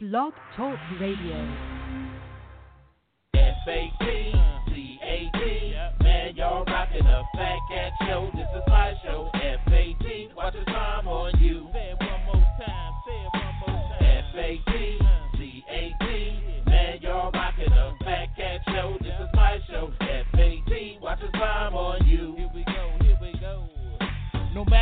Blog 0.00 0.32
Talk 0.56 0.78
Radio. 1.00 1.34
F-A-T-C-A-T. 3.34 4.36
Man, 6.04 6.36
y'all 6.36 6.64
rocking 6.64 7.04
a 7.04 7.24
fat 7.34 7.58
cat 7.68 7.92
show. 8.06 8.30
This 8.32 8.46
is 8.54 8.62
my 8.68 8.94
show. 9.02 9.28
F-A-T. 9.34 10.28
Watch 10.36 10.54
the 10.54 10.64
time 10.66 11.08
on 11.08 11.36
you. 11.40 11.68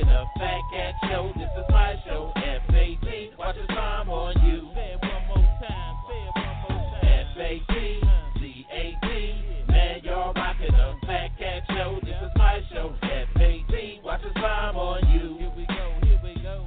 y'all 0.00 0.08
rocking 0.08 0.08
a 0.08 0.38
fat 0.38 0.60
cat 0.72 0.94
show. 1.08 1.32
This 1.36 1.50
is 1.58 1.64
my 1.70 1.94
show. 2.06 2.32
F-A-T. 2.36 3.30
Watch 3.38 3.56
the 3.56 3.74
on 3.74 4.34
you. 4.46 4.70
Say 4.74 4.92
it 4.92 5.00
one 5.00 5.26
more 5.28 5.36
time. 5.60 5.96
Say 6.08 6.20
it 6.20 6.32
one 6.34 6.56
more 6.68 6.82
time. 7.00 7.24
F-A-T-C-A-T. 7.36 9.08
Man, 9.68 10.00
y'all 10.04 10.32
rocking 10.34 10.74
a 10.74 10.98
fat 11.06 11.30
cat 11.38 11.62
show. 11.68 11.98
This 12.02 12.16
is 12.22 12.30
my 12.36 12.60
show. 12.72 12.94
F-A-T. 13.02 14.00
Watch 14.04 14.22
the 14.22 14.30
time 14.40 14.76
on 14.76 15.08
you. 15.10 15.38
Here 15.38 15.52
we 15.56 15.66
go. 15.66 15.92
Here 16.02 16.20
we 16.22 16.34
go. 16.42 16.66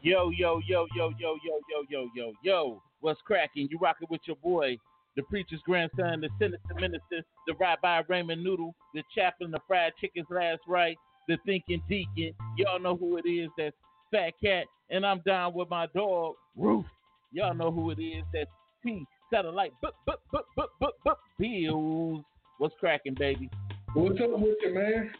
Yo, 0.00 0.30
yo, 0.30 0.60
yo, 0.66 0.86
yo, 0.96 1.10
yo, 1.18 1.36
yo, 1.44 1.60
yo, 1.68 1.84
yo, 1.90 2.08
yo, 2.14 2.32
yo. 2.42 2.82
What's 3.00 3.20
cracking? 3.22 3.68
You 3.70 3.78
rocking 3.80 4.08
with 4.10 4.20
your 4.26 4.36
boy, 4.36 4.78
the 5.16 5.22
preacher's 5.24 5.60
grandson, 5.64 6.20
the 6.20 6.28
sinister 6.38 6.74
minister, 6.76 7.24
the 7.46 7.54
Rabbi 7.60 8.02
Raymond 8.08 8.42
Noodle, 8.42 8.74
the 8.94 9.02
chaplain, 9.14 9.50
the 9.50 9.60
fried 9.66 9.92
chicken's 10.00 10.26
last 10.30 10.60
right, 10.66 10.96
the 11.28 11.36
thinking 11.46 11.82
deacon. 11.88 12.34
Y'all 12.56 12.80
know 12.80 12.96
who 12.96 13.18
it 13.18 13.28
is. 13.28 13.50
That's 13.56 13.76
Fat 14.10 14.32
Cat. 14.42 14.64
And 14.90 15.04
I'm 15.06 15.20
down 15.24 15.54
with 15.54 15.68
my 15.68 15.86
dog, 15.94 16.34
Roof. 16.56 16.86
Y'all 17.30 17.54
know 17.54 17.70
who 17.70 17.90
it 17.90 18.00
is. 18.00 18.24
That's 18.32 18.50
T 18.82 19.04
Satellite. 19.30 19.72
Bup, 19.82 19.94
bup, 20.06 20.22
bup, 20.32 20.46
bup, 20.56 20.70
bup, 20.80 20.94
bup, 21.04 21.20
Bills. 21.38 22.24
What's 22.56 22.74
cracking, 22.80 23.14
baby? 23.14 23.50
What's 23.94 24.20
up 24.20 24.30
with 24.40 24.56
you, 24.62 24.74
man? 24.74 25.10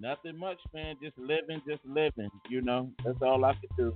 Nothing 0.00 0.38
much, 0.38 0.58
man. 0.74 0.96
Just 1.02 1.16
living, 1.18 1.60
just 1.68 1.84
living. 1.84 2.30
You 2.48 2.62
know, 2.62 2.90
that's 3.04 3.18
all 3.22 3.44
I 3.44 3.52
could 3.54 3.76
do. 3.76 3.94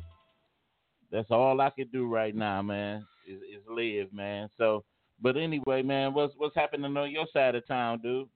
That's 1.10 1.30
all 1.30 1.60
I 1.60 1.70
could 1.70 1.90
do 1.90 2.06
right 2.06 2.34
now, 2.34 2.62
man. 2.62 3.06
Is, 3.26 3.38
is 3.38 3.62
live, 3.68 4.12
man. 4.12 4.48
So, 4.58 4.84
but 5.20 5.36
anyway, 5.36 5.82
man, 5.82 6.14
what's 6.14 6.34
what's 6.36 6.54
happening 6.54 6.96
on 6.96 7.10
your 7.10 7.26
side 7.32 7.54
of 7.54 7.66
town, 7.66 8.00
dude? 8.02 8.28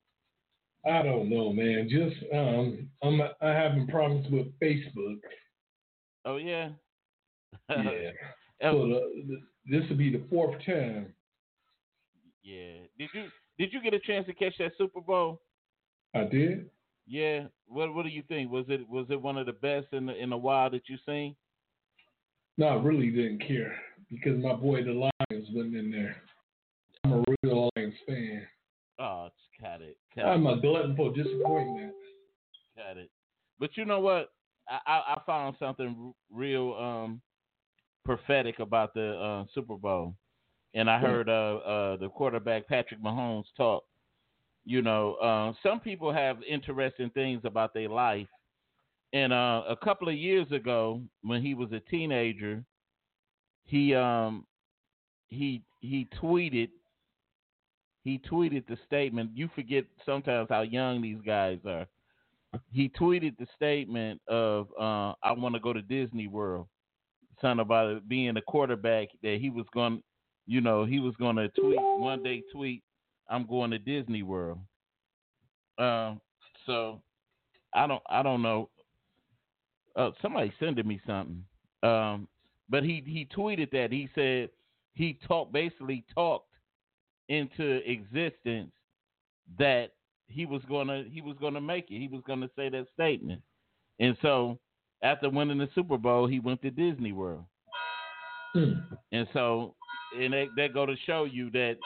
I 0.86 1.02
don't 1.02 1.30
know, 1.30 1.52
man. 1.52 1.88
Just 1.90 2.16
um, 2.32 2.88
I'm 3.02 3.20
I 3.40 3.48
having 3.48 3.86
problems 3.86 4.26
with 4.30 4.46
Facebook. 4.60 5.18
Oh 6.24 6.36
yeah. 6.36 6.70
Yeah. 7.68 8.10
So 8.62 8.86
the, 8.88 9.40
this 9.66 9.82
will 9.90 9.96
be 9.96 10.10
the 10.10 10.22
fourth 10.30 10.54
time. 10.64 11.12
yeah. 12.42 12.86
Did 12.98 13.10
you 13.12 13.24
did 13.58 13.72
you 13.72 13.82
get 13.82 13.92
a 13.92 13.98
chance 13.98 14.26
to 14.26 14.32
catch 14.32 14.54
that 14.58 14.72
Super 14.78 15.00
Bowl? 15.00 15.40
I 16.14 16.24
did. 16.24 16.70
Yeah. 17.06 17.44
What 17.66 17.92
what 17.94 18.04
do 18.04 18.08
you 18.10 18.22
think? 18.26 18.50
Was 18.50 18.64
it 18.68 18.88
was 18.88 19.06
it 19.10 19.20
one 19.20 19.36
of 19.36 19.46
the 19.46 19.52
best 19.52 19.88
in 19.92 20.06
the 20.06 20.16
in 20.16 20.32
a 20.32 20.38
while 20.38 20.70
that 20.70 20.88
you 20.88 20.96
seen? 21.04 21.34
No, 22.56 22.68
I 22.68 22.74
really 22.76 23.10
didn't 23.10 23.40
care 23.46 23.76
because 24.08 24.42
my 24.42 24.54
boy 24.54 24.82
the 24.84 24.92
Lions 24.92 25.48
wasn't 25.52 25.76
in 25.76 25.90
there. 25.90 26.16
I'm 27.04 27.12
a 27.12 27.24
real 27.42 27.70
Lions 27.76 27.94
fan. 28.06 28.46
Oh, 28.98 29.28
got 29.60 29.82
it. 29.82 29.96
Got 30.14 30.26
I'm 30.26 30.46
it. 30.46 30.58
a 30.58 30.60
glutton 30.60 30.96
for 30.96 31.12
disappointment. 31.12 31.92
Got 32.76 32.96
it. 32.98 33.10
But 33.58 33.76
you 33.76 33.84
know 33.84 34.00
what? 34.00 34.30
I, 34.68 34.78
I, 34.86 34.96
I 35.14 35.20
found 35.26 35.56
something 35.58 35.96
r- 35.98 36.12
real 36.30 36.74
um, 36.74 37.20
prophetic 38.04 38.58
about 38.58 38.94
the 38.94 39.14
uh, 39.18 39.44
Super 39.54 39.76
Bowl, 39.76 40.14
and 40.74 40.88
I 40.90 40.98
heard 40.98 41.28
uh, 41.28 41.56
uh, 41.56 41.96
the 41.96 42.08
quarterback 42.08 42.66
Patrick 42.68 43.02
Mahomes 43.02 43.44
talk. 43.56 43.84
You 44.64 44.80
know, 44.80 45.14
uh, 45.14 45.52
some 45.62 45.80
people 45.80 46.12
have 46.12 46.38
interesting 46.48 47.10
things 47.10 47.42
about 47.44 47.74
their 47.74 47.88
life, 47.88 48.28
and 49.12 49.32
uh, 49.32 49.62
a 49.68 49.76
couple 49.76 50.08
of 50.08 50.14
years 50.14 50.50
ago, 50.52 51.02
when 51.22 51.42
he 51.42 51.54
was 51.54 51.70
a 51.72 51.80
teenager, 51.90 52.64
he 53.64 53.94
um 53.94 54.46
he 55.28 55.62
he 55.80 56.08
tweeted 56.22 56.70
he 58.04 58.20
tweeted 58.30 58.66
the 58.66 58.76
statement. 58.86 59.30
You 59.34 59.48
forget 59.54 59.84
sometimes 60.04 60.48
how 60.50 60.60
young 60.60 61.00
these 61.00 61.18
guys 61.24 61.58
are. 61.66 61.86
He 62.70 62.88
tweeted 62.88 63.36
the 63.38 63.46
statement 63.56 64.20
of 64.28 64.68
uh, 64.78 65.14
"I 65.22 65.32
want 65.32 65.54
to 65.54 65.60
go 65.60 65.72
to 65.72 65.82
Disney 65.82 66.28
World." 66.28 66.68
Something 67.40 67.62
about 67.62 68.06
being 68.08 68.36
a 68.36 68.42
quarterback 68.42 69.08
that 69.22 69.38
he 69.40 69.50
was 69.50 69.66
going, 69.74 70.02
you 70.46 70.60
know, 70.60 70.84
he 70.84 71.00
was 71.00 71.16
going 71.16 71.36
to 71.36 71.48
tweet 71.48 71.80
one 71.80 72.22
day. 72.22 72.42
Tweet, 72.52 72.82
"I'm 73.28 73.46
going 73.46 73.70
to 73.72 73.78
Disney 73.78 74.22
World." 74.22 74.58
Um, 75.78 76.20
so 76.66 77.00
I 77.74 77.86
don't, 77.88 78.02
I 78.08 78.22
don't 78.22 78.42
know. 78.42 78.68
Uh, 79.96 80.10
somebody 80.22 80.52
sending 80.60 80.86
me 80.86 81.00
something. 81.06 81.44
Um, 81.82 82.28
but 82.68 82.84
he 82.84 83.02
he 83.06 83.26
tweeted 83.36 83.70
that 83.72 83.90
he 83.90 84.08
said 84.14 84.50
he 84.94 85.18
talked 85.26 85.52
basically 85.52 86.04
talked 86.14 86.48
into 87.28 87.80
existence 87.90 88.70
that 89.58 89.92
he 90.26 90.46
was 90.46 90.62
gonna 90.68 91.04
he 91.10 91.20
was 91.20 91.36
gonna 91.40 91.60
make 91.60 91.90
it. 91.90 91.98
He 91.98 92.08
was 92.08 92.22
gonna 92.26 92.50
say 92.56 92.68
that 92.68 92.86
statement. 92.94 93.42
And 94.00 94.16
so 94.22 94.58
after 95.02 95.28
winning 95.28 95.58
the 95.58 95.68
Super 95.74 95.98
Bowl, 95.98 96.26
he 96.26 96.40
went 96.40 96.62
to 96.62 96.70
Disney 96.70 97.12
World. 97.12 97.44
Hmm. 98.52 98.72
And 99.12 99.26
so 99.32 99.74
and 100.18 100.32
that, 100.32 100.46
that 100.56 100.74
go 100.74 100.86
to 100.86 100.94
show 101.06 101.24
you 101.24 101.50
that 101.50 101.76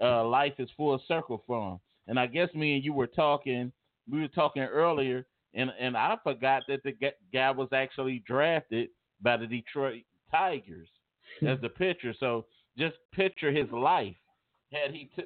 uh, 0.00 0.24
life 0.24 0.54
is 0.58 0.68
full 0.76 1.00
circle 1.06 1.42
for 1.46 1.72
him. 1.72 1.80
And 2.06 2.18
I 2.18 2.26
guess 2.26 2.48
me 2.54 2.74
and 2.76 2.84
you 2.84 2.92
were 2.92 3.06
talking 3.06 3.72
we 4.10 4.20
were 4.20 4.28
talking 4.28 4.62
earlier 4.62 5.26
and 5.54 5.70
and 5.78 5.96
I 5.96 6.16
forgot 6.22 6.62
that 6.68 6.82
the 6.82 6.94
guy 7.32 7.50
was 7.50 7.68
actually 7.72 8.22
drafted 8.26 8.88
by 9.22 9.36
the 9.36 9.46
Detroit 9.46 10.02
Tigers 10.30 10.88
as 11.46 11.60
the 11.60 11.68
pitcher. 11.68 12.14
So 12.18 12.46
just 12.76 12.96
picture 13.12 13.52
his 13.52 13.70
life 13.70 14.16
had 14.74 14.92
he 14.92 15.10
t- 15.16 15.24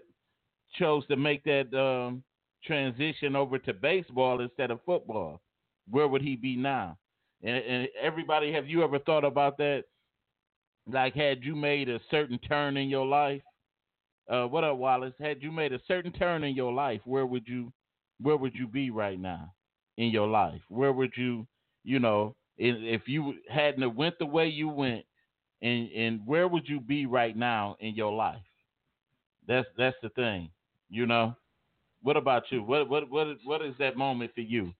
chose 0.78 1.06
to 1.06 1.16
make 1.16 1.42
that 1.44 1.72
um, 1.78 2.22
transition 2.64 3.34
over 3.34 3.59
to 3.59 3.72
baseball 3.72 4.41
instead 4.41 4.70
of 4.70 4.81
football. 4.84 5.41
Where 5.91 6.09
would 6.09 6.22
he 6.22 6.36
be 6.36 6.56
now? 6.56 6.98
And, 7.42 7.56
and 7.56 7.88
everybody, 8.00 8.53
have 8.53 8.66
you 8.66 8.82
ever 8.82 8.98
thought 8.98 9.25
about 9.25 9.56
that? 9.58 9.84
Like, 10.90 11.14
had 11.14 11.44
you 11.44 11.55
made 11.55 11.88
a 11.88 12.00
certain 12.11 12.38
turn 12.38 12.76
in 12.76 12.88
your 12.88 13.06
life? 13.06 13.43
Uh, 14.28 14.44
what 14.44 14.64
up, 14.64 14.76
Wallace? 14.76 15.14
Had 15.19 15.43
you 15.43 15.50
made 15.50 15.72
a 15.72 15.81
certain 15.87 16.12
turn 16.12 16.44
in 16.44 16.55
your 16.55 16.72
life, 16.72 17.00
where 17.05 17.26
would 17.26 17.46
you, 17.46 17.72
where 18.20 18.37
would 18.37 18.55
you 18.55 18.67
be 18.67 18.90
right 18.90 19.19
now 19.19 19.52
in 19.96 20.11
your 20.11 20.26
life? 20.26 20.61
Where 20.69 20.93
would 20.93 21.12
you, 21.17 21.46
you 21.84 21.99
know, 21.99 22.34
if 22.58 23.02
you 23.06 23.34
hadn't 23.49 23.94
went 23.94 24.19
the 24.19 24.26
way 24.26 24.49
you 24.49 24.69
went, 24.69 25.05
and 25.62 25.88
and 25.93 26.20
where 26.26 26.49
would 26.49 26.69
you 26.69 26.81
be 26.81 27.06
right 27.06 27.37
now 27.37 27.76
in 27.81 27.94
your 27.94 28.12
life? 28.12 28.47
That's 29.48 29.66
that's 29.76 29.96
the 30.02 30.10
thing, 30.10 30.50
you 30.90 31.06
know. 31.06 31.34
What 32.02 32.16
about 32.16 32.44
you? 32.50 32.62
What 32.62 32.88
what 32.88 33.10
what 33.10 33.26
is- 33.26 33.44
what 33.44 33.62
is 33.62 33.74
that 33.78 33.96
moment 33.96 34.32
for 34.34 34.42
you 34.42 34.72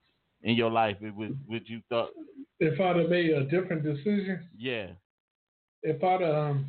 in 0.43 0.55
your 0.55 0.71
life? 0.71 0.97
Would 1.01 1.37
would 1.49 1.69
you 1.69 1.81
thought? 1.89 2.11
If 2.61 2.79
I'd 2.81 2.97
have 2.97 3.09
made 3.09 3.31
a 3.31 3.45
different 3.45 3.83
decision, 3.83 4.49
Yeah, 4.57 4.89
if 5.83 6.03
I'd 6.05 6.23
um 6.23 6.67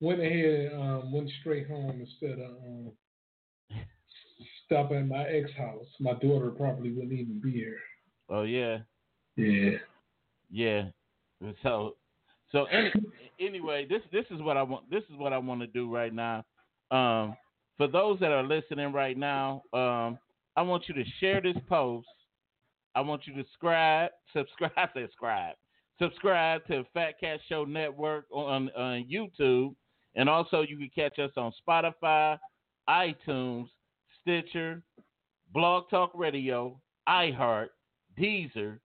went 0.00 0.20
ahead 0.20 0.72
um 0.72 1.12
went 1.12 1.30
straight 1.40 1.66
home 1.68 2.00
instead 2.00 2.38
of 2.38 2.50
um 2.66 2.92
stopping 4.66 4.98
at 4.98 5.06
my 5.08 5.24
ex 5.24 5.50
house, 5.56 5.86
my 6.00 6.14
daughter 6.14 6.50
probably 6.50 6.92
wouldn't 6.92 7.12
even 7.12 7.40
be 7.40 7.52
here. 7.52 7.78
oh 8.28 8.42
yeah, 8.42 8.78
Yeah. 9.36 9.78
yeah. 10.50 10.82
So, 11.62 11.96
so 12.50 12.64
any, 12.66 12.92
anyway, 13.40 13.86
this 13.88 14.02
this 14.12 14.24
is 14.30 14.40
what 14.40 14.56
I 14.56 14.62
want. 14.62 14.88
This 14.90 15.02
is 15.10 15.16
what 15.16 15.32
I 15.32 15.38
want 15.38 15.60
to 15.60 15.66
do 15.66 15.92
right 15.92 16.12
now. 16.14 16.44
Um, 16.92 17.36
for 17.78 17.88
those 17.88 18.20
that 18.20 18.30
are 18.30 18.42
listening 18.42 18.92
right 18.92 19.16
now, 19.16 19.62
um, 19.72 20.18
I 20.56 20.62
want 20.62 20.84
you 20.88 20.94
to 20.94 21.04
share 21.18 21.40
this 21.40 21.56
post. 21.68 22.06
I 22.94 23.00
want 23.00 23.26
you 23.26 23.32
to 23.34 23.40
subscribe, 23.50 24.10
subscribe, 24.32 24.90
subscribe, 24.94 25.54
subscribe 25.98 26.66
to 26.66 26.84
Fat 26.92 27.18
Cat 27.18 27.40
Show 27.48 27.64
Network 27.64 28.26
on, 28.30 28.70
on 28.76 29.06
YouTube, 29.10 29.74
and 30.14 30.28
also 30.28 30.60
you 30.60 30.76
can 30.76 30.90
catch 30.94 31.18
us 31.18 31.30
on 31.38 31.52
Spotify, 31.66 32.38
iTunes, 32.88 33.68
Stitcher, 34.20 34.82
Blog 35.54 35.88
Talk 35.88 36.12
Radio, 36.14 36.78
iHeart, 37.08 37.68
Deezer, 38.18 38.78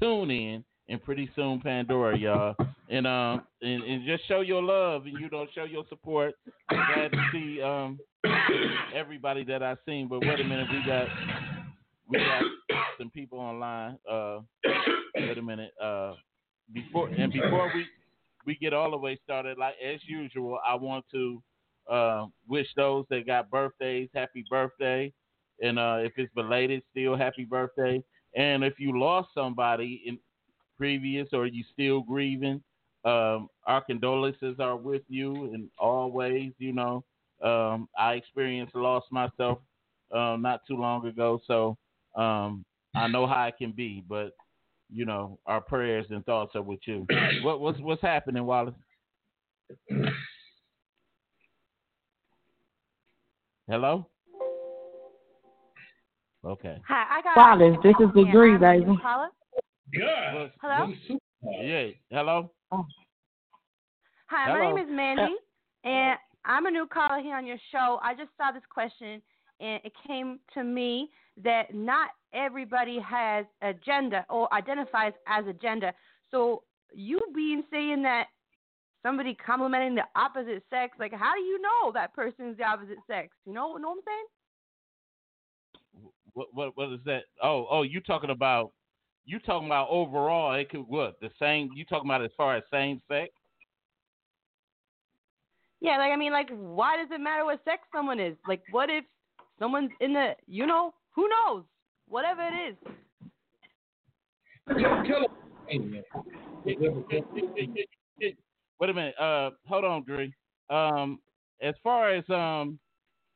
TuneIn, 0.00 0.62
and 0.88 1.02
pretty 1.02 1.28
soon 1.34 1.60
Pandora, 1.60 2.16
y'all. 2.16 2.54
And 2.90 3.06
um 3.06 3.42
and, 3.60 3.82
and 3.82 4.06
just 4.06 4.26
show 4.28 4.40
your 4.40 4.62
love 4.62 5.04
and 5.04 5.18
you 5.20 5.28
know 5.30 5.46
show 5.54 5.64
your 5.64 5.84
support. 5.88 6.34
I'm 6.70 6.78
Glad 6.94 7.12
to 7.12 7.28
see 7.32 7.60
um 7.60 7.98
everybody 8.94 9.44
that 9.44 9.62
I've 9.62 9.78
seen. 9.86 10.08
But 10.08 10.20
wait 10.20 10.40
a 10.40 10.44
minute, 10.44 10.68
we 10.70 10.82
got 10.86 11.06
we 12.08 12.18
got 12.18 12.42
some 12.98 13.10
people 13.10 13.38
online. 13.38 13.98
Uh 14.10 14.40
wait 15.14 15.36
a 15.36 15.42
minute. 15.42 15.72
Uh 15.82 16.14
before 16.72 17.08
and 17.08 17.32
before 17.32 17.70
we 17.74 17.86
we 18.46 18.54
get 18.56 18.72
all 18.72 18.90
the 18.90 18.96
way 18.96 19.18
started, 19.22 19.58
like 19.58 19.74
as 19.84 20.00
usual, 20.06 20.58
I 20.66 20.74
want 20.74 21.04
to 21.12 21.42
uh, 21.90 22.26
wish 22.48 22.66
those 22.76 23.04
that 23.10 23.26
got 23.26 23.50
birthdays 23.50 24.08
happy 24.14 24.44
birthday, 24.48 25.12
and 25.60 25.78
uh, 25.78 25.98
if 26.00 26.12
it's 26.16 26.32
belated, 26.34 26.82
still 26.90 27.16
happy 27.16 27.44
birthday. 27.44 28.02
And 28.34 28.64
if 28.64 28.74
you 28.78 28.98
lost 28.98 29.28
somebody 29.34 30.02
in 30.06 30.18
previous 30.76 31.28
or 31.32 31.46
you 31.46 31.64
still 31.72 32.00
grieving, 32.00 32.62
um, 33.04 33.48
our 33.66 33.82
condolences 33.84 34.56
are 34.58 34.76
with 34.76 35.02
you 35.08 35.52
in 35.54 35.68
all 35.78 36.10
ways. 36.10 36.52
You 36.58 36.72
know, 36.72 37.04
um, 37.42 37.88
I 37.98 38.14
experienced 38.14 38.74
loss 38.74 39.04
myself 39.10 39.58
uh, 40.12 40.36
not 40.38 40.62
too 40.66 40.76
long 40.76 41.06
ago, 41.06 41.40
so 41.46 41.76
um, 42.16 42.64
I 42.94 43.08
know 43.08 43.26
how 43.26 43.46
it 43.46 43.54
can 43.58 43.72
be. 43.72 44.02
But 44.08 44.32
you 44.92 45.04
know, 45.04 45.38
our 45.46 45.60
prayers 45.60 46.06
and 46.10 46.24
thoughts 46.24 46.56
are 46.56 46.62
with 46.62 46.80
you. 46.86 47.06
what, 47.42 47.60
what's 47.60 47.78
what's 47.80 48.02
happening, 48.02 48.44
Wallace? 48.44 48.74
Hello. 53.68 54.08
Okay. 56.44 56.80
Hi, 56.88 57.18
I 57.18 57.22
got. 57.22 57.36
Wallace, 57.36 57.76
this 57.82 57.94
is 58.00 58.12
the 58.14 58.24
Dree, 58.32 58.56
baby. 58.56 58.98
Caller? 59.02 59.28
God. 59.98 60.52
Hello? 60.60 60.92
Yeah. 61.62 61.88
Hello. 62.10 62.50
Oh. 62.70 62.86
Hi, 64.26 64.52
Hello. 64.52 64.58
my 64.58 64.66
name 64.66 64.76
is 64.86 64.90
Mandy, 64.94 65.36
and 65.84 66.18
I'm 66.44 66.66
a 66.66 66.70
new 66.70 66.86
caller 66.86 67.22
here 67.22 67.34
on 67.36 67.46
your 67.46 67.56
show. 67.72 67.98
I 68.02 68.12
just 68.14 68.28
saw 68.36 68.52
this 68.52 68.62
question, 68.70 69.22
and 69.60 69.80
it 69.84 69.92
came 70.06 70.38
to 70.54 70.62
me 70.62 71.10
that 71.42 71.74
not 71.74 72.10
everybody 72.34 72.98
has 73.00 73.46
a 73.62 73.72
gender 73.72 74.22
or 74.28 74.52
identifies 74.52 75.14
as 75.26 75.46
a 75.46 75.54
gender. 75.54 75.92
So 76.30 76.62
you 76.92 77.18
being 77.34 77.64
saying 77.70 78.02
that 78.02 78.26
somebody 79.02 79.34
complimenting 79.34 79.94
the 79.94 80.04
opposite 80.14 80.62
sex, 80.68 80.98
like 80.98 81.12
how 81.12 81.32
do 81.34 81.40
you 81.40 81.58
know 81.62 81.90
that 81.94 82.14
person's 82.14 82.58
the 82.58 82.64
opposite 82.64 82.98
sex? 83.06 83.30
You 83.46 83.54
know, 83.54 83.76
know 83.76 83.88
what 83.90 83.96
I'm 83.96 84.02
saying? 84.06 84.26
What 86.34 86.48
what 86.52 86.76
what 86.76 86.92
is 86.92 87.00
that? 87.06 87.22
Oh 87.42 87.66
oh, 87.70 87.82
you 87.82 88.00
talking 88.00 88.30
about 88.30 88.72
you 89.28 89.38
talking 89.40 89.68
about 89.68 89.88
overall? 89.90 90.54
It 90.54 90.70
could 90.70 90.88
what 90.88 91.20
the 91.20 91.28
same? 91.38 91.68
You 91.74 91.84
talking 91.84 92.08
about 92.08 92.24
as 92.24 92.30
far 92.34 92.56
as 92.56 92.62
same 92.72 93.02
sex? 93.08 93.30
Yeah, 95.80 95.98
like 95.98 96.12
I 96.12 96.16
mean, 96.16 96.32
like 96.32 96.48
why 96.50 96.96
does 96.96 97.08
it 97.12 97.20
matter 97.20 97.44
what 97.44 97.62
sex 97.64 97.82
someone 97.94 98.18
is? 98.18 98.36
Like, 98.48 98.62
what 98.70 98.88
if 98.88 99.04
someone's 99.58 99.90
in 100.00 100.14
the, 100.14 100.32
you 100.46 100.66
know, 100.66 100.94
who 101.14 101.28
knows? 101.28 101.64
Whatever 102.08 102.40
it 102.42 102.70
is. 102.70 102.76
Wait 108.80 108.90
a 108.90 108.94
minute. 108.94 109.14
Uh, 109.20 109.50
hold 109.66 109.84
on, 109.84 110.04
Dre. 110.04 110.32
Um, 110.70 111.18
as 111.60 111.74
far 111.82 112.14
as 112.14 112.24
um, 112.30 112.78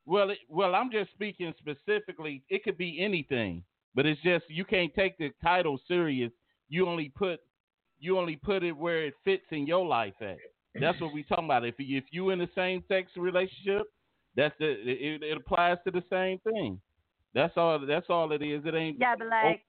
well, 0.06 0.30
it, 0.30 0.38
well, 0.48 0.74
I'm 0.74 0.90
just 0.90 1.10
speaking 1.10 1.52
specifically. 1.58 2.42
It 2.48 2.64
could 2.64 2.78
be 2.78 2.98
anything, 2.98 3.62
but 3.94 4.06
it's 4.06 4.20
just 4.22 4.44
you 4.48 4.64
can't 4.64 4.92
take 4.94 5.18
the 5.18 5.30
title 5.42 5.78
serious. 5.86 6.32
You 6.68 6.88
only 6.88 7.12
put 7.16 7.40
you 7.98 8.18
only 8.18 8.36
put 8.36 8.62
it 8.62 8.72
where 8.72 9.04
it 9.04 9.14
fits 9.24 9.44
in 9.50 9.66
your 9.66 9.86
life 9.86 10.14
at. 10.20 10.36
That's 10.80 11.00
what 11.00 11.12
we 11.12 11.22
talking 11.28 11.44
about. 11.44 11.64
If 11.64 11.76
you, 11.78 11.98
if 11.98 12.04
you 12.10 12.30
in 12.30 12.38
the 12.38 12.48
same 12.54 12.82
sex 12.88 13.10
relationship, 13.16 13.82
that's 14.36 14.54
the 14.58 14.70
it, 14.70 15.22
it 15.22 15.36
applies 15.36 15.78
to 15.84 15.90
the 15.90 16.02
same 16.10 16.38
thing. 16.40 16.80
That's 17.34 17.52
all. 17.56 17.78
That's 17.86 18.06
all 18.08 18.32
it 18.32 18.42
is. 18.42 18.62
It 18.64 18.74
ain't. 18.74 18.98
Yeah, 18.98 19.14
but 19.16 19.28
like 19.28 19.62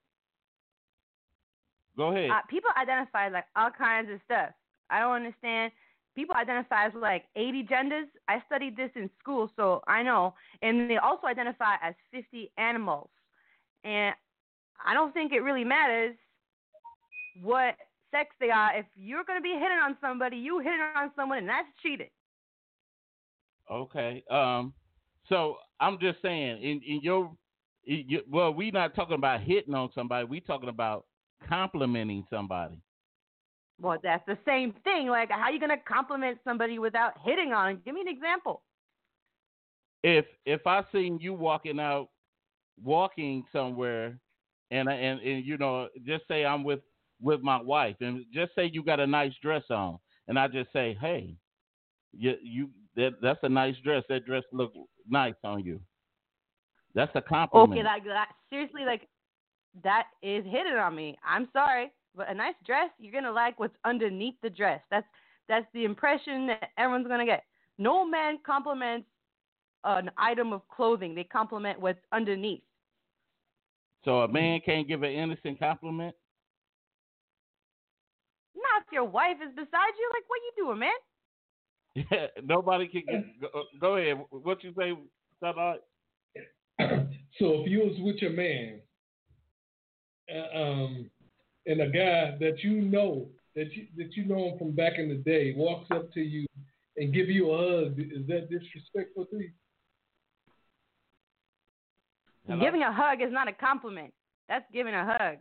Go 1.95 2.11
ahead. 2.11 2.31
uh, 2.31 2.41
people 2.49 2.71
identify 2.79 3.29
like 3.29 3.45
all 3.55 3.69
kinds 3.69 4.09
of 4.11 4.19
stuff. 4.25 4.49
I 4.89 4.99
don't 4.99 5.15
understand. 5.15 5.71
People 6.15 6.35
identify 6.35 6.87
as 6.87 6.93
like 6.99 7.25
80 7.35 7.63
genders. 7.63 8.07
I 8.27 8.41
studied 8.45 8.77
this 8.77 8.91
in 8.95 9.09
school, 9.19 9.49
so 9.55 9.81
I 9.87 10.03
know. 10.03 10.33
And 10.61 10.89
they 10.89 10.97
also 10.97 11.27
identify 11.27 11.75
as 11.81 11.95
50 12.11 12.51
animals. 12.57 13.09
And 13.83 14.15
I 14.85 14.93
don't 14.93 15.13
think 15.13 15.31
it 15.31 15.39
really 15.39 15.63
matters 15.63 16.15
what 17.41 17.75
sex 18.11 18.29
they 18.39 18.49
are. 18.49 18.77
If 18.77 18.85
you're 18.95 19.23
going 19.23 19.39
to 19.39 19.43
be 19.43 19.53
hitting 19.53 19.79
on 19.83 19.97
somebody, 19.99 20.37
you 20.37 20.59
hitting 20.59 20.79
on 20.95 21.11
someone, 21.15 21.39
and 21.39 21.49
that's 21.49 21.67
cheating. 21.81 22.09
Okay. 23.71 24.23
Um. 24.29 24.73
So 25.29 25.55
I'm 25.79 25.97
just 25.99 26.21
saying, 26.21 26.61
in 26.61 26.81
in 26.85 26.99
your, 27.01 27.31
in 27.85 28.05
your 28.07 28.21
well, 28.29 28.53
we're 28.53 28.71
not 28.71 28.95
talking 28.95 29.15
about 29.15 29.41
hitting 29.41 29.73
on 29.73 29.89
somebody. 29.95 30.25
We're 30.25 30.41
talking 30.41 30.69
about 30.69 31.05
complimenting 31.47 32.25
somebody. 32.29 32.81
Well, 33.81 33.97
that's 34.03 34.25
the 34.27 34.37
same 34.45 34.73
thing. 34.83 35.07
Like, 35.07 35.31
how 35.31 35.43
are 35.43 35.51
you 35.51 35.59
going 35.59 35.71
to 35.71 35.83
compliment 35.83 36.37
somebody 36.43 36.77
without 36.79 37.13
hitting 37.23 37.53
on 37.53 37.73
them? 37.73 37.81
Give 37.83 37.95
me 37.95 38.01
an 38.01 38.07
example. 38.07 38.61
If 40.03 40.25
if 40.45 40.67
I 40.67 40.83
seen 40.91 41.19
you 41.19 41.33
walking 41.33 41.79
out, 41.79 42.09
walking 42.81 43.43
somewhere, 43.51 44.17
and 44.71 44.89
and 44.89 45.19
and 45.19 45.45
you 45.45 45.57
know, 45.57 45.89
just 46.05 46.27
say 46.27 46.45
I'm 46.45 46.63
with 46.63 46.79
with 47.21 47.41
my 47.41 47.61
wife, 47.61 47.95
and 48.01 48.25
just 48.33 48.53
say 48.55 48.69
you 48.71 48.83
got 48.83 48.99
a 48.99 49.07
nice 49.07 49.33
dress 49.41 49.63
on, 49.69 49.99
and 50.27 50.37
I 50.37 50.47
just 50.47 50.71
say, 50.73 50.97
hey, 50.99 51.35
you 52.13 52.35
you 52.41 52.69
that 52.95 53.13
that's 53.21 53.39
a 53.43 53.49
nice 53.49 53.75
dress. 53.83 54.03
That 54.09 54.25
dress 54.25 54.43
look 54.51 54.73
nice 55.07 55.35
on 55.43 55.63
you. 55.63 55.79
That's 56.95 57.11
a 57.15 57.21
compliment. 57.21 57.73
Okay, 57.73 57.83
that, 57.83 58.03
that 58.05 58.29
seriously, 58.49 58.85
like 58.85 59.07
that 59.83 60.07
is 60.21 60.45
hitting 60.45 60.73
on 60.73 60.95
me. 60.95 61.17
I'm 61.27 61.47
sorry, 61.51 61.91
but 62.15 62.29
a 62.29 62.33
nice 62.33 62.55
dress, 62.65 62.89
you're 62.99 63.13
gonna 63.13 63.33
like 63.33 63.59
what's 63.59 63.75
underneath 63.85 64.35
the 64.43 64.49
dress. 64.49 64.81
That's 64.91 65.07
that's 65.49 65.65
the 65.73 65.85
impression 65.85 66.47
that 66.47 66.69
everyone's 66.77 67.07
gonna 67.07 67.25
get. 67.25 67.43
No 67.77 68.05
man 68.05 68.37
compliments 68.45 69.07
an 69.83 70.11
item 70.17 70.53
of 70.53 70.67
clothing; 70.69 71.15
they 71.15 71.23
compliment 71.23 71.79
what's 71.79 71.99
underneath. 72.11 72.61
So 74.05 74.21
a 74.21 74.27
man 74.27 74.59
can't 74.65 74.87
give 74.87 75.03
an 75.03 75.11
innocent 75.11 75.59
compliment. 75.59 76.15
Not 78.55 78.83
if 78.85 78.91
your 78.91 79.05
wife 79.05 79.37
is 79.41 79.53
beside 79.55 79.93
you. 79.97 80.11
Like, 80.13 80.23
what 80.27 80.39
you 80.43 80.65
doing, 80.65 80.79
man? 80.79 80.91
Yeah, 81.95 82.27
nobody 82.43 82.87
can 82.87 83.03
get, 83.07 83.39
go, 83.39 83.63
go 83.79 83.97
ahead. 83.97 84.17
What 84.31 84.63
you 84.63 84.73
say, 84.77 84.93
Starlight? 85.37 85.81
so 86.79 87.61
if 87.61 87.69
you 87.69 87.79
was 87.79 87.95
with 87.99 88.15
your 88.15 88.31
man, 88.31 88.79
uh, 90.33 90.57
um, 90.57 91.09
and 91.65 91.81
a 91.81 91.87
guy 91.87 92.35
that 92.39 92.63
you 92.63 92.81
know 92.81 93.27
that 93.55 93.71
you 93.73 93.85
that 93.97 94.15
you 94.15 94.25
know 94.25 94.49
him 94.49 94.57
from 94.57 94.71
back 94.71 94.97
in 94.97 95.07
the 95.09 95.15
day 95.15 95.53
walks 95.55 95.87
up 95.91 96.11
to 96.13 96.21
you 96.21 96.45
and 96.97 97.13
give 97.13 97.29
you 97.29 97.51
a 97.51 97.57
hug, 97.57 97.99
is 97.99 98.25
that 98.27 98.49
disrespectful 98.49 99.25
to 99.25 99.37
you? 99.37 99.51
Hello? 102.47 102.59
Giving 102.63 102.81
a 102.81 102.91
hug 102.91 103.21
is 103.21 103.31
not 103.31 103.47
a 103.47 103.53
compliment. 103.53 104.13
That's 104.49 104.65
giving 104.73 104.93
a 104.93 105.05
hug. 105.05 105.37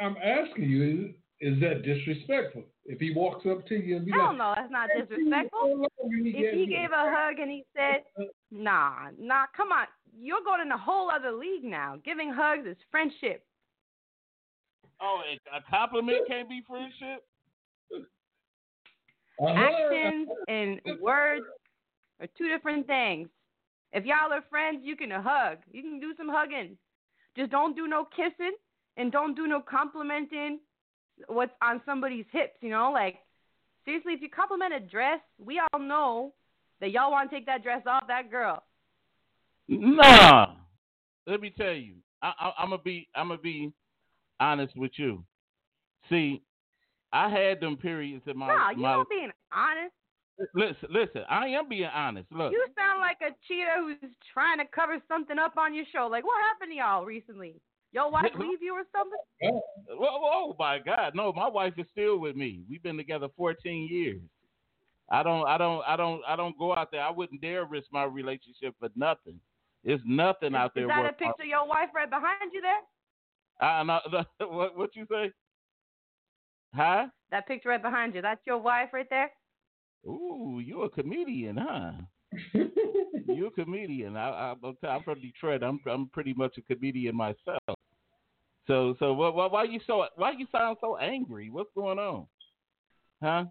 I'm 0.00 0.16
asking 0.16 0.64
you, 0.64 1.14
is, 1.40 1.54
is 1.54 1.60
that 1.60 1.82
disrespectful? 1.82 2.64
If 2.86 2.98
he 2.98 3.12
walks 3.14 3.44
up 3.46 3.66
to 3.68 3.74
you 3.74 3.96
and 3.96 4.06
be 4.06 4.12
Hell 4.12 4.28
like, 4.28 4.38
no, 4.38 4.52
that's 4.56 4.72
not 4.72 4.88
disrespectful. 4.98 5.58
how 5.60 5.66
long 5.68 5.88
you 6.10 6.32
If 6.34 6.54
he 6.54 6.66
gave 6.66 6.90
a 6.90 7.12
hug 7.14 7.38
and 7.38 7.50
he 7.50 7.64
said, 7.76 8.02
uh, 8.20 8.24
Nah, 8.50 9.08
nah, 9.18 9.46
come 9.56 9.72
on. 9.72 9.86
You're 10.14 10.44
going 10.44 10.60
in 10.60 10.70
a 10.70 10.78
whole 10.78 11.10
other 11.10 11.32
league 11.32 11.64
now. 11.64 11.96
Giving 12.04 12.30
hugs 12.30 12.66
is 12.66 12.76
friendship. 12.90 13.44
Oh, 15.00 15.22
a 15.26 15.56
a 15.56 15.62
compliment 15.70 16.28
can't 16.28 16.48
be 16.48 16.62
friendship. 16.68 17.24
A 19.40 19.46
hug- 19.46 19.56
uh-huh. 19.56 19.70
Actions 19.90 20.28
and 20.48 20.80
words 21.00 21.46
are 22.20 22.28
two 22.36 22.48
different 22.48 22.86
things. 22.86 23.28
If 23.92 24.04
y'all 24.04 24.32
are 24.32 24.44
friends, 24.48 24.80
you 24.82 24.96
can 24.96 25.10
hug. 25.10 25.58
You 25.70 25.82
can 25.82 26.00
do 26.00 26.14
some 26.16 26.28
hugging. 26.28 26.76
Just 27.36 27.50
don't 27.50 27.76
do 27.76 27.86
no 27.86 28.06
kissing 28.14 28.54
and 28.96 29.12
don't 29.12 29.34
do 29.34 29.46
no 29.46 29.60
complimenting 29.60 30.60
what's 31.26 31.52
on 31.62 31.80
somebody's 31.84 32.26
hips. 32.30 32.56
You 32.60 32.70
know, 32.70 32.90
like 32.92 33.16
seriously, 33.84 34.12
if 34.12 34.22
you 34.22 34.28
compliment 34.28 34.74
a 34.74 34.80
dress, 34.80 35.20
we 35.38 35.60
all 35.60 35.80
know 35.80 36.32
that 36.80 36.90
y'all 36.90 37.10
want 37.10 37.30
to 37.30 37.36
take 37.36 37.46
that 37.46 37.62
dress 37.62 37.82
off 37.86 38.06
that 38.08 38.30
girl. 38.30 38.62
Nah. 39.68 40.54
Let 41.26 41.40
me 41.40 41.52
tell 41.56 41.72
you. 41.72 41.94
I, 42.22 42.32
I, 42.38 42.52
I'm 42.58 42.70
gonna 42.70 42.82
be. 42.82 43.08
I'm 43.14 43.28
gonna 43.28 43.40
be 43.40 43.72
honest 44.40 44.76
with 44.76 44.92
you. 44.96 45.24
See, 46.08 46.42
I 47.12 47.28
had 47.28 47.60
them 47.60 47.76
periods 47.76 48.24
in 48.26 48.36
my. 48.36 48.48
nah, 48.48 48.70
you 48.70 48.82
my 48.82 48.96
not 48.96 49.08
being 49.08 49.30
honest. 49.52 49.94
Listen, 50.54 50.88
listen. 50.90 51.22
I 51.28 51.48
am 51.48 51.68
being 51.68 51.84
honest. 51.84 52.30
Look, 52.32 52.52
You 52.52 52.64
sound 52.76 53.00
like 53.00 53.18
a 53.20 53.34
cheater 53.46 53.76
who's 53.78 54.10
trying 54.32 54.58
to 54.58 54.64
cover 54.74 54.98
something 55.08 55.38
up 55.38 55.56
on 55.56 55.74
your 55.74 55.84
show. 55.92 56.08
Like, 56.10 56.24
what 56.24 56.40
happened 56.42 56.72
to 56.72 56.76
y'all 56.76 57.04
recently? 57.04 57.60
Your 57.92 58.10
wife 58.10 58.32
leave 58.38 58.62
you 58.62 58.74
or 58.74 58.84
something? 58.90 59.60
Whoa, 59.90 60.08
oh 60.08 60.56
my 60.58 60.78
God, 60.78 61.14
no! 61.14 61.30
My 61.32 61.48
wife 61.48 61.74
is 61.76 61.86
still 61.92 62.18
with 62.18 62.36
me. 62.36 62.62
We've 62.68 62.82
been 62.82 62.96
together 62.96 63.28
14 63.36 63.88
years. 63.90 64.22
I 65.10 65.22
don't, 65.22 65.46
I 65.46 65.58
don't, 65.58 65.82
I 65.86 65.96
don't, 65.96 66.22
I 66.26 66.36
don't 66.36 66.58
go 66.58 66.74
out 66.74 66.90
there. 66.90 67.02
I 67.02 67.10
wouldn't 67.10 67.42
dare 67.42 67.66
risk 67.66 67.88
my 67.92 68.04
relationship 68.04 68.74
for 68.80 68.88
nothing. 68.96 69.38
It's 69.84 70.02
nothing 70.06 70.54
out 70.54 70.74
there. 70.74 70.84
Is 70.84 70.88
that 70.88 71.04
a 71.04 71.12
picture 71.12 71.42
of 71.42 71.48
your 71.48 71.66
wife 71.66 71.90
right 71.94 72.08
behind 72.08 72.52
you 72.52 72.62
there? 72.62 73.68
I, 73.68 73.82
no, 73.82 74.00
what, 74.48 74.76
what 74.76 74.96
you 74.96 75.06
say? 75.10 75.32
Huh? 76.74 77.08
That 77.30 77.46
picture 77.46 77.68
right 77.68 77.82
behind 77.82 78.14
you. 78.14 78.22
That's 78.22 78.40
your 78.46 78.58
wife 78.58 78.88
right 78.94 79.08
there? 79.10 79.30
Ooh, 80.06 80.60
you're 80.64 80.86
a 80.86 80.90
comedian, 80.90 81.56
huh? 81.56 81.92
you're 83.28 83.48
a 83.48 83.50
comedian. 83.50 84.16
I, 84.16 84.28
I, 84.28 84.54
I'm 84.64 84.76
I'm 84.82 85.02
from 85.02 85.20
Detroit. 85.20 85.62
I'm, 85.62 85.80
I'm 85.90 86.08
pretty 86.08 86.34
much 86.34 86.56
a 86.58 86.62
comedian 86.62 87.16
myself. 87.16 87.62
So, 88.66 88.94
so, 88.98 89.12
why, 89.12 89.28
why, 89.30 89.46
why 89.46 89.64
you 89.64 89.80
so, 89.86 90.04
why 90.16 90.32
you 90.36 90.46
sound 90.52 90.76
so 90.80 90.96
angry? 90.96 91.50
What's 91.50 91.70
going 91.74 91.98
on? 91.98 92.26
Huh? 93.22 93.44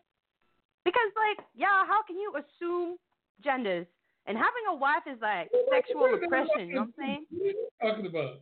Because, 0.85 1.11
like, 1.15 1.45
yeah, 1.55 1.85
how 1.87 2.01
can 2.07 2.17
you 2.17 2.33
assume 2.35 2.97
genders? 3.43 3.87
And 4.27 4.37
having 4.37 4.63
a 4.69 4.75
wife 4.75 5.03
is 5.11 5.19
like 5.21 5.49
sexual 5.71 6.13
oppression. 6.13 6.69
You 6.69 6.75
know 6.75 6.81
what 6.81 6.87
I'm 6.87 6.93
saying? 6.97 7.25
What 7.29 7.41
are 7.41 7.47
you 7.47 7.67
talking 7.81 8.05
about? 8.05 8.41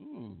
Hmm. 0.00 0.32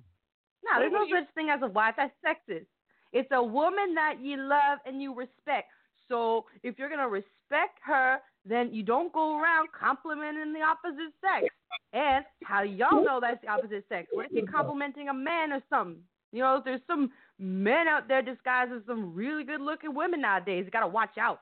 No, 0.64 0.80
there's 0.80 0.92
no 0.92 1.04
you- 1.04 1.16
such 1.16 1.34
thing 1.34 1.48
as 1.50 1.60
a 1.62 1.68
wife. 1.68 1.94
That's 1.96 2.12
sexist. 2.24 2.66
It's 3.12 3.28
a 3.32 3.42
woman 3.42 3.94
that 3.94 4.16
you 4.20 4.36
love 4.36 4.78
and 4.84 5.00
you 5.00 5.14
respect. 5.14 5.70
So 6.08 6.46
if 6.62 6.78
you're 6.78 6.88
gonna 6.88 7.08
respect 7.08 7.78
her, 7.84 8.18
then 8.44 8.72
you 8.72 8.82
don't 8.82 9.12
go 9.12 9.38
around 9.40 9.68
complimenting 9.78 10.52
the 10.52 10.60
opposite 10.62 11.12
sex. 11.20 11.52
And 11.92 12.24
how 12.44 12.62
y'all 12.62 13.02
know 13.04 13.18
that's 13.20 13.40
the 13.42 13.48
opposite 13.48 13.84
sex? 13.88 14.08
What 14.12 14.26
if 14.26 14.32
you're 14.32 14.46
complimenting 14.46 15.08
a 15.08 15.14
man 15.14 15.52
or 15.52 15.60
something? 15.68 16.02
You 16.32 16.42
know, 16.42 16.60
there's 16.64 16.80
some 16.86 17.10
men 17.38 17.88
out 17.88 18.08
there 18.08 18.22
disguised 18.22 18.72
as 18.72 18.82
some 18.86 19.14
really 19.14 19.44
good 19.44 19.60
looking 19.60 19.94
women 19.94 20.20
nowadays. 20.20 20.64
You 20.64 20.70
gotta 20.70 20.86
watch 20.86 21.16
out. 21.18 21.40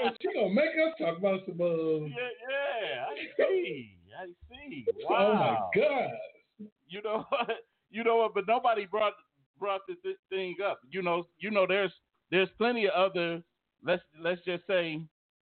Oh, 0.00 0.10
she 0.20 0.28
gonna 0.32 0.54
make 0.54 0.70
us 0.70 0.94
talk 0.98 1.18
about 1.18 1.40
some. 1.46 1.60
Uh, 1.60 2.06
Yeah, 2.06 2.30
yeah, 2.50 3.04
I 3.08 3.14
see. 3.48 3.96
I 4.18 4.26
see. 4.48 4.86
Wow. 5.08 5.16
Oh 5.20 5.34
my 5.34 5.82
God! 5.82 6.68
You 6.88 7.02
know 7.02 7.24
what? 7.30 7.50
You 7.90 8.04
know 8.04 8.16
what? 8.16 8.34
But 8.34 8.46
nobody 8.46 8.86
brought 8.86 9.14
brought 9.58 9.80
this 9.88 9.96
this 10.04 10.16
thing 10.28 10.56
up. 10.64 10.80
You 10.90 11.02
know, 11.02 11.26
you 11.38 11.50
know, 11.50 11.66
there's 11.66 11.92
there's 12.30 12.48
plenty 12.58 12.86
of 12.86 12.92
other. 12.94 13.42
Let's 13.84 14.02
let's 14.20 14.40
just 14.44 14.66
say 14.66 15.00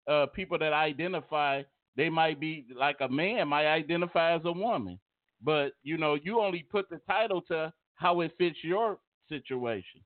uh, 0.09 0.27
people 0.27 0.59
that 0.59 0.73
identify. 0.73 1.63
They 1.97 2.09
might 2.09 2.39
be 2.39 2.65
like 2.77 2.97
a 3.01 3.09
man 3.09 3.49
might 3.49 3.67
identify 3.67 4.35
as 4.37 4.43
a 4.45 4.53
woman, 4.53 5.01
but 5.43 5.73
you 5.83 5.99
know, 5.99 6.15
you 6.15 6.41
only 6.41 6.63
put 6.63 6.89
the 6.89 7.01
title 7.09 7.43
to 7.49 7.73
how 7.97 8.21
it 8.21 8.33
fits 8.39 8.59
your 8.63 8.99
situation. 9.29 10.01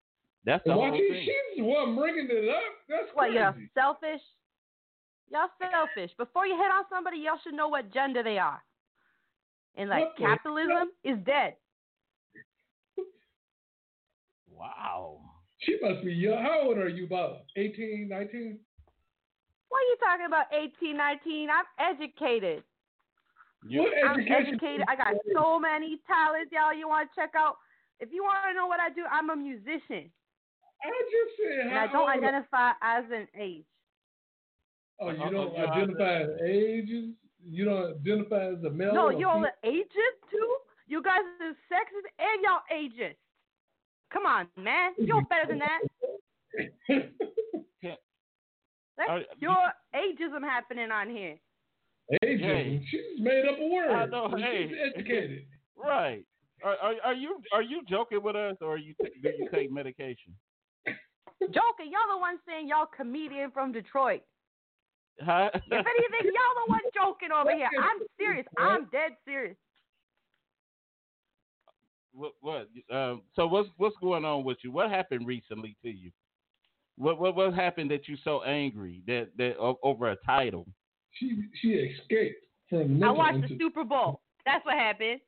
That's 0.44 0.64
the 0.64 0.70
And 0.72 0.80
whole 0.80 0.96
she, 0.96 1.08
thing. 1.08 1.24
she's 1.24 1.58
the 1.58 1.62
one 1.64 1.94
bringing 1.94 2.26
it 2.30 2.48
up. 2.48 2.62
That's 2.88 3.08
What, 3.14 3.28
crazy. 3.30 3.38
y'all 3.38 3.54
selfish? 3.74 4.22
Y'all 5.30 5.48
selfish. 5.60 6.10
Before 6.16 6.46
you 6.46 6.56
hit 6.56 6.70
on 6.72 6.84
somebody, 6.90 7.18
y'all 7.18 7.38
should 7.44 7.54
know 7.54 7.68
what 7.68 7.92
gender 7.92 8.22
they 8.22 8.38
are. 8.38 8.60
And 9.76 9.88
like 9.90 10.04
What 10.04 10.16
capitalism 10.16 10.90
is 11.04 11.18
dead. 11.26 11.54
Wow. 14.50 15.20
She 15.62 15.78
must 15.80 16.04
be 16.04 16.12
young. 16.12 16.42
How 16.42 16.62
old 16.66 16.78
are 16.78 16.88
you? 16.88 17.06
About 17.06 17.42
18, 17.56 18.08
19? 18.08 18.58
What 19.68 19.78
are 19.78 19.82
you 19.88 19.96
talking 20.02 20.26
about? 20.26 20.46
18, 20.52 20.96
19? 20.96 21.48
I'm 21.50 21.64
educated. 21.78 22.62
You, 23.66 23.82
What 23.82 23.92
I'm 24.04 24.20
educated. 24.20 24.84
I 24.88 24.96
got 24.96 25.14
so 25.34 25.58
many 25.60 25.98
talents, 26.06 26.50
y'all. 26.52 26.74
You 26.74 26.88
want 26.88 27.08
to 27.08 27.14
check 27.20 27.30
out? 27.36 27.56
If 28.00 28.10
you 28.12 28.24
want 28.24 28.38
to 28.50 28.54
know 28.54 28.66
what 28.66 28.80
I 28.80 28.90
do, 28.90 29.02
I'm 29.10 29.30
a 29.30 29.36
musician, 29.36 30.10
I 30.82 30.90
just 30.90 31.32
said 31.38 31.66
and 31.70 31.78
I 31.78 31.86
don't 31.86 32.02
old- 32.02 32.10
identify 32.10 32.72
as 32.82 33.04
an 33.14 33.28
age. 33.38 33.64
Oh, 35.00 35.10
you 35.10 35.30
don't 35.30 35.54
you 35.56 35.64
identify 35.64 36.22
as 36.22 36.30
ages. 36.44 37.14
You 37.44 37.64
don't 37.64 37.94
identify 38.00 38.46
as 38.50 38.62
a 38.64 38.70
male. 38.70 38.94
No, 38.94 39.06
or 39.06 39.12
you 39.12 39.28
all 39.28 39.34
female? 39.36 39.50
are 39.64 39.68
ages 39.70 40.14
too. 40.30 40.56
You 40.88 41.00
guys 41.02 41.22
are 41.40 41.54
sexist 41.70 42.08
and 42.18 42.42
y'all 42.42 42.62
ages. 42.76 43.14
Come 44.12 44.26
on, 44.26 44.46
man. 44.56 44.92
You're 44.98 45.22
better 45.30 45.46
than 45.48 45.60
that. 45.60 45.80
That's 48.98 49.08
uh, 49.08 49.12
Are- 49.12 49.22
pure 49.38 49.72
ageism 49.94 50.42
happening 50.42 50.90
on 50.90 51.08
here. 51.08 51.36
Ageism? 52.22 52.40
Hey. 52.40 52.82
She's 52.90 53.20
made 53.20 53.46
up 53.46 53.56
a 53.58 53.68
word. 53.68 53.90
I 53.90 54.06
know, 54.06 54.28
She's 54.36 54.44
hey. 54.44 54.70
educated. 54.94 55.44
right. 55.76 56.24
Are, 56.62 56.76
are 56.76 56.94
are 57.06 57.14
you 57.14 57.40
are 57.52 57.62
you 57.62 57.82
joking 57.88 58.22
with 58.22 58.36
us 58.36 58.56
or 58.60 58.74
are 58.74 58.78
you 58.78 58.94
do 59.00 59.30
you 59.36 59.48
take 59.52 59.72
medication? 59.72 60.32
Joking, 61.40 61.90
y'all 61.90 62.14
the 62.14 62.20
ones 62.20 62.38
saying 62.46 62.68
y'all 62.68 62.86
comedian 62.86 63.50
from 63.50 63.72
Detroit. 63.72 64.20
Huh? 65.20 65.50
If 65.54 65.62
anything, 65.72 66.32
y'all 66.32 66.66
the 66.66 66.70
ones 66.70 66.82
joking 66.94 67.30
over 67.32 67.50
here. 67.50 67.68
I'm 67.82 67.98
serious. 68.16 68.46
I'm 68.58 68.86
dead 68.92 69.12
serious. 69.24 69.56
What 72.12 72.32
what 72.40 72.68
um 72.90 73.22
so 73.34 73.46
what's 73.46 73.68
what's 73.76 73.96
going 74.00 74.24
on 74.24 74.44
with 74.44 74.58
you? 74.62 74.70
What 74.70 74.90
happened 74.90 75.26
recently 75.26 75.76
to 75.82 75.90
you? 75.90 76.10
What 76.96 77.18
what 77.18 77.34
what 77.34 77.54
happened 77.54 77.90
that 77.90 78.08
you 78.08 78.16
so 78.22 78.42
angry 78.42 79.02
that 79.06 79.30
that 79.38 79.56
over 79.58 80.10
a 80.10 80.16
title? 80.26 80.66
She 81.12 81.44
she 81.60 81.68
escaped 81.70 82.44
from 82.68 82.80
I 82.80 82.84
mental 82.84 83.16
watched 83.16 83.48
the 83.48 83.58
Super 83.58 83.84
Bowl. 83.84 84.20
That's 84.44 84.64
what 84.64 84.74
happened. 84.74 85.20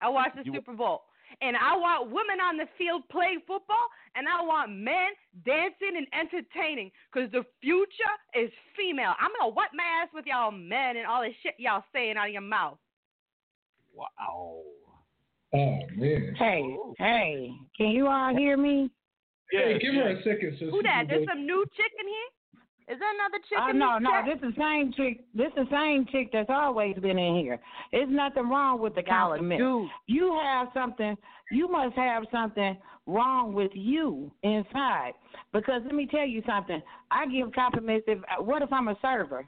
I 0.00 0.08
watched 0.08 0.36
the 0.36 0.44
You- 0.44 0.54
Super 0.54 0.74
Bowl. 0.74 1.02
And 1.40 1.56
I 1.56 1.74
want 1.76 2.10
women 2.10 2.40
on 2.44 2.58
the 2.58 2.66
field 2.76 3.08
playing 3.10 3.40
football, 3.46 3.88
and 4.14 4.28
I 4.28 4.42
want 4.42 4.70
men 4.70 5.08
dancing 5.46 5.96
and 5.96 6.06
entertaining, 6.12 6.90
because 7.10 7.32
the 7.32 7.42
future 7.62 8.14
is 8.34 8.50
female. 8.76 9.14
I'm 9.18 9.30
going 9.40 9.50
to 9.50 9.54
wipe 9.56 9.70
my 9.72 9.82
ass 9.82 10.08
with 10.12 10.26
y'all 10.26 10.50
men 10.50 10.98
and 10.98 11.06
all 11.06 11.22
the 11.22 11.32
shit 11.42 11.54
y'all 11.56 11.84
saying 11.90 12.18
out 12.18 12.26
of 12.26 12.32
your 12.34 12.42
mouth. 12.42 12.76
Wow. 13.94 14.60
Oh 15.54 15.78
man. 15.96 16.34
Hey, 16.38 16.76
hey, 16.98 17.52
can 17.76 17.88
you 17.88 18.06
all 18.06 18.34
hear 18.34 18.56
me? 18.56 18.90
Hey, 19.50 19.78
give 19.78 19.94
yeah. 19.94 20.02
her 20.04 20.08
a 20.10 20.22
second 20.22 20.56
so 20.58 20.66
Who 20.66 20.78
she 20.78 20.82
that? 20.84 21.06
can 21.06 21.08
There's 21.08 21.28
some 21.28 21.46
new 21.46 21.64
chick 21.76 21.92
in 22.00 22.06
here? 22.08 22.94
Is 22.94 22.98
there 22.98 23.14
another 23.14 23.38
chick 23.48 23.58
Oh 23.60 23.70
no, 23.72 23.98
no, 23.98 24.10
chat? 24.10 24.24
this 24.26 24.48
is 24.48 24.54
the 24.54 24.60
same 24.60 24.92
chick. 24.92 25.24
This 25.34 25.48
is 25.56 25.68
the 25.68 25.70
same 25.70 26.06
chick 26.10 26.30
that's 26.32 26.50
always 26.50 26.96
been 26.96 27.18
in 27.18 27.36
here. 27.36 27.60
There's 27.92 28.08
nothing 28.10 28.48
wrong 28.48 28.80
with 28.80 28.94
the 28.94 29.02
Y'all 29.06 29.28
compliment. 29.30 29.60
dude. 29.60 29.88
You 30.08 30.38
have 30.42 30.68
something. 30.74 31.16
You 31.50 31.70
must 31.70 31.94
have 31.96 32.24
something 32.32 32.76
wrong 33.06 33.52
with 33.52 33.70
you 33.74 34.32
inside. 34.42 35.12
Because 35.52 35.82
let 35.84 35.94
me 35.94 36.06
tell 36.06 36.26
you 36.26 36.42
something. 36.46 36.82
I 37.10 37.26
give 37.26 37.52
compliments. 37.52 38.04
If 38.08 38.18
what 38.40 38.62
if 38.62 38.72
I'm 38.72 38.88
a 38.88 38.96
server, 39.00 39.46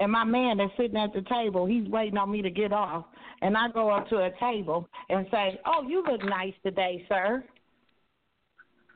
and 0.00 0.10
my 0.10 0.24
man 0.24 0.58
that's 0.58 0.72
sitting 0.76 0.96
at 0.96 1.12
the 1.12 1.22
table, 1.22 1.66
he's 1.66 1.88
waiting 1.88 2.18
on 2.18 2.30
me 2.30 2.42
to 2.42 2.50
get 2.50 2.72
off, 2.72 3.06
and 3.42 3.56
I 3.56 3.68
go 3.68 3.90
up 3.90 4.08
to 4.08 4.16
a 4.18 4.30
table 4.40 4.88
and 5.08 5.26
say, 5.30 5.60
"Oh, 5.66 5.82
you 5.86 6.02
look 6.02 6.22
nice 6.24 6.54
today, 6.64 7.04
sir." 7.08 7.44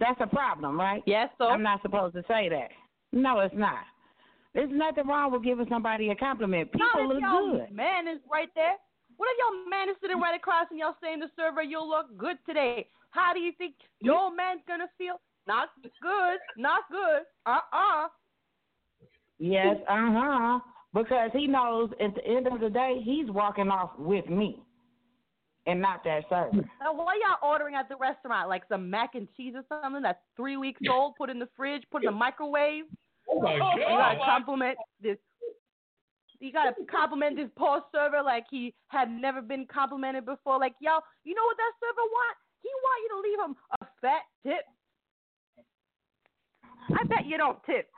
That's 0.00 0.21
a 0.21 0.26
problem, 0.26 0.78
right? 0.78 1.02
Yes, 1.07 1.28
sir. 1.38 1.49
I'm 1.49 1.62
not 1.62 1.83
supposed 1.83 2.14
to 2.14 2.23
say 2.28 2.49
that. 2.49 2.71
No, 3.12 3.40
it's 3.40 3.55
not. 3.55 3.85
There's 4.55 4.71
nothing 4.73 5.07
wrong 5.07 5.33
with 5.33 5.45
giving 5.45 5.67
somebody 5.69 6.11
a 6.11 6.14
compliment. 6.14 6.73
People 6.73 7.19
Not 7.21 7.43
look 7.43 7.69
good. 7.69 7.75
man 7.75 8.09
is 8.09 8.21
right 8.31 8.49
there. 8.55 8.76
What 9.17 9.28
if 9.33 9.38
y'all 9.38 9.69
man 9.69 9.88
is 9.88 9.97
sitting 10.00 10.21
right 10.21 10.37
across 10.37 10.67
and 10.71 10.78
y'all 10.78 10.97
saying 11.02 11.21
the 11.21 11.31
server, 11.37 11.62
you'll 11.62 11.88
look 11.88 12.17
good 12.17 12.38
today? 12.47 12.87
How 13.11 13.33
do 13.35 13.40
you 13.40 13.52
think 13.59 13.75
your 14.00 14.35
man's 14.35 14.61
gonna 14.69 14.88
feel? 14.97 15.21
Not 15.47 15.71
good, 16.02 16.38
not 16.57 16.83
good. 16.90 17.23
Uh 17.47 17.59
uh 17.73 18.09
Yes, 19.38 19.76
uh 19.88 19.95
huh. 19.97 20.61
Because 20.99 21.31
he 21.33 21.47
knows 21.47 21.90
at 22.02 22.12
the 22.17 22.26
end 22.26 22.49
of 22.49 22.59
the 22.61 22.69
day, 22.69 23.00
he's 23.05 23.31
walking 23.31 23.69
off 23.69 23.90
with 23.99 24.28
me, 24.28 24.61
and 25.64 25.81
not 25.81 26.02
that 26.02 26.25
server. 26.28 26.50
Now, 26.81 26.93
why 26.93 27.21
y'all 27.23 27.38
ordering 27.49 27.76
at 27.76 27.88
the 27.88 27.95
restaurant? 27.97 28.49
Like 28.49 28.64
some 28.69 28.90
mac 28.90 29.14
and 29.14 29.28
cheese 29.37 29.55
or 29.55 29.62
something 29.69 30.02
that's 30.02 30.19
three 30.37 30.57
weeks 30.57 30.81
old, 30.90 31.14
put 31.14 31.31
in 31.31 31.38
the 31.38 31.49
fridge, 31.57 31.85
put 31.93 32.02
in 32.02 32.07
the 32.07 32.19
microwave? 32.19 32.85
Oh 33.31 33.40
my 33.40 33.55
You 33.55 33.61
gotta 33.87 34.19
compliment 34.25 34.76
this. 35.00 35.19
You 36.40 36.52
gotta 36.52 36.75
compliment 36.90 37.37
this 37.37 37.50
poor 37.57 37.81
server 37.95 38.23
like 38.23 38.47
he 38.50 38.75
had 38.88 39.09
never 39.09 39.40
been 39.40 39.67
complimented 39.73 40.26
before. 40.26 40.59
Like 40.59 40.75
y'all, 40.81 41.02
you 41.23 41.35
know 41.35 41.45
what 41.45 41.57
that 41.59 41.73
server 41.78 42.09
want? 42.11 42.37
He 42.62 42.71
want 42.83 43.02
you 43.05 43.09
to 43.14 43.21
leave 43.28 43.40
him 43.47 43.57
a 43.81 43.87
fat 44.00 44.23
tip. 44.43 44.64
I 46.99 47.05
bet 47.05 47.26
you 47.26 47.38
don't 47.38 47.62
tip. 47.64 47.88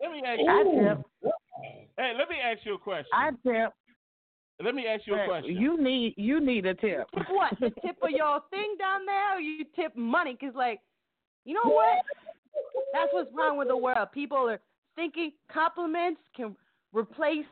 Let 0.00 0.12
me 0.12 0.22
ask 0.24 0.40
I 0.48 0.62
you. 0.62 0.96
tip. 1.22 1.32
Hey, 2.00 2.12
let 2.16 2.30
me 2.30 2.36
ask 2.42 2.64
you 2.64 2.74
a 2.74 2.78
question. 2.78 3.10
I 3.12 3.30
tip. 3.46 3.74
let 4.64 4.74
me 4.74 4.86
ask 4.86 5.06
you 5.06 5.16
a 5.16 5.26
question. 5.26 5.54
You 5.54 5.82
need 5.82 6.14
you 6.16 6.40
need 6.40 6.64
a 6.64 6.74
tip. 6.74 7.06
Tip 7.14 7.26
what? 7.28 7.52
The 7.60 7.68
tip 7.82 7.98
of 8.02 8.10
your 8.10 8.40
thing 8.50 8.74
down 8.78 9.04
there, 9.04 9.36
or 9.36 9.40
you 9.40 9.66
tip 9.76 9.94
money? 9.94 10.34
Cause 10.40 10.54
like, 10.54 10.80
you 11.44 11.52
know 11.52 11.70
what? 11.70 11.98
That's 12.94 13.12
what's 13.12 13.30
wrong 13.34 13.58
with 13.58 13.68
the 13.68 13.76
world. 13.76 14.08
People 14.14 14.38
are 14.48 14.60
thinking 14.96 15.32
compliments 15.52 16.22
can 16.34 16.56
replace 16.94 17.44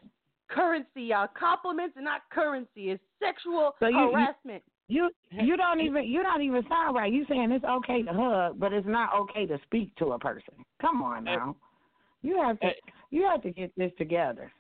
currency. 0.48 1.02
Y'all, 1.02 1.28
compliments 1.38 1.98
are 1.98 2.02
not 2.02 2.22
currency. 2.32 2.90
It's 2.90 3.02
sexual 3.22 3.72
So 3.80 3.88
you- 3.88 3.98
you- 3.98 4.10
harassment. 4.12 4.62
You 4.90 5.10
you 5.30 5.58
don't 5.58 5.80
even 5.80 6.04
you 6.04 6.22
don't 6.22 6.40
even 6.40 6.66
sound 6.70 6.96
right. 6.96 7.12
You 7.12 7.26
saying 7.26 7.52
it's 7.52 7.66
okay 7.66 8.02
to 8.02 8.12
hug, 8.14 8.58
but 8.58 8.72
it's 8.72 8.86
not 8.86 9.12
okay 9.14 9.44
to 9.44 9.58
speak 9.64 9.94
to 9.96 10.12
a 10.12 10.18
person. 10.18 10.54
Come 10.80 11.02
on 11.02 11.24
now. 11.24 11.54
You 12.22 12.40
have 12.42 12.58
to 12.60 12.66
Hey. 12.66 12.76
you 13.10 13.26
have 13.26 13.42
to 13.42 13.50
get 13.50 13.72
this 13.76 13.92
together. 13.98 14.52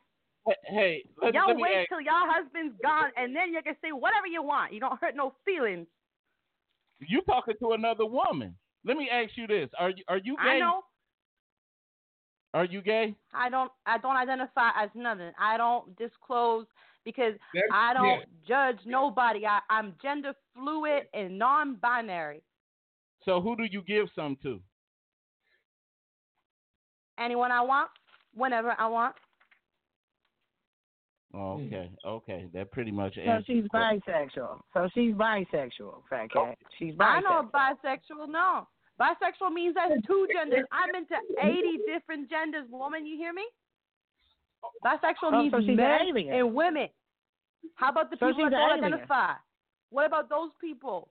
Hey, 0.46 0.54
hey, 0.66 1.04
let, 1.20 1.34
y'all 1.34 1.48
let 1.48 1.58
wait 1.58 1.76
ask, 1.76 1.88
till 1.90 2.00
y'all 2.00 2.26
husband's 2.26 2.74
gone, 2.82 3.10
and 3.16 3.34
then 3.36 3.52
you 3.52 3.60
can 3.62 3.76
say 3.82 3.92
whatever 3.92 4.26
you 4.26 4.42
want. 4.42 4.72
You 4.72 4.80
don't 4.80 4.98
hurt 4.98 5.14
no 5.14 5.34
feelings. 5.44 5.86
you 7.00 7.20
talking 7.22 7.54
to 7.60 7.72
another 7.72 8.06
woman. 8.06 8.54
Let 8.84 8.96
me 8.96 9.08
ask 9.10 9.36
you 9.36 9.46
this: 9.46 9.68
Are 9.78 9.90
you 9.90 10.04
are 10.08 10.18
you 10.18 10.36
gay? 10.36 10.50
I 10.50 10.58
know. 10.60 10.82
Are 12.54 12.64
you 12.64 12.80
gay? 12.80 13.14
I 13.34 13.50
don't. 13.50 13.70
I 13.84 13.98
don't 13.98 14.16
identify 14.16 14.70
as 14.76 14.88
nothing. 14.94 15.32
I 15.38 15.56
don't 15.58 15.94
disclose 15.98 16.66
because 17.04 17.34
That's- 17.52 17.70
I 17.72 17.92
don't 17.92 18.06
yeah. 18.46 18.72
judge 18.72 18.80
nobody. 18.86 19.44
I, 19.44 19.60
I'm 19.68 19.94
gender 20.00 20.32
fluid 20.54 21.04
and 21.12 21.38
non-binary. 21.38 22.42
So 23.24 23.40
who 23.40 23.56
do 23.56 23.64
you 23.64 23.82
give 23.82 24.08
some 24.14 24.36
to? 24.44 24.60
Anyone 27.22 27.50
I 27.52 27.60
want, 27.62 27.90
whenever 28.34 28.74
I 28.78 28.86
want. 28.86 29.14
Oh, 31.34 31.52
okay, 31.54 31.90
mm-hmm. 31.92 32.08
okay, 32.08 32.46
that 32.54 32.72
pretty 32.72 32.90
much 32.90 33.14
So 33.16 33.20
answers. 33.20 33.44
she's 33.46 33.64
bisexual. 33.74 34.60
So 34.72 34.88
she's 34.94 35.12
bisexual, 35.12 36.02
fat 36.08 36.30
cat. 36.32 36.36
Oh. 36.36 36.54
She's 36.78 36.94
I 36.98 37.20
know 37.20 37.50
bisexual. 37.52 38.28
No, 38.30 38.66
bisexual 38.98 39.52
means 39.52 39.74
there's 39.74 40.00
two 40.06 40.26
genders. 40.32 40.64
I'm 40.72 40.94
into 40.94 41.14
80 41.42 41.80
different 41.86 42.30
genders. 42.30 42.66
Woman, 42.70 43.04
you 43.04 43.16
hear 43.18 43.34
me? 43.34 43.42
Bisexual 44.84 45.32
Oh, 45.32 45.42
means 45.42 45.52
so 45.52 45.60
she's 45.60 45.68
an 45.68 45.76
men 45.76 46.16
and 46.32 46.54
women. 46.54 46.88
How 47.74 47.90
about 47.90 48.10
the 48.10 48.16
So 48.18 48.28
people 48.28 48.44
that 48.44 48.50
don't 48.50 48.78
alien. 48.78 48.84
identify? 48.94 49.32
What 49.90 50.06
about 50.06 50.30
those 50.30 50.50
people? 50.60 51.08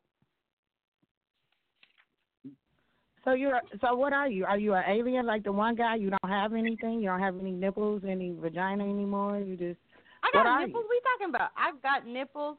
So 3.24 3.34
you're 3.34 3.60
so 3.82 3.96
what 3.96 4.14
are 4.14 4.30
you? 4.30 4.46
Are 4.46 4.58
you 4.58 4.74
an 4.74 4.84
alien 4.88 5.26
like 5.26 5.44
the 5.44 5.52
one 5.52 5.76
guy? 5.76 5.96
You 5.96 6.10
don't 6.12 6.32
have 6.32 6.54
anything. 6.54 7.00
You 7.02 7.10
don't 7.10 7.20
have 7.20 7.38
any 7.40 7.52
nipples, 7.52 8.04
any 8.08 8.34
vagina 8.40 8.84
anymore. 8.84 9.40
You 9.40 9.58
just 9.58 9.80
I 10.24 10.30
got 10.34 10.46
are 10.46 10.66
nipples. 10.66 10.86
What 10.88 10.96
are 10.96 11.18
talking 11.18 11.36
about? 11.36 11.52
I've 11.58 11.82
got 11.82 12.08
nipples. 12.08 12.58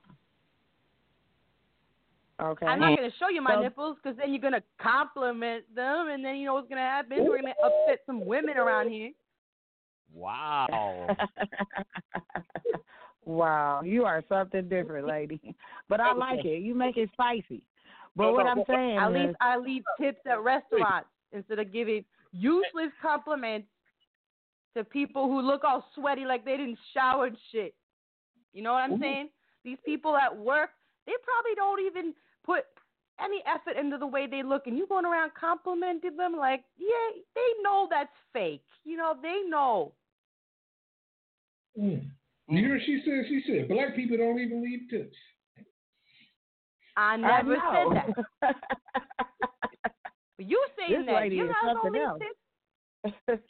okay. 2.40 2.66
I'm 2.66 2.80
not 2.80 2.96
going 2.96 3.10
to 3.10 3.16
show 3.18 3.28
you 3.30 3.40
my 3.42 3.54
So- 3.54 3.62
nipples 3.62 3.96
because 4.02 4.18
then 4.18 4.30
you're 4.32 4.40
going 4.42 4.52
to 4.52 4.62
compliment 4.80 5.64
them, 5.74 6.08
and 6.08 6.24
then 6.24 6.36
you 6.36 6.46
know 6.46 6.54
what's 6.54 6.68
going 6.68 6.78
to 6.78 6.82
happen? 6.82 7.18
We're 7.20 7.40
going 7.40 7.52
to 7.54 7.64
upset 7.64 8.00
some 8.06 8.24
women 8.26 8.56
around 8.58 8.90
here. 8.90 9.12
Wow. 10.14 11.16
wow, 13.24 13.82
you 13.82 14.04
are 14.04 14.22
something 14.28 14.68
different, 14.68 15.06
lady. 15.06 15.54
But 15.88 16.00
I 16.00 16.12
like 16.14 16.44
it. 16.44 16.62
You 16.62 16.74
make 16.74 16.96
it 16.96 17.10
spicy. 17.12 17.62
But 18.16 18.32
what 18.32 18.46
I'm 18.46 18.64
saying 18.68 18.98
at 18.98 19.12
least 19.12 19.36
I 19.40 19.56
leave 19.56 19.82
tips 20.00 20.20
at 20.30 20.42
restaurants 20.42 21.08
instead 21.32 21.58
of 21.58 21.72
giving 21.72 22.04
useless 22.32 22.90
compliments 23.00 23.68
to 24.76 24.85
people 24.85 25.26
who 25.26 25.40
look 25.40 25.64
all 25.64 25.85
sweaty 25.94 26.24
like 26.24 26.44
they 26.44 26.56
didn't 26.56 26.78
shower 26.94 27.26
and 27.26 27.37
shit. 27.52 27.74
You 28.52 28.62
know 28.62 28.72
what 28.72 28.90
I'm 28.90 29.00
saying? 29.00 29.28
These 29.64 29.78
people 29.85 30.16
at 30.16 30.37
work, 30.37 30.70
they 31.06 31.12
probably 31.22 31.54
don't 31.56 31.85
even 31.85 32.14
put 32.44 32.64
any 33.22 33.42
effort 33.46 33.78
into 33.78 33.98
the 33.98 34.06
way 34.06 34.26
they 34.26 34.42
look, 34.42 34.66
and 34.66 34.76
you 34.76 34.87
going 34.87 35.04
around 35.04 35.33
complimenting 35.38 36.16
them 36.16 36.37
like, 36.37 36.62
yeah, 36.78 37.20
they 37.35 37.62
know 37.62 37.88
that's 37.90 38.09
fake. 38.33 38.62
You 38.85 38.96
know, 38.96 39.14
they 39.20 39.42
know. 39.48 39.92
Mm. 41.78 42.06
You 42.48 42.59
hear 42.59 42.74
what 42.74 42.83
she 42.87 43.02
said? 43.04 43.24
She 43.28 43.42
said 43.46 43.68
black 43.68 43.94
people 43.94 44.16
don't 44.16 44.38
even 44.40 44.62
leave 44.62 44.88
tips. 44.90 45.16
I 46.98 47.16
I 47.22 47.42
never 47.42 47.54
know. 47.54 47.62
said 47.72 47.94
that. 47.94 48.11
But 50.38 50.46
you 50.48 50.64
saying 50.78 51.06
This 51.06 51.06
that? 51.06 51.28
lady 51.30 51.37
You 51.37 51.46
is 51.46 51.56
guys 51.62 51.72
don't 51.74 51.92
something 51.92 51.94
leave 51.94 52.08
else. 52.08 52.22
tips? 53.26 53.42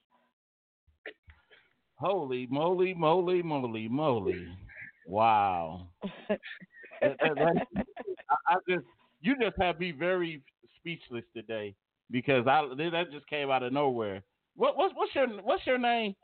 Holy 1.97 2.47
moly, 2.51 2.95
moly, 2.95 3.43
moly, 3.43 3.89
moly! 3.89 4.59
Wow. 5.07 5.89
I, 7.03 7.09
I 8.47 8.55
just 8.69 8.85
you 9.21 9.37
just 9.41 9.57
have 9.61 9.79
me 9.81 9.93
very 9.93 10.43
speechless 10.77 11.25
today 11.35 11.75
because 12.11 12.47
I 12.47 12.63
that 12.77 13.11
just 13.13 13.27
came 13.29 13.51
out 13.51 13.63
of 13.63 13.73
nowhere. 13.73 14.23
What 14.57 14.77
what's 14.77 14.95
what's 14.95 15.15
your 15.15 15.29
what's 15.43 15.67
your 15.67 15.79
name? 15.79 16.15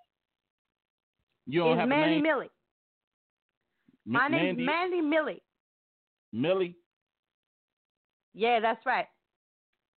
You 1.46 1.60
don't 1.60 1.76
It's 1.76 1.78
have 1.78 1.90
a 1.90 1.90
Mandy 1.90 2.16
name. 2.16 2.22
Millie. 2.22 2.50
M- 4.06 4.12
My 4.12 4.28
name's 4.28 4.58
Mandy 4.58 4.64
Mandy 4.64 5.00
Millie. 5.00 5.42
Millie. 6.32 6.76
Yeah, 8.34 8.60
that's 8.60 8.84
right. 8.84 9.06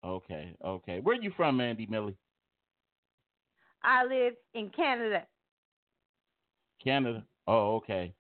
Okay, 0.05 0.55
okay. 0.65 1.01
Where 1.01 1.17
you 1.17 1.33
from, 1.37 1.57
Mandy 1.57 1.87
Millie? 1.87 2.17
I 3.83 4.05
live 4.05 4.35
in 4.55 4.71
Canada. 4.71 5.27
Canada. 6.83 7.25
Oh, 7.47 7.77
okay. 7.77 8.13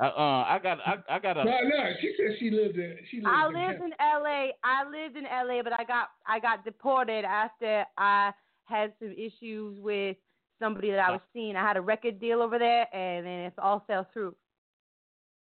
Uh, 0.00 0.06
uh 0.06 0.44
I 0.48 0.58
got 0.60 0.78
I, 0.84 0.96
I 1.08 1.18
got 1.20 1.36
a 1.36 1.44
No, 1.44 1.52
no. 1.62 1.90
She 2.00 2.14
said 2.16 2.36
she 2.40 2.50
lived 2.50 2.76
in. 2.76 2.96
She 3.10 3.18
lived 3.18 3.28
I 3.28 3.46
in 3.46 3.54
lived 3.54 3.66
Canada. 3.66 3.84
in 3.84 4.22
LA. 4.22 4.46
I 4.64 4.84
lived 4.90 5.16
in 5.16 5.24
LA, 5.24 5.62
but 5.62 5.72
I 5.72 5.84
got 5.84 6.08
I 6.26 6.40
got 6.40 6.64
deported 6.64 7.24
after 7.24 7.84
I 7.96 8.32
had 8.64 8.92
some 8.98 9.12
issues 9.12 9.78
with 9.78 10.16
somebody 10.58 10.90
that 10.90 10.98
I 10.98 11.12
was 11.12 11.20
seeing. 11.32 11.54
I 11.54 11.60
had 11.60 11.76
a 11.76 11.80
record 11.80 12.18
deal 12.18 12.42
over 12.42 12.58
there, 12.58 12.88
and 12.94 13.24
then 13.24 13.40
it 13.40 13.52
all 13.58 13.84
fell 13.86 14.06
through. 14.12 14.34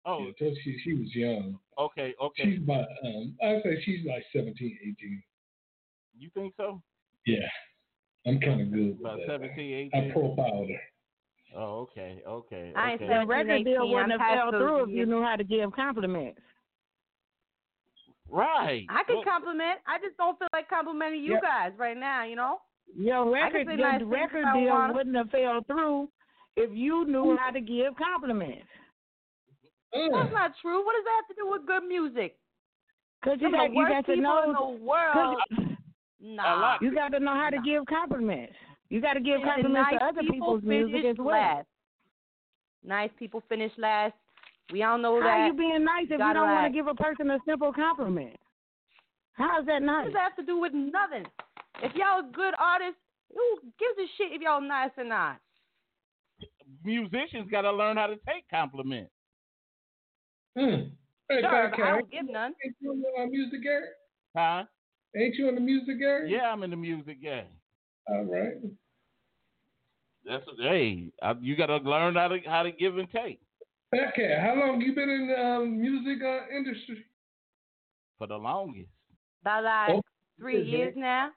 oh 0.05 0.27
Yeah, 0.39 0.49
she 0.63 0.77
she 0.83 0.93
was 0.93 1.15
young. 1.15 1.57
Okay 1.79 2.13
okay. 2.21 2.43
She's 2.43 2.63
about 2.63 2.85
um 3.03 3.35
I'd 3.43 3.61
say 3.63 3.81
she's 3.83 4.05
like 4.07 4.23
17, 4.33 4.77
18. 4.81 5.23
You 6.17 6.29
think 6.33 6.53
so? 6.57 6.81
Yeah. 7.25 7.37
I'm 8.27 8.39
kind 8.39 8.61
of 8.61 8.71
good 8.71 8.91
with 8.91 8.99
About 9.01 9.17
that. 9.19 9.27
17, 9.27 9.91
I 9.93 9.97
18? 9.99 10.11
profiled 10.13 10.69
her. 10.69 10.81
Oh, 11.57 11.79
okay, 11.87 12.21
okay. 12.27 12.73
I 12.75 12.91
ain't 12.93 13.01
okay. 13.01 13.11
said- 13.13 13.21
the 13.23 13.27
record 13.27 13.63
deal 13.63 13.87
wouldn't 13.89 14.11
I'm 14.13 14.19
have 14.19 14.19
past 14.19 14.39
fell 14.39 14.51
through 14.51 14.83
if 14.85 14.89
you 14.89 15.05
knew 15.05 15.21
how 15.21 15.35
to 15.35 15.43
give 15.43 15.71
compliments. 15.73 16.39
Right. 18.29 18.85
I 18.89 19.03
can 19.03 19.17
Well, 19.17 19.23
compliment. 19.23 19.79
I 19.87 19.99
just 19.99 20.17
don't 20.17 20.37
feel 20.39 20.47
like 20.51 20.67
complimenting 20.67 21.21
you 21.23 21.33
Yep. 21.33 21.41
guys 21.41 21.73
right 21.77 21.95
now. 21.97 22.23
You 22.25 22.35
know. 22.35 22.61
Your 22.97 23.29
record, 23.29 23.67
say 23.67 23.75
the 23.75 23.81
nice 23.81 24.01
record 24.03 24.45
deal 24.53 24.93
wouldn't 24.93 25.15
have 25.15 25.29
fell 25.31 25.61
through 25.63 26.09
if 26.55 26.71
you 26.73 27.05
knew 27.05 27.35
how 27.37 27.51
to 27.51 27.59
give 27.61 27.95
compliments. 27.97 28.67
Uh, 29.95 30.09
That's 30.11 30.33
not 30.33 30.51
true. 30.61 30.83
What 30.85 30.93
does 30.93 31.05
that 31.05 31.15
have 31.23 31.27
to 31.29 31.35
do 31.41 31.49
with 31.49 31.65
good 31.65 31.87
music? 31.87 32.37
Cause 33.23 33.37
you 33.39 33.47
Some 33.47 33.53
got 33.53 33.73
you 33.73 33.87
got 33.87 34.05
to 34.05 34.15
know. 34.15 34.43
in 34.43 34.53
the 34.53 34.83
world. 34.85 35.37
'cause 35.49 35.67
Nah. 36.19 36.59
lot. 36.61 36.81
You 36.81 36.93
got 36.93 37.09
to 37.09 37.19
know 37.19 37.33
how 37.33 37.49
to 37.49 37.59
give 37.61 37.85
compliments. 37.85 38.53
You 38.89 39.01
got 39.01 39.13
to 39.13 39.19
give 39.19 39.35
And 39.41 39.43
compliments 39.43 39.89
nice 39.91 39.99
to 39.99 40.05
other 40.05 40.21
people 40.21 40.33
people's 40.33 40.63
music 40.63 41.05
as 41.05 41.17
well. 41.17 41.27
last. 41.29 41.67
Nice 42.83 43.09
people 43.17 43.41
finish 43.49 43.71
last. 43.77 44.13
We 44.71 44.83
all 44.83 44.97
know 44.97 45.15
How 45.19 45.27
that. 45.27 45.29
How 45.29 45.41
are 45.41 45.47
you 45.47 45.53
being 45.53 45.83
nice 45.83 46.05
if 46.05 46.11
you 46.11 46.17
don't 46.33 46.51
want 46.51 46.65
to 46.67 46.73
give 46.73 46.87
a 46.87 46.95
person 46.95 47.29
a 47.31 47.39
simple 47.45 47.71
compliment? 47.73 48.35
How 49.33 49.59
is 49.59 49.65
that 49.65 49.81
What 49.81 49.83
nice? 49.83 50.05
does 50.05 50.13
that 50.13 50.23
have 50.23 50.35
to 50.37 50.43
do 50.43 50.57
with 50.59 50.73
nothing? 50.73 51.25
If 51.81 51.93
y'all 51.95 52.21
good 52.23 52.53
artists, 52.57 52.99
who 53.33 53.59
gives 53.79 53.97
a 53.99 54.07
shit 54.17 54.31
if 54.33 54.41
y'all 54.41 54.61
nice 54.61 54.91
or 54.97 55.03
not? 55.03 55.39
musicians 56.83 57.49
got 57.49 57.61
to 57.61 57.71
learn 57.71 57.97
how 57.97 58.07
to 58.07 58.17
take 58.17 58.47
compliments. 58.49 59.11
Mm. 60.57 60.91
Hey, 61.29 61.41
Sure, 61.41 61.49
Fat 61.49 61.71
but 61.71 61.73
I 61.73 61.75
Cat, 61.75 61.99
don't 61.99 62.11
give 62.11 62.29
none. 62.29 62.53
ain't 62.63 62.75
you 62.79 62.91
on 62.91 63.01
the 63.01 63.21
uh, 63.23 63.25
music, 63.27 63.63
Gary? 63.63 63.87
Huh? 64.37 64.63
Ain't 65.17 65.35
you 65.35 65.49
in 65.49 65.55
the 65.55 65.61
music, 65.61 65.99
game? 65.99 66.27
Yeah, 66.27 66.51
I'm 66.51 66.63
in 66.63 66.69
the 66.69 66.75
music 66.75 67.21
game. 67.21 67.45
All 68.07 68.23
right. 68.25 68.53
That's 70.25 70.43
hey, 70.59 71.11
I, 71.21 71.33
you 71.39 71.55
got 71.55 71.67
to 71.67 71.77
learn 71.77 72.15
how 72.15 72.27
to 72.29 72.39
how 72.45 72.63
to 72.63 72.71
give 72.71 72.97
and 72.97 73.07
take 73.11 73.39
Okay, 73.93 74.37
how 74.41 74.55
long 74.55 74.81
you 74.81 74.93
been 74.93 75.09
in 75.09 75.27
the 75.27 75.39
um, 75.39 75.79
music 75.79 76.21
uh, 76.23 76.55
industry? 76.55 77.05
for 78.17 78.27
the 78.27 78.35
longest. 78.37 78.89
About 79.41 79.63
like 79.63 79.89
Oh, 79.97 80.01
three 80.39 80.61
okay. 80.61 80.69
years 80.69 80.93
now. 80.97 81.29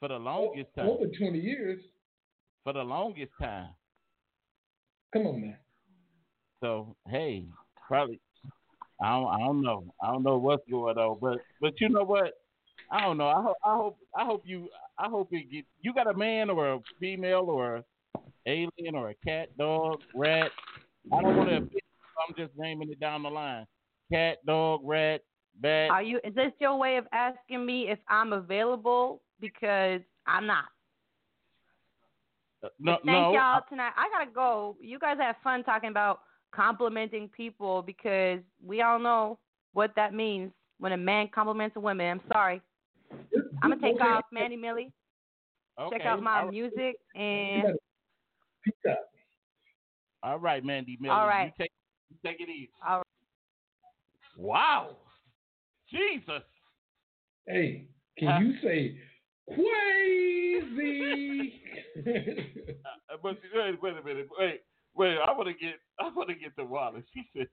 For 0.00 0.08
the 0.08 0.16
longest 0.18 0.74
time. 0.76 0.86
Over 0.88 1.06
20 1.06 1.38
years. 1.38 1.80
For 2.64 2.72
the 2.72 2.82
longest 2.82 3.32
time. 3.40 3.68
Come 5.12 5.26
on, 5.26 5.40
man. 5.40 5.56
So 6.62 6.96
hey, 7.08 7.46
probably 7.86 8.20
I 9.00 9.10
don't, 9.10 9.28
I 9.28 9.38
don't 9.38 9.62
know. 9.62 9.84
I 10.02 10.12
don't 10.12 10.22
know 10.22 10.38
what's 10.38 10.68
going 10.68 10.98
on, 10.98 11.18
but 11.20 11.38
but 11.60 11.80
you 11.80 11.88
know 11.88 12.04
what? 12.04 12.32
I 12.90 13.02
don't 13.02 13.18
know. 13.18 13.28
I 13.28 13.42
hope 13.42 13.56
I 13.64 13.74
hope 13.74 13.98
I 14.16 14.24
hope 14.24 14.42
you 14.44 14.68
I 14.98 15.08
hope 15.08 15.28
it 15.32 15.50
get 15.50 15.64
you 15.80 15.94
got 15.94 16.08
a 16.08 16.14
man 16.14 16.50
or 16.50 16.74
a 16.74 16.80
female 16.98 17.46
or 17.48 17.76
a 17.76 17.84
alien 18.46 18.94
or 18.94 19.10
a 19.10 19.14
cat, 19.26 19.56
dog, 19.58 20.00
rat. 20.14 20.50
I 21.12 21.22
don't 21.22 21.36
want 21.36 21.50
to. 21.50 21.56
I'm 21.56 22.34
just 22.36 22.52
naming 22.56 22.90
it 22.90 22.98
down 22.98 23.22
the 23.22 23.28
line. 23.28 23.66
Cat, 24.12 24.38
dog, 24.46 24.80
rat, 24.82 25.20
bat. 25.60 25.90
Are 25.90 26.02
you? 26.02 26.18
Is 26.24 26.34
this 26.34 26.52
your 26.60 26.76
way 26.76 26.96
of 26.96 27.06
asking 27.12 27.64
me 27.64 27.88
if 27.88 27.98
I'm 28.08 28.32
available? 28.32 29.22
Because 29.40 30.00
I'm 30.26 30.46
not. 30.46 30.64
Uh, 32.64 32.68
no, 32.80 32.94
Thank 32.94 33.06
no. 33.06 33.32
y'all 33.32 33.62
tonight. 33.68 33.92
I 33.96 34.08
gotta 34.12 34.30
go. 34.32 34.76
You 34.80 34.98
guys 34.98 35.16
have 35.20 35.36
fun 35.44 35.62
talking 35.62 35.90
about 35.90 36.20
complimenting 36.52 37.28
people 37.28 37.82
because 37.82 38.40
we 38.64 38.82
all 38.82 38.98
know 38.98 39.38
what 39.72 39.92
that 39.96 40.14
means 40.14 40.52
when 40.78 40.92
a 40.92 40.96
man 40.96 41.28
compliments 41.34 41.76
a 41.76 41.80
woman. 41.80 42.06
I'm 42.06 42.20
sorry. 42.32 42.60
I'm 43.62 43.70
gonna 43.70 43.80
take 43.80 44.00
off, 44.00 44.24
Mandy 44.32 44.56
Millie. 44.56 44.92
okay. 45.80 45.98
Check 45.98 46.06
out 46.06 46.22
my 46.22 46.44
music 46.50 46.96
and 47.14 47.62
gotta- 47.62 47.78
Peace 48.64 48.74
out. 48.88 48.96
all 50.22 50.38
right, 50.38 50.64
Mandy 50.64 50.96
Millie. 51.00 51.14
All 51.14 51.26
right. 51.26 51.52
You 51.58 51.64
take 51.64 51.72
you 52.10 52.16
take 52.24 52.40
it 52.40 52.48
easy. 52.48 52.70
all 52.86 52.98
right. 52.98 53.04
Wow. 54.36 54.96
Jesus. 55.90 56.42
Hey, 57.46 57.88
can 58.18 58.28
Huh? 58.28 58.38
you 58.40 58.54
say 58.62 58.98
crazy? 59.54 61.62
Uh, 62.06 63.16
but 63.22 63.36
wait, 63.54 63.82
wait 63.82 63.96
a 63.96 64.02
minute. 64.04 64.28
Wait, 64.38 64.60
wait. 64.98 65.16
I 65.18 65.32
want 65.32 65.48
to 65.48 65.54
get. 65.54 65.76
I 66.00 66.10
want 66.14 66.28
to 66.28 66.34
get 66.34 66.54
the 66.56 66.64
Wallace. 66.64 67.04
He 67.12 67.22
said, 67.36 67.46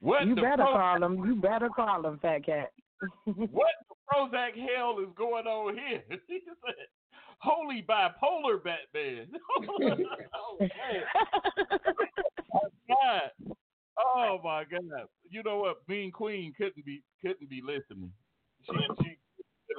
"What 0.00 0.26
You 0.26 0.34
better 0.34 0.64
call 0.64 1.02
him. 1.02 1.24
You 1.24 1.36
better 1.36 1.68
call 1.68 2.04
him, 2.04 2.18
fat 2.20 2.44
cat. 2.44 2.72
what 3.24 3.72
the 3.88 3.94
Prozac 4.12 4.54
hell 4.54 4.98
is 5.00 5.12
going 5.16 5.46
on 5.46 5.74
here?" 5.74 6.02
he 6.26 6.40
said, 6.44 6.74
"Holy 7.40 7.84
bipolar 7.88 8.62
Batman." 8.62 9.28
Oh, 9.70 9.96
oh 10.34 10.56
man. 10.60 10.70
Oh, 12.54 12.68
God. 12.88 13.54
Oh 13.98 14.40
my 14.42 14.64
God. 14.64 15.06
You 15.28 15.42
know 15.44 15.58
what? 15.58 15.78
Mean 15.88 16.10
Queen 16.10 16.52
couldn't 16.56 16.84
be 16.84 17.02
couldn't 17.20 17.50
be 17.50 17.60
listening. 17.64 18.12
She 18.66 18.72
she 19.02 19.16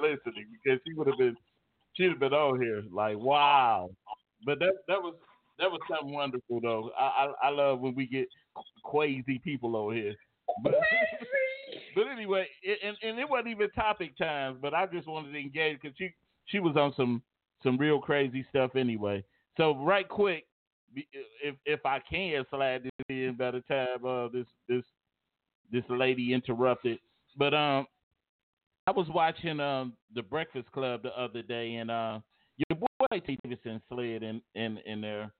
listening 0.00 0.46
because 0.52 0.80
she 0.86 0.94
would 0.94 1.06
have 1.06 1.18
been 1.18 1.36
she'd 1.94 2.10
have 2.10 2.20
been 2.20 2.32
on 2.32 2.60
here 2.60 2.82
like 2.92 3.18
wow. 3.18 3.90
But 4.44 4.58
that 4.60 4.74
that 4.88 5.00
was 5.00 5.14
that 5.60 5.70
was 5.70 5.80
something 5.88 6.12
wonderful 6.12 6.60
though. 6.60 6.90
I 6.98 7.26
I, 7.42 7.48
I 7.48 7.50
love 7.50 7.80
when 7.80 7.94
we 7.94 8.06
get 8.06 8.28
crazy 8.84 9.40
people 9.42 9.76
on 9.76 9.94
here. 9.94 10.14
But, 10.62 10.74
but 11.94 12.06
anyway, 12.08 12.46
it, 12.62 12.78
and 12.84 12.96
and 13.02 13.18
it 13.18 13.28
wasn't 13.28 13.48
even 13.48 13.70
topic 13.70 14.16
times. 14.18 14.58
But 14.60 14.74
I 14.74 14.86
just 14.86 15.06
wanted 15.06 15.32
to 15.32 15.38
engage 15.38 15.78
because 15.80 15.96
she 15.96 16.12
she 16.46 16.58
was 16.58 16.76
on 16.76 16.92
some 16.96 17.22
some 17.62 17.76
real 17.76 18.00
crazy 18.00 18.44
stuff 18.48 18.74
anyway. 18.76 19.24
So 19.56 19.76
right 19.76 20.08
quick, 20.08 20.46
if 20.94 21.54
if 21.64 21.84
I 21.84 22.00
can 22.00 22.44
slide 22.50 22.84
this 22.84 22.92
in 23.08 23.36
by 23.38 23.52
the 23.52 23.60
time 23.62 24.04
uh, 24.06 24.28
this 24.28 24.46
this 24.68 24.84
this 25.72 25.84
lady 25.88 26.32
interrupted, 26.32 26.98
but 27.36 27.54
um, 27.54 27.86
I 28.86 28.92
was 28.92 29.06
watching 29.08 29.60
um 29.60 29.94
the 30.14 30.22
Breakfast 30.22 30.70
Club 30.72 31.02
the 31.02 31.16
other 31.18 31.42
day, 31.42 31.74
and 31.76 31.90
uh, 31.90 32.20
your 32.56 32.78
boy 32.78 33.20
T. 33.26 33.38
Davidson 33.44 33.80
slid 33.88 34.22
in 34.22 34.40
in 34.54 34.78
in 34.86 35.00
there, 35.00 35.32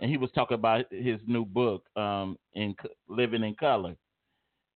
and 0.00 0.10
he 0.10 0.16
was 0.16 0.30
talking 0.34 0.56
about 0.56 0.84
his 0.90 1.20
new 1.26 1.44
book, 1.44 1.84
um, 1.96 2.36
in 2.54 2.74
Living 3.08 3.44
in 3.44 3.54
Color, 3.54 3.96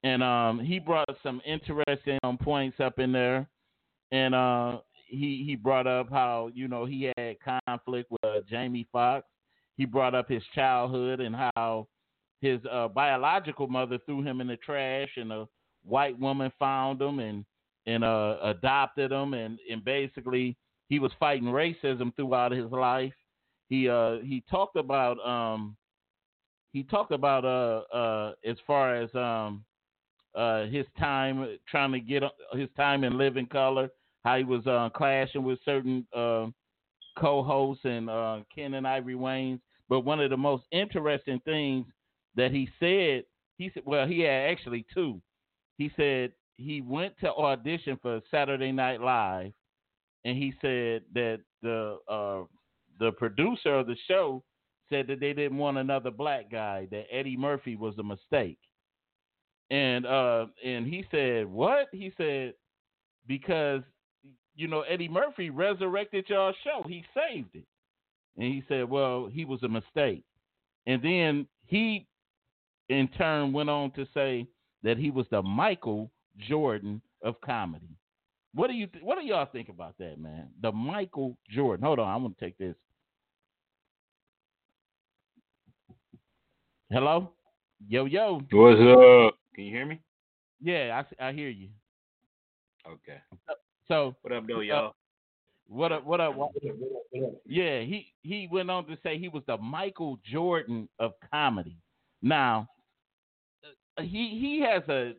and 0.02 0.22
um, 0.22 0.60
he 0.60 0.78
brought 0.78 1.08
some 1.22 1.40
interesting 1.44 2.18
um, 2.22 2.38
points 2.38 2.80
up 2.80 2.98
in 2.98 3.12
there, 3.12 3.48
and 4.12 4.34
uh, 4.34 4.78
he 5.06 5.44
he 5.46 5.56
brought 5.56 5.86
up 5.86 6.08
how 6.10 6.50
you 6.54 6.68
know 6.68 6.84
he 6.84 7.12
had 7.16 7.36
conflict 7.66 8.10
with 8.10 8.24
uh, 8.24 8.40
Jamie 8.48 8.88
Foxx. 8.92 9.26
He 9.76 9.84
brought 9.84 10.14
up 10.14 10.28
his 10.28 10.42
childhood 10.54 11.20
and 11.20 11.34
how 11.34 11.88
his 12.40 12.60
uh, 12.70 12.88
biological 12.88 13.66
mother 13.66 13.98
threw 14.06 14.22
him 14.22 14.40
in 14.40 14.46
the 14.46 14.56
trash, 14.56 15.10
and 15.16 15.32
a 15.32 15.46
white 15.84 16.18
woman 16.18 16.52
found 16.58 17.00
him 17.00 17.18
and 17.18 17.44
and 17.86 18.04
uh, 18.04 18.36
adopted 18.42 19.12
him, 19.12 19.34
and 19.34 19.58
and 19.70 19.84
basically 19.84 20.56
he 20.88 20.98
was 20.98 21.12
fighting 21.20 21.48
racism 21.48 22.14
throughout 22.16 22.52
his 22.52 22.70
life. 22.70 23.12
He 23.70 23.88
uh 23.88 24.18
he 24.18 24.44
talked 24.50 24.76
about 24.76 25.18
um 25.26 25.76
he 26.72 26.82
talked 26.82 27.12
about 27.12 27.44
uh 27.44 27.96
uh 27.96 28.32
as 28.44 28.56
far 28.66 28.94
as 28.94 29.14
um 29.14 29.64
uh 30.34 30.66
his 30.66 30.84
time 30.98 31.56
trying 31.68 31.92
to 31.92 32.00
get 32.00 32.22
his 32.52 32.68
time 32.76 33.04
in 33.04 33.16
living 33.16 33.46
color, 33.46 33.88
how 34.24 34.36
he 34.36 34.44
was 34.44 34.66
uh, 34.66 34.90
clashing 34.94 35.42
with 35.42 35.58
certain 35.64 36.06
uh, 36.14 36.46
co-hosts 37.18 37.84
and 37.84 38.10
uh, 38.10 38.40
Keenen 38.54 38.86
Ivory 38.86 39.14
Wayans. 39.14 39.60
But 39.88 40.00
one 40.00 40.20
of 40.20 40.30
the 40.30 40.36
most 40.36 40.64
interesting 40.70 41.40
things 41.44 41.86
that 42.36 42.52
he 42.52 42.68
said, 42.78 43.24
he 43.56 43.70
said, 43.74 43.82
well, 43.84 44.06
he 44.06 44.20
had 44.20 44.50
actually 44.50 44.86
two. 44.94 45.20
He 45.78 45.90
said 45.96 46.32
he 46.56 46.80
went 46.80 47.14
to 47.20 47.32
audition 47.32 47.98
for 48.00 48.20
Saturday 48.30 48.70
Night 48.72 49.00
Live, 49.00 49.52
and 50.24 50.36
he 50.36 50.52
said 50.60 51.02
that 51.14 51.40
the 51.62 51.98
uh, 52.08 52.42
the 53.00 53.10
producer 53.12 53.74
of 53.74 53.88
the 53.88 53.96
show 54.06 54.44
said 54.88 55.06
that 55.08 55.18
they 55.18 55.32
didn't 55.32 55.58
want 55.58 55.78
another 55.78 56.10
black 56.10 56.50
guy, 56.50 56.86
that 56.90 57.06
Eddie 57.10 57.36
Murphy 57.36 57.74
was 57.74 57.98
a 57.98 58.02
mistake. 58.02 58.58
And 59.70 60.06
uh, 60.06 60.46
and 60.64 60.86
he 60.86 61.04
said, 61.10 61.46
what? 61.46 61.88
He 61.92 62.12
said 62.16 62.54
because 63.26 63.82
you 64.54 64.68
know 64.68 64.82
Eddie 64.82 65.08
Murphy 65.08 65.50
resurrected 65.50 66.26
y'all 66.28 66.54
show. 66.64 66.84
He 66.86 67.04
saved 67.14 67.54
it. 67.54 67.64
And 68.36 68.46
he 68.52 68.62
said, 68.68 68.88
well, 68.88 69.28
he 69.32 69.44
was 69.44 69.62
a 69.62 69.68
mistake. 69.68 70.24
And 70.86 71.02
then 71.02 71.46
he, 71.66 72.06
in 72.88 73.08
turn, 73.08 73.52
went 73.52 73.68
on 73.70 73.90
to 73.92 74.06
say 74.14 74.46
that 74.82 74.96
he 74.96 75.10
was 75.10 75.26
the 75.30 75.42
Michael 75.42 76.10
Jordan 76.48 77.00
of 77.22 77.40
comedy. 77.42 77.96
What 78.54 78.68
do 78.68 78.74
you 78.74 78.86
th- 78.86 79.04
What 79.04 79.18
do 79.20 79.26
y'all 79.26 79.46
think 79.46 79.68
about 79.68 79.94
that, 79.98 80.18
man? 80.18 80.48
The 80.62 80.72
Michael 80.72 81.36
Jordan. 81.48 81.84
Hold 81.84 82.00
on, 82.00 82.08
I'm 82.08 82.22
gonna 82.22 82.34
take 82.40 82.58
this. 82.58 82.74
Hello, 86.92 87.30
yo 87.86 88.04
yo. 88.06 88.40
What's 88.50 88.80
up? 88.80 89.38
Can 89.54 89.64
you 89.64 89.70
hear 89.70 89.86
me? 89.86 90.00
Yeah, 90.60 91.00
I, 91.20 91.28
I 91.28 91.32
hear 91.32 91.48
you. 91.48 91.68
Okay. 92.84 93.18
So 93.86 94.16
What 94.22 94.32
up, 94.32 94.44
though, 94.48 94.58
y'all? 94.58 94.96
what 95.68 95.92
up? 95.92 96.04
What 96.04 96.20
up? 96.20 96.34
What 96.34 96.50
up, 96.50 96.54
what 96.56 96.68
up, 96.68 96.76
what 97.12 97.28
up? 97.28 97.32
Yeah, 97.46 97.82
he 97.82 98.12
he 98.22 98.48
went 98.50 98.72
on 98.72 98.86
to 98.86 98.96
say 99.04 99.18
he 99.18 99.28
was 99.28 99.44
the 99.46 99.56
Michael 99.58 100.18
Jordan 100.24 100.88
of 100.98 101.12
comedy. 101.32 101.76
Now, 102.22 102.66
uh, 103.96 104.02
he 104.02 104.36
he 104.40 104.60
has 104.68 104.82
a 104.88 105.12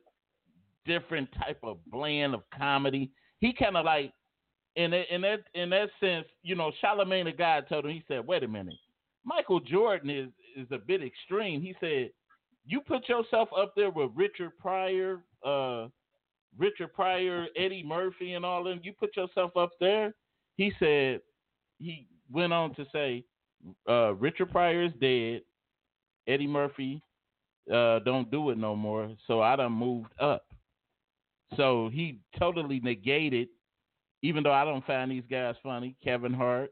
different 0.86 1.30
type 1.40 1.60
of 1.64 1.78
blend 1.88 2.34
of 2.34 2.42
comedy. 2.54 3.12
He 3.40 3.54
kind 3.54 3.78
of 3.78 3.86
like 3.86 4.12
in 4.76 4.92
that, 4.92 5.14
in 5.14 5.22
that 5.22 5.40
in 5.54 5.70
that 5.70 5.90
sense, 6.02 6.26
you 6.44 6.56
know, 6.56 6.74
Charlemagne 6.82 7.26
the 7.26 7.32
God 7.32 7.64
told 7.70 7.86
him. 7.86 7.92
He 7.92 8.04
said, 8.10 8.28
"Wait 8.28 8.44
a 8.44 8.48
minute, 8.50 8.76
Michael 9.24 9.62
Jordan 9.62 10.10
is 10.10 10.28
is 10.56 10.68
a 10.72 10.78
bit 10.78 11.04
extreme." 11.04 11.62
He 11.62 11.76
said, 11.80 12.12
"You 12.66 12.82
put 12.82 13.08
yourself 13.10 13.50
up 13.56 13.74
there 13.76 13.92
with 13.92 14.12
Richard 14.16 14.58
Pryor, 14.58 15.24
uh, 15.44 15.88
Richard 16.58 16.94
Pryor, 16.94 17.48
Eddie 17.56 17.84
Murphy, 17.84 18.34
and 18.34 18.46
all 18.46 18.64
them. 18.64 18.82
You 18.84 18.94
put 18.94 19.16
yourself 19.16 19.56
up 19.58 19.72
there." 19.80 20.14
He 20.58 20.74
said 20.80 21.22
he 21.80 22.08
went 22.32 22.54
on 22.54 22.74
to 22.76 22.86
say, 22.92 23.24
uh, 23.88 24.14
Richard 24.16 24.52
Pryor 24.52 24.84
is 24.84 24.94
dead. 25.00 25.42
Eddie 26.28 26.48
Murphy 26.48 27.02
uh, 27.72 28.00
don't 28.00 28.30
do 28.32 28.50
it 28.50 28.58
no 28.58 28.76
more. 28.76 29.12
So 29.28 29.42
I 29.42 29.56
done 29.56 29.74
moved 29.74 30.14
up. 30.20 30.46
So 31.58 31.90
he 31.92 32.20
totally 32.40 32.80
negated, 32.80 33.50
even 34.22 34.44
though 34.44 34.54
I 34.54 34.64
don't 34.64 34.86
find 34.86 35.12
these 35.12 35.24
guys 35.30 35.56
funny, 35.62 35.96
Kevin 36.04 36.34
Hart, 36.34 36.72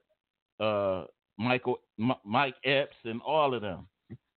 uh, 0.60 1.06
Michael, 1.40 1.80
M- 2.00 2.12
Mike 2.24 2.56
Epps, 2.66 2.98
and 3.06 3.22
all 3.26 3.56
of 3.56 3.62
them. 3.62 3.88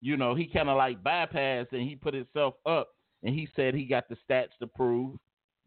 You 0.01 0.17
know, 0.17 0.33
he 0.33 0.47
kind 0.47 0.69
of 0.69 0.77
like 0.77 1.03
bypassed 1.03 1.71
and 1.71 1.81
he 1.81 1.95
put 1.95 2.13
himself 2.13 2.55
up, 2.65 2.89
and 3.21 3.35
he 3.35 3.47
said 3.55 3.75
he 3.75 3.85
got 3.85 4.09
the 4.09 4.17
stats 4.27 4.57
to 4.59 4.67
prove 4.67 5.17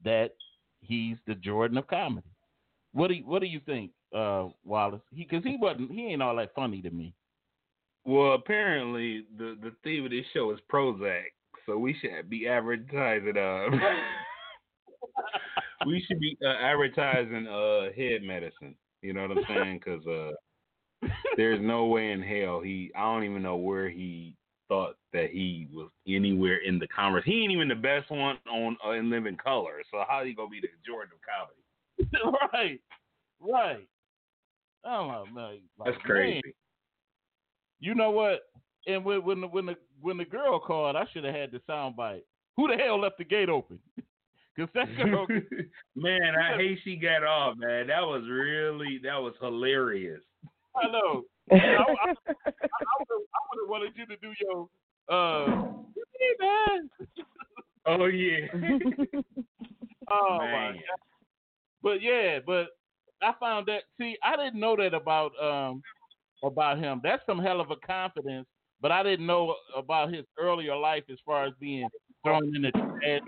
that 0.05 0.33
he's 0.81 1.17
the 1.27 1.35
Jordan 1.35 1.79
of 1.79 1.87
comedy. 1.87 2.27
What 2.93 3.09
do 3.09 3.15
you, 3.15 3.27
What 3.27 3.41
do 3.41 3.47
you 3.47 3.61
think, 3.61 3.91
uh, 4.15 4.49
Wallace? 4.65 5.03
Because 5.15 5.45
he, 5.45 5.57
wasn't, 5.61 5.91
he 5.91 6.07
ain't 6.07 6.23
all 6.23 6.37
that 6.37 6.55
funny 6.55 6.81
to 6.83 6.91
me. 6.91 7.15
Well, 8.07 8.35
apparently 8.35 9.25
the 9.37 9.59
the 9.61 9.73
theme 9.83 10.05
of 10.05 10.13
this 10.13 10.25
show 10.33 10.53
is 10.53 10.61
Prozac, 10.73 11.25
so 11.67 11.77
we 11.77 11.93
should 12.01 12.31
be 12.31 12.47
advertising. 12.47 13.37
Uh, 13.37 13.67
we 15.87 16.01
should 16.07 16.21
be 16.21 16.39
uh, 16.47 16.51
advertising 16.51 17.49
uh 17.49 17.91
head 17.97 18.23
medicine. 18.23 18.77
You 19.03 19.13
know 19.13 19.27
what 19.27 19.39
I'm 19.39 19.45
saying? 19.49 19.81
Because 19.85 20.07
uh, 20.07 20.35
there's 21.37 21.61
no 21.61 21.87
way 21.87 22.13
in 22.13 22.23
hell 22.23 22.61
he. 22.61 22.91
I 22.97 23.03
don't 23.03 23.25
even 23.25 23.43
know 23.43 23.57
where 23.57 23.89
he 23.89 24.37
thought 24.69 24.97
that 25.13 25.31
he 25.31 25.69
was 25.73 25.91
anywhere 26.07 26.59
in 26.59 26.79
the 26.79 26.89
converse. 26.89 27.25
He 27.25 27.43
ain't 27.43 27.53
even 27.53 27.69
the 27.69 27.75
best 27.75 28.11
one 28.11 28.37
on 28.51 28.77
uh, 28.85 28.91
in 28.91 29.11
Living 29.11 29.37
Color. 29.37 29.83
So 29.91 30.05
how 30.09 30.23
you 30.23 30.35
gonna 30.35 30.49
be 30.49 30.61
the 30.61 30.69
Jordan 30.87 31.13
of 31.15 31.21
comedy? 31.23 32.41
right, 32.53 32.81
right. 33.41 33.89
Oh 34.85 35.09
my 35.09 35.31
man, 35.33 35.61
That's 35.85 35.97
crazy. 36.05 36.41
Man, 36.45 36.53
you 37.81 37.95
know 37.95 38.11
what? 38.11 38.43
And 38.87 39.05
when 39.05 39.25
when 39.25 39.41
the 39.41 39.49
when 39.49 39.67
the 39.67 39.77
when 40.01 40.17
the 40.17 40.25
girl 40.25 40.59
called, 40.59 40.97
I 40.97 41.05
should 41.13 41.25
have 41.25 41.35
had 41.35 41.53
the 41.53 41.61
sound 41.67 41.97
bite. 41.97 42.25
Who 42.57 42.69
the 42.69 42.77
hell 42.77 43.01
left 43.01 43.19
the 43.19 43.25
gate 43.25 43.49
open? 43.49 43.79
Because 44.57 44.73
that 44.73 44.97
girl, 45.05 45.27
man, 45.95 46.35
I 46.35 46.57
hate 46.57 46.79
she 46.83 46.97
got 46.97 47.23
off, 47.25 47.59
man. 47.59 47.89
That 47.89 48.01
was 48.01 48.23
really 48.27 48.99
that 49.03 49.19
was 49.19 49.35
hilarious. 49.39 50.23
I 50.77 50.91
know. 50.91 51.23
I, 51.53 51.57
I, 51.57 51.59
I, 51.59 52.13
I 52.13 52.95
would 52.99 53.63
have 53.63 53.69
wanted 53.69 53.93
you 53.97 54.07
to 54.07 54.17
do 54.17 54.33
your 54.41 54.69
uh, 55.09 55.47
hey 56.19 56.35
man. 56.41 56.91
Oh 57.89 58.07
yeah. 58.07 58.49
oh 60.11 60.39
Man. 60.41 60.53
my 60.53 60.73
god. 60.73 60.99
But 61.83 62.03
yeah, 62.03 62.41
but 62.45 62.71
I 63.23 63.33
found 63.39 63.67
that. 63.67 63.83
See, 63.97 64.17
I 64.25 64.37
didn't 64.37 64.59
know 64.59 64.75
that 64.75 64.93
about 64.93 65.31
um 65.41 65.83
about 66.43 66.79
him. 66.79 67.01
That's 67.05 67.23
some 67.27 67.39
hell 67.39 67.61
of 67.61 67.71
a 67.71 67.77
confidence. 67.77 68.49
But 68.81 68.91
I 68.91 69.05
didn't 69.05 69.27
know 69.27 69.55
about 69.77 70.13
his 70.13 70.25
earlier 70.37 70.77
life 70.77 71.05
as 71.11 71.19
far 71.25 71.47
as 71.47 71.53
being 71.61 71.89
thrown 72.25 72.55
in 72.57 72.63
the 72.63 72.73
trash, 72.73 73.21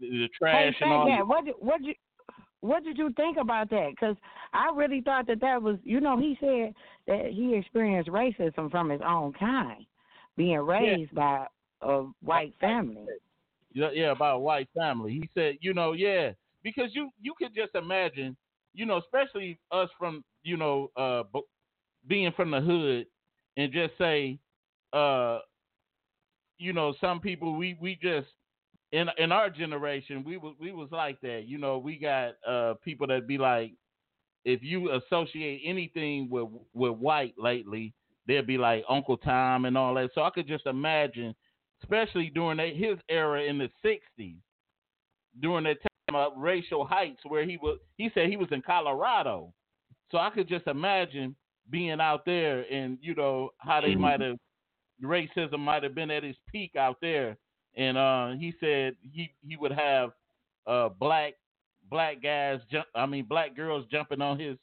the 0.00 0.28
trash 0.38 0.74
hey, 0.78 0.84
and 0.84 0.92
all. 0.92 1.06
Fat 1.06 1.26
what 1.26 1.44
did, 1.46 1.54
what 1.58 1.78
did 1.78 1.86
you 1.88 1.94
what 2.60 2.84
did 2.84 2.98
you 2.98 3.12
think 3.16 3.36
about 3.38 3.70
that? 3.70 3.90
Because 3.90 4.16
I 4.52 4.70
really 4.74 5.00
thought 5.00 5.26
that 5.26 5.40
that 5.40 5.62
was, 5.62 5.78
you 5.82 6.00
know, 6.00 6.18
he 6.18 6.36
said 6.40 6.74
that 7.06 7.30
he 7.32 7.54
experienced 7.54 8.10
racism 8.10 8.70
from 8.70 8.90
his 8.90 9.00
own 9.06 9.32
kind, 9.34 9.84
being 10.36 10.58
raised 10.60 11.14
by 11.14 11.46
a 11.82 12.02
white 12.22 12.54
family. 12.60 13.08
Yeah, 13.72 13.90
yeah, 13.92 14.14
by 14.14 14.30
a 14.30 14.38
white 14.38 14.68
family. 14.74 15.12
He 15.12 15.28
said, 15.34 15.58
you 15.60 15.74
know, 15.74 15.92
yeah, 15.92 16.32
because 16.62 16.90
you 16.94 17.10
you 17.20 17.34
could 17.38 17.54
just 17.54 17.74
imagine, 17.74 18.36
you 18.74 18.86
know, 18.86 18.98
especially 18.98 19.58
us 19.70 19.88
from, 19.98 20.24
you 20.42 20.56
know, 20.56 20.90
uh, 20.96 21.22
b- 21.32 21.42
being 22.06 22.32
from 22.32 22.50
the 22.50 22.60
hood, 22.60 23.06
and 23.56 23.72
just 23.72 23.96
say, 23.98 24.38
uh, 24.92 25.40
you 26.58 26.72
know, 26.72 26.94
some 27.00 27.20
people 27.20 27.54
we 27.56 27.76
we 27.80 27.96
just 28.00 28.28
in 28.92 29.08
in 29.18 29.32
our 29.32 29.50
generation 29.50 30.24
we 30.24 30.36
was 30.36 30.54
we 30.60 30.72
was 30.72 30.88
like 30.90 31.20
that. 31.22 31.44
You 31.46 31.58
know, 31.58 31.78
we 31.78 31.96
got 31.98 32.34
uh 32.46 32.74
people 32.84 33.06
that 33.08 33.26
be 33.26 33.38
like, 33.38 33.72
if 34.44 34.62
you 34.62 34.92
associate 34.92 35.62
anything 35.64 36.28
with 36.30 36.48
with 36.72 36.92
white 36.92 37.34
lately, 37.38 37.92
they'll 38.26 38.44
be 38.44 38.58
like 38.58 38.84
Uncle 38.88 39.16
Tom 39.16 39.64
and 39.64 39.76
all 39.76 39.94
that. 39.94 40.10
So 40.14 40.22
I 40.22 40.30
could 40.30 40.46
just 40.46 40.66
imagine, 40.66 41.34
especially 41.82 42.30
during 42.30 42.58
that, 42.58 42.76
his 42.76 42.98
era 43.08 43.42
in 43.42 43.58
the 43.58 43.70
'60s, 43.84 44.36
during 45.40 45.64
that 45.64 45.78
time 45.82 46.16
of 46.16 46.32
racial 46.36 46.86
heights, 46.86 47.20
where 47.26 47.44
he 47.44 47.56
was. 47.56 47.78
He 47.96 48.10
said 48.14 48.28
he 48.28 48.36
was 48.36 48.48
in 48.52 48.62
Colorado, 48.62 49.52
so 50.10 50.18
I 50.18 50.30
could 50.30 50.48
just 50.48 50.66
imagine 50.66 51.34
being 51.70 52.00
out 52.00 52.24
there 52.24 52.64
and 52.72 52.96
you 53.00 53.14
know 53.14 53.50
how 53.58 53.80
they 53.80 53.96
might 53.96 54.20
have 54.20 54.36
racism 55.02 55.58
might 55.58 55.82
have 55.82 55.94
been 55.94 56.10
at 56.10 56.24
its 56.24 56.38
peak 56.50 56.76
out 56.76 56.98
there. 57.00 57.36
And 57.76 57.98
uh, 57.98 58.32
he 58.32 58.54
said 58.60 58.96
he 59.12 59.30
he 59.46 59.56
would 59.56 59.72
have 59.72 60.10
uh, 60.66 60.88
black 60.88 61.34
black 61.90 62.22
guys 62.22 62.60
jump. 62.70 62.86
I 62.94 63.06
mean 63.06 63.24
black 63.26 63.54
girls 63.54 63.86
jumping 63.90 64.22
on 64.22 64.38
his 64.38 64.56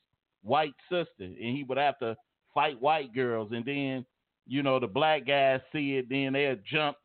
white 0.43 0.73
sister, 0.89 1.07
and 1.19 1.35
he 1.37 1.63
would 1.67 1.77
have 1.77 1.99
to 1.99 2.17
fight 2.53 2.81
white 2.81 3.13
girls. 3.13 3.51
And 3.51 3.63
then 3.65 4.05
you 4.47 4.63
know 4.63 4.79
the 4.79 4.87
black 4.87 5.25
guys 5.27 5.61
see 5.71 5.97
it, 5.97 6.09
then 6.09 6.33
they'll 6.33 6.57
jump. 6.69 6.97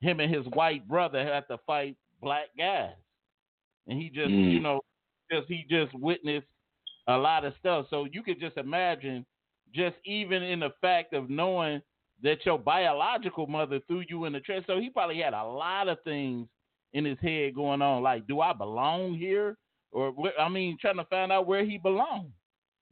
Him 0.00 0.20
and 0.20 0.34
his 0.34 0.46
white 0.54 0.88
brother 0.88 1.22
have 1.24 1.46
to 1.48 1.58
fight 1.66 1.96
black 2.22 2.46
guys, 2.56 2.94
and 3.86 4.00
he 4.00 4.08
just 4.08 4.30
Mm. 4.30 4.52
you 4.52 4.60
know 4.60 4.80
just 5.30 5.46
he 5.48 5.64
just 5.68 5.92
witnessed 5.94 6.46
a 7.06 7.16
lot 7.16 7.44
of 7.44 7.54
stuff. 7.60 7.86
So 7.90 8.06
you 8.10 8.22
could 8.22 8.40
just 8.40 8.56
imagine, 8.56 9.26
just 9.74 9.96
even 10.04 10.42
in 10.42 10.60
the 10.60 10.70
fact 10.80 11.12
of 11.12 11.28
knowing 11.28 11.82
that 12.22 12.44
your 12.44 12.58
biological 12.58 13.46
mother 13.46 13.80
threw 13.86 14.02
you 14.08 14.24
in 14.26 14.32
the 14.32 14.40
trash. 14.40 14.62
So 14.66 14.78
he 14.78 14.90
probably 14.90 15.18
had 15.20 15.34
a 15.34 15.44
lot 15.44 15.88
of 15.88 16.02
things 16.02 16.48
in 16.92 17.04
his 17.04 17.18
head 17.20 17.54
going 17.54 17.80
on, 17.82 18.02
like, 18.02 18.26
do 18.26 18.40
I 18.40 18.52
belong 18.52 19.14
here? 19.14 19.56
Or 19.92 20.12
I 20.38 20.48
mean, 20.48 20.76
trying 20.80 20.96
to 20.96 21.04
find 21.04 21.32
out 21.32 21.46
where 21.46 21.64
he 21.64 21.78
belonged. 21.78 22.32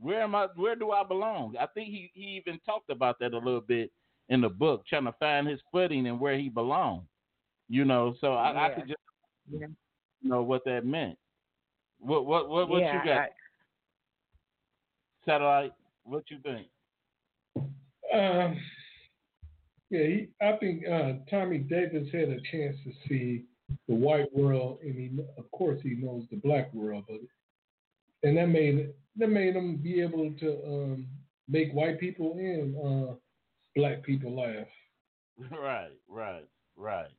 Where 0.01 0.23
am 0.23 0.35
I? 0.35 0.47
Where 0.57 0.77
do 0.77 0.91
I 0.93 1.05
belong? 1.05 1.55
I 1.59 1.67
think 1.67 1.89
he 1.89 2.11
he 2.15 2.43
even 2.45 2.61
talked 2.65 2.91
about 2.91 3.19
that 3.19 3.35
a 3.35 3.39
little 3.39 3.61
bit 3.61 3.91
in 4.29 4.41
the 4.41 4.49
book, 4.49 4.85
trying 4.87 5.05
to 5.05 5.15
find 5.19 5.47
his 5.47 5.61
footing 5.73 6.07
and 6.07 6.21
where 6.21 6.39
he 6.39 6.49
belonged. 6.49 7.03
You 7.69 7.85
know, 7.85 8.15
so 8.21 8.33
I, 8.33 8.67
I 8.67 8.75
could 8.75 8.89
just 8.89 9.01
Yeah. 9.51 9.67
know 10.23 10.43
what 10.43 10.65
that 10.65 10.87
meant. 10.87 11.19
What 12.01 12.27
what 12.27 12.49
what 12.49 12.69
what 12.69 12.81
yeah, 12.81 12.99
you 12.99 13.05
got? 13.05 13.19
I- 13.19 13.29
Satellite. 15.25 15.73
What 16.05 16.25
you 16.31 16.39
think? 16.39 16.69
Um, 18.15 18.59
yeah, 19.91 20.05
he, 20.05 20.29
I 20.43 20.53
think 20.59 20.83
uh, 20.87 21.13
Tommy 21.31 21.59
Davis 21.59 22.09
had 22.13 22.29
a 22.29 22.41
chance 22.51 22.77
to 22.85 22.93
see 23.09 23.45
the 23.87 23.95
white 23.95 24.33
world, 24.35 24.79
and 24.83 24.95
he, 24.95 25.11
of 25.37 25.51
course, 25.51 25.81
he 25.83 25.95
knows 25.95 26.25
the 26.31 26.37
black 26.37 26.73
world, 26.75 27.05
but 27.09 27.21
and 28.23 28.37
that 28.37 28.49
made 28.49 28.91
that 29.17 29.29
made 29.29 29.55
him 29.57 29.77
be 29.77 30.01
able 30.01 30.33
to 30.41 30.65
um, 30.67 31.07
make 31.49 31.73
white 31.73 31.99
people 31.99 32.35
and 32.39 32.77
uh, 32.77 33.15
black 33.77 34.03
people 34.03 34.37
laugh. 34.37 34.67
Right, 35.53 35.93
right, 36.09 36.45
right. 36.77 37.11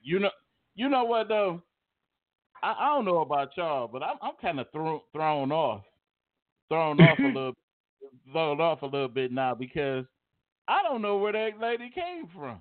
You 0.00 0.20
know, 0.20 0.30
you 0.76 0.88
know 0.88 1.02
what 1.02 1.26
though? 1.26 1.60
I, 2.62 2.76
I 2.78 2.94
don't 2.94 3.04
know 3.04 3.18
about 3.18 3.56
y'all, 3.56 3.88
but 3.88 4.00
I'm 4.00 4.16
I'm 4.22 4.34
kind 4.40 4.60
of 4.60 4.70
thrown 4.70 5.00
thrown 5.12 5.50
off, 5.50 5.82
thrown 6.68 7.00
off 7.00 7.18
a 7.18 7.22
little, 7.22 7.54
thrown 8.30 8.60
off 8.60 8.82
a 8.82 8.86
little 8.86 9.08
bit 9.08 9.32
now 9.32 9.56
because 9.56 10.04
I 10.68 10.82
don't 10.82 11.02
know 11.02 11.18
where 11.18 11.32
that 11.32 11.60
lady 11.60 11.90
came 11.94 12.26
from. 12.34 12.60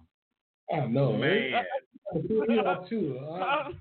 I 0.71 0.77
don't 0.77 0.93
know, 0.93 1.13
Man. 1.13 1.53
I 1.55 2.17
put 2.27 2.49
me 2.49 2.57
off 2.59 2.87
too. 2.89 3.17
I, 3.19 3.71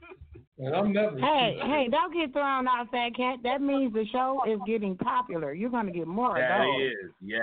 and 0.58 0.74
I'm 0.74 0.92
never. 0.92 1.18
Hey, 1.18 1.58
hey, 1.61 1.88
don't 1.90 2.12
get 2.14 2.32
thrown 2.32 2.68
out, 2.68 2.90
Fat 2.90 3.14
Cat. 3.16 3.38
That 3.42 3.61
means 3.61 3.92
the 3.92 4.04
show 4.12 4.40
is 4.48 4.58
getting 4.66 4.96
popular. 4.96 5.52
You're 5.52 5.70
going 5.70 5.87
to 5.87 5.92
get 5.92 6.06
more 6.06 6.38
That 6.38 6.61
of 6.61 6.66
those. 6.66 6.82
is, 6.82 7.11
yes, 7.20 7.42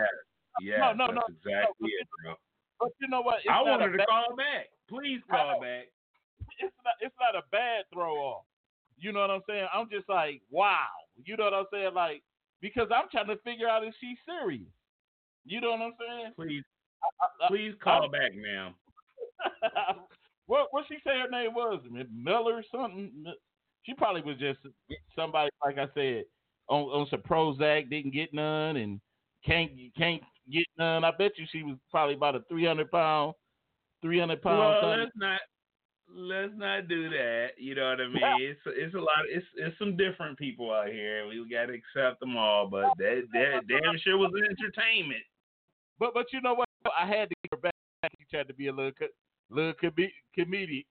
yes, 0.62 0.78
No, 0.80 0.94
no, 0.94 1.12
no, 1.12 1.22
exactly 1.28 1.76
no, 1.82 1.88
it, 2.02 2.08
bro. 2.24 2.34
But 2.80 2.90
you 3.02 3.08
know 3.10 3.22
what? 3.22 3.40
It's 3.40 3.48
I 3.52 3.62
wanted 3.62 3.82
want 3.82 3.92
to 3.94 3.98
bad- 3.98 4.08
call 4.08 4.36
back. 4.38 4.66
Please 4.88 5.20
call 5.30 5.60
back. 5.60 5.88
It's 6.60 6.76
not. 6.86 6.94
It's 7.02 7.16
not 7.20 7.36
a 7.36 7.44
bad 7.52 7.84
throw 7.94 8.16
off. 8.16 8.44
You 8.98 9.12
know 9.12 9.20
what 9.22 9.32
I'm 9.32 9.42
saying? 9.48 9.68
I'm 9.74 9.90
just 9.90 10.08
like, 10.10 10.42
wow. 10.50 10.88
You 11.24 11.36
know 11.38 11.46
what 11.46 11.54
I'm 11.54 11.66
saying? 11.72 11.94
Like, 11.94 12.24
because 12.62 12.88
I'm 12.94 13.06
trying 13.12 13.28
to 13.28 13.38
figure 13.44 13.68
out 13.68 13.84
if 13.86 13.94
she's 14.00 14.18
serious. 14.26 14.68
You 15.46 15.62
know 15.62 15.72
what 15.72 15.82
I'm 15.82 15.94
saying? 16.00 16.34
Please, 16.36 16.64
I- 17.04 17.46
I- 17.46 17.48
please 17.48 17.74
call 17.82 18.10
back, 18.10 18.32
ma'am. 18.36 18.74
what 20.48 20.68
what 20.72 20.86
she 20.88 20.96
say 21.06 21.20
her 21.20 21.30
name 21.30 21.54
was? 21.54 21.82
Miller 22.14 22.64
something. 22.72 23.26
She 23.84 23.94
probably 23.94 24.22
was 24.22 24.38
just 24.38 24.60
somebody 25.16 25.50
like 25.64 25.78
I 25.78 25.88
said 25.94 26.26
on 26.68 26.84
on 26.84 27.08
some 27.10 27.22
Prozac, 27.22 27.90
didn't 27.90 28.14
get 28.14 28.34
none, 28.34 28.78
and 28.78 29.00
can't 29.46 29.72
can't 29.98 30.22
get 30.52 30.66
none. 30.78 31.04
I 31.04 31.12
bet 31.12 31.32
you 31.38 31.46
she 31.52 31.64
was 31.64 31.78
probably 31.92 32.16
about 32.16 32.36
a 32.36 32.42
three 32.50 32.66
hundred 32.66 32.92
pound, 32.92 33.34
three 34.02 34.20
hundred 34.20 34.42
pound. 34.42 34.60
Well, 34.60 34.82
something. 34.82 35.00
let's 35.00 35.12
not 35.16 35.40
let's 36.14 36.54
not 36.56 36.88
do 36.88 37.10
that. 37.10 37.50
You 37.58 37.76
know 37.76 37.90
what 37.90 38.02
I 38.02 38.08
mean? 38.08 38.50
It's 38.50 38.60
it's 38.66 38.96
a 38.96 39.00
lot. 39.00 39.26
It's 39.30 39.46
it's 39.56 39.78
some 39.80 39.96
different 39.98 40.38
people 40.38 40.72
out 40.72 40.88
here. 40.90 41.28
We 41.28 41.38
got 41.50 41.68
to 41.68 41.74
accept 41.74 42.20
them 42.20 42.38
all, 42.38 42.68
but 42.68 42.86
that 42.98 43.24
that 43.34 43.62
damn 43.68 43.98
sure 44.00 44.18
was 44.18 44.32
entertainment. 44.36 45.24
But 46.00 46.14
but 46.14 46.28
you 46.34 46.42
know 46.42 46.54
what? 46.54 46.68
I 46.98 47.06
had 47.06 47.30
to 47.30 47.36
get 47.44 47.52
her 47.54 47.58
back. 47.58 47.74
She 48.18 48.26
tried 48.32 48.48
to 48.48 48.54
be 48.54 48.68
a 48.68 48.72
little 48.74 48.92
co- 48.94 49.08
little 49.50 49.74
com- 49.74 49.94
comedian 50.34 50.84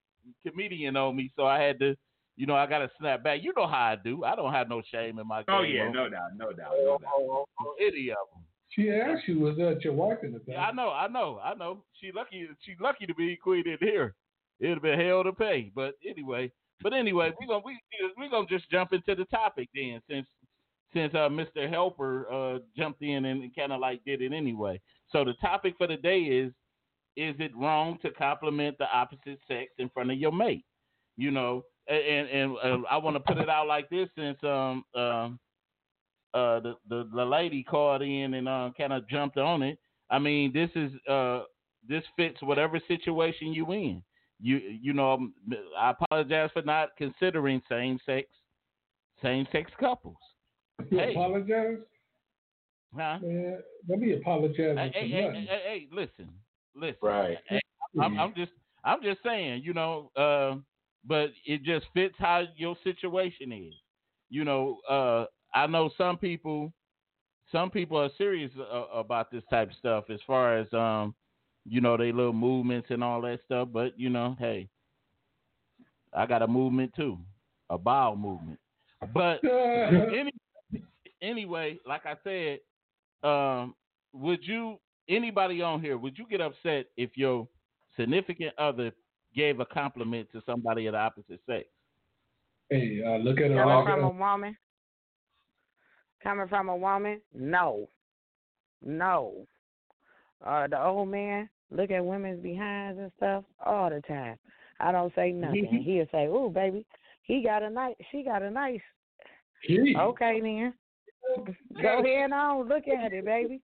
comedian 0.47 0.97
on 0.97 1.17
me, 1.17 1.31
so 1.37 1.47
I 1.47 1.61
had 1.61 1.79
to. 1.81 1.95
You 2.37 2.47
know, 2.47 2.55
I 2.55 2.67
got 2.67 2.79
to 2.79 2.91
snap 3.01 3.25
back. 3.25 3.43
You 3.43 3.53
know 3.57 3.67
how 3.67 3.87
I 3.87 3.97
do. 3.97 4.23
I 4.23 4.37
don't 4.37 4.53
have 4.53 4.69
no 4.69 4.81
shame 4.93 5.19
in 5.19 5.27
my. 5.27 5.43
Oh 5.49 5.63
game, 5.65 5.75
yeah, 5.75 5.83
on- 5.87 5.93
no 5.93 6.09
doubt, 6.09 6.37
no 6.37 6.53
doubt, 6.53 6.71
no 6.79 6.99
doubt. 6.99 7.11
on- 7.19 7.45
on 7.59 7.75
any 7.81 8.11
of 8.11 8.19
them. 8.33 8.45
She 8.71 8.91
asked 8.91 9.27
you, 9.27 9.41
was 9.41 9.57
that 9.57 9.83
your 9.83 9.95
wife 9.95 10.19
in 10.23 10.33
the 10.33 10.41
Yeah, 10.47 10.61
I 10.67 10.73
know, 10.73 10.91
I 10.91 11.09
know, 11.09 11.41
I 11.43 11.55
know. 11.55 11.83
She 12.01 12.13
lucky. 12.13 12.47
She 12.61 12.77
lucky 12.79 13.07
to 13.07 13.15
be 13.15 13.35
queen 13.35 13.67
in 13.67 13.79
here. 13.81 14.15
It'd 14.61 14.83
been 14.83 14.99
hell 14.99 15.25
to 15.25 15.33
pay. 15.33 15.71
But 15.75 15.95
anyway, 16.09 16.51
but 16.83 16.93
anyway, 16.93 17.33
we 17.41 17.47
gonna 17.47 17.63
we 17.65 17.79
we 18.17 18.29
gonna 18.29 18.47
just 18.47 18.71
jump 18.71 18.93
into 18.93 19.15
the 19.15 19.25
topic 19.27 19.69
then, 19.75 20.01
since 20.09 20.27
since 20.93 21.15
uh, 21.15 21.29
Mr. 21.29 21.69
Helper 21.69 22.33
uh, 22.33 22.59
jumped 22.77 23.03
in 23.03 23.25
and 23.25 23.55
kind 23.55 23.73
of 23.73 23.81
like 23.81 24.05
did 24.05 24.23
it 24.23 24.33
anyway. 24.33 24.81
So 25.11 25.25
the 25.25 25.35
topic 25.35 25.75
for 25.77 25.87
the 25.87 25.97
day 25.97 26.21
is: 26.21 26.53
Is 27.17 27.35
it 27.39 27.57
wrong 27.57 27.99
to 28.03 28.11
compliment 28.11 28.79
the 28.79 28.87
opposite 28.93 29.39
sex 29.47 29.71
in 29.79 29.89
front 29.91 30.11
of 30.11 30.19
your 30.19 30.33
mate? 30.33 30.65
You 31.17 31.31
know, 31.31 31.63
and 31.89 32.29
and, 32.29 32.57
and 32.57 32.85
uh, 32.85 32.89
I 32.91 32.97
want 32.97 33.17
to 33.17 33.21
put 33.21 33.39
it 33.39 33.49
out 33.49 33.67
like 33.67 33.89
this 33.91 34.09
since 34.17 34.39
um 34.43 34.85
um 34.95 35.39
uh 36.35 36.61
the, 36.61 36.75
the 36.89 37.09
the 37.15 37.25
lady 37.25 37.63
called 37.63 38.03
in 38.03 38.35
and 38.35 38.49
uh, 38.49 38.71
kind 38.77 38.93
of 38.93 39.09
jumped 39.09 39.37
on 39.37 39.63
it. 39.63 39.79
I 40.11 40.19
mean, 40.19 40.53
this 40.53 40.71
is 40.75 40.93
uh 41.09 41.43
this 41.89 42.05
fits 42.17 42.41
whatever 42.43 42.81
situation 42.89 43.53
you 43.53 43.71
in. 43.73 44.03
You 44.41 44.57
you 44.57 44.93
know 44.93 45.31
I 45.77 45.91
apologize 45.91 46.51
for 46.53 46.63
not 46.63 46.91
considering 46.97 47.61
same 47.69 47.99
sex 48.07 48.29
same 49.23 49.47
sex 49.51 49.71
couples. 49.79 50.17
You 50.91 50.99
Hey. 50.99 51.11
apologize? 51.13 51.79
Huh? 52.95 53.19
Man, 53.21 53.63
let 53.89 53.99
me 53.99 54.13
apologize 54.15 54.77
Hey, 54.79 54.91
for 54.93 54.99
hey, 54.99 55.11
hey, 55.11 55.33
hey, 55.33 55.47
hey, 55.47 55.89
listen, 55.93 56.31
listen. 56.75 56.97
Right. 57.03 57.39
Hey, 57.49 57.61
I'm, 58.01 58.19
I'm 58.19 58.35
just, 58.35 58.53
I'm 58.85 59.03
just 59.03 59.23
saying, 59.23 59.63
you 59.65 59.75
know. 59.75 60.11
Uh, 60.17 60.57
but 61.05 61.31
it 61.47 61.63
just 61.63 61.87
fits 61.95 62.15
how 62.19 62.45
your 62.57 62.77
situation 62.85 63.53
is. 63.53 63.75
You 64.31 64.45
know, 64.45 64.79
uh, 64.89 65.27
I 65.55 65.67
know 65.67 65.91
some 65.97 66.19
people, 66.19 66.73
some 67.51 67.71
people 67.71 67.97
are 67.99 68.11
serious 68.19 68.51
uh, 68.59 68.87
about 68.93 69.31
this 69.31 69.45
type 69.51 69.71
of 69.71 69.77
stuff 69.77 70.05
as 70.11 70.21
far 70.27 70.59
as, 70.59 70.73
um, 70.73 71.15
you 71.65 71.81
know, 71.81 71.97
they 71.97 72.13
little 72.13 72.33
movements 72.33 72.89
and 72.91 73.03
all 73.03 73.21
that 73.23 73.41
stuff. 73.45 73.69
But 73.73 73.99
you 73.99 74.11
know, 74.11 74.37
hey, 74.39 74.69
I 76.15 76.27
got 76.27 76.43
a 76.43 76.47
movement 76.47 76.93
too, 76.95 77.19
a 77.71 77.79
bowel 77.79 78.17
movement. 78.17 78.59
But 79.13 79.45
any, 79.45 80.33
anyway, 81.23 81.79
like 81.87 82.03
I 82.07 82.15
said, 82.25 83.29
um, 83.29 83.75
would 84.13 84.41
you 84.43 84.79
anybody 85.09 85.63
on 85.63 85.81
here 85.81 85.97
would 85.97 86.19
you 86.19 86.27
get 86.29 86.41
upset 86.41 86.87
if 86.97 87.17
your 87.17 87.49
significant 87.97 88.53
other 88.59 88.93
gave 89.35 89.61
a 89.61 89.67
compliment 89.67 90.29
to 90.33 90.43
somebody 90.45 90.87
of 90.87 90.93
the 90.93 90.99
opposite 90.99 91.41
sex? 91.47 91.67
hey, 92.71 93.03
uh, 93.07 93.17
look 93.19 93.41
at 93.41 93.51
her. 93.51 93.63
Coming 93.63 93.85
from 93.87 94.05
a 94.05 94.11
woman. 94.11 94.57
Coming 96.23 96.49
from 96.49 96.69
a 96.69 96.77
woman, 96.77 97.21
no, 97.33 97.89
no. 98.83 99.47
Uh, 100.45 100.67
the 100.67 100.83
old 100.83 101.09
man 101.09 101.49
look 101.71 101.91
at 101.91 102.05
women's 102.05 102.43
behinds 102.43 102.99
and 102.99 103.13
stuff 103.17 103.45
all 103.65 103.91
the 103.91 104.01
time. 104.03 104.37
I 104.81 104.93
don't 104.93 105.15
say 105.15 105.33
nothing. 105.33 105.83
He'll 105.85 106.07
say, 106.13 106.27
"Ooh, 106.27 106.51
baby, 106.55 106.87
he 107.23 107.43
got 107.43 107.63
a 107.63 107.71
nice, 107.71 107.97
she 108.11 108.23
got 108.23 108.43
a 108.43 108.51
nice." 108.51 108.81
Okay, 109.97 110.41
then. 110.41 110.75
Go 111.83 112.01
ahead 112.01 112.33
on, 112.33 112.69
look 112.69 112.85
at 112.89 113.13
it, 113.13 113.25
baby. 113.25 113.61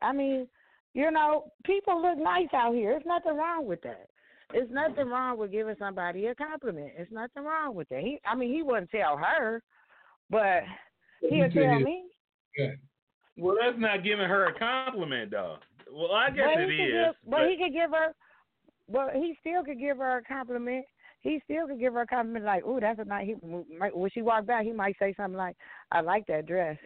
I 0.00 0.12
mean, 0.12 0.48
you 0.94 1.10
know, 1.10 1.52
people 1.64 2.00
look 2.00 2.18
nice 2.18 2.48
out 2.54 2.74
here. 2.74 2.92
There's 2.92 3.06
nothing 3.06 3.36
wrong 3.36 3.66
with 3.66 3.80
that. 3.82 4.08
There's 4.52 4.70
nothing 4.70 5.08
wrong 5.08 5.38
with 5.38 5.52
giving 5.52 5.76
somebody 5.78 6.26
a 6.26 6.34
compliment. 6.34 6.92
There's 6.96 7.08
nothing 7.10 7.44
wrong 7.44 7.74
with 7.74 7.88
that. 7.90 8.00
He, 8.00 8.18
I 8.26 8.34
mean, 8.34 8.52
he 8.52 8.62
wouldn't 8.62 8.90
tell 8.90 9.16
her, 9.16 9.62
but 10.28 10.62
he'll 11.20 11.50
tell 11.50 11.80
me. 11.80 12.04
Well, 13.36 13.56
that's 13.60 13.78
not 13.78 14.04
giving 14.04 14.28
her 14.28 14.46
a 14.46 14.58
compliment, 14.58 15.30
though. 15.30 15.56
Well, 15.90 16.12
I 16.12 16.30
guess 16.30 16.50
but 16.54 16.62
it 16.62 16.70
is. 16.70 16.92
Give, 16.92 17.30
but 17.30 17.48
he 17.48 17.56
could 17.56 17.72
give 17.72 17.90
her. 17.90 18.14
Well, 18.88 19.10
he 19.14 19.36
still 19.40 19.64
could 19.64 19.78
give 19.78 19.98
her 19.98 20.18
a 20.18 20.22
compliment. 20.22 20.84
He 21.20 21.40
still 21.44 21.66
could 21.66 21.78
give 21.78 21.94
her 21.94 22.00
a 22.02 22.06
compliment 22.06 22.44
like, 22.44 22.64
"Ooh, 22.66 22.80
that's 22.80 22.98
a 22.98 23.04
nice." 23.04 23.26
He, 23.26 23.36
might- 23.78 23.96
when 23.96 24.10
she 24.10 24.22
walked 24.22 24.46
by, 24.48 24.62
he 24.64 24.72
might 24.72 24.96
say 24.98 25.14
something 25.14 25.36
like, 25.38 25.56
"I 25.90 26.00
like 26.00 26.26
that 26.26 26.46
dress." 26.46 26.76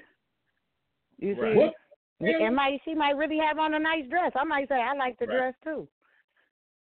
You 1.19 1.35
see, 1.35 1.41
Right. 1.41 1.57
What? 1.57 1.75
it 2.21 2.53
might 2.53 2.81
she 2.85 2.95
might 2.95 3.17
really 3.17 3.39
have 3.39 3.59
on 3.59 3.75
a 3.75 3.79
nice 3.79 4.07
dress. 4.09 4.33
I 4.37 4.45
might 4.45 4.69
say, 4.69 4.75
"I 4.81 4.95
like 4.95 5.19
the 5.19 5.27
Right. 5.27 5.37
dress 5.39 5.55
too." 5.65 5.89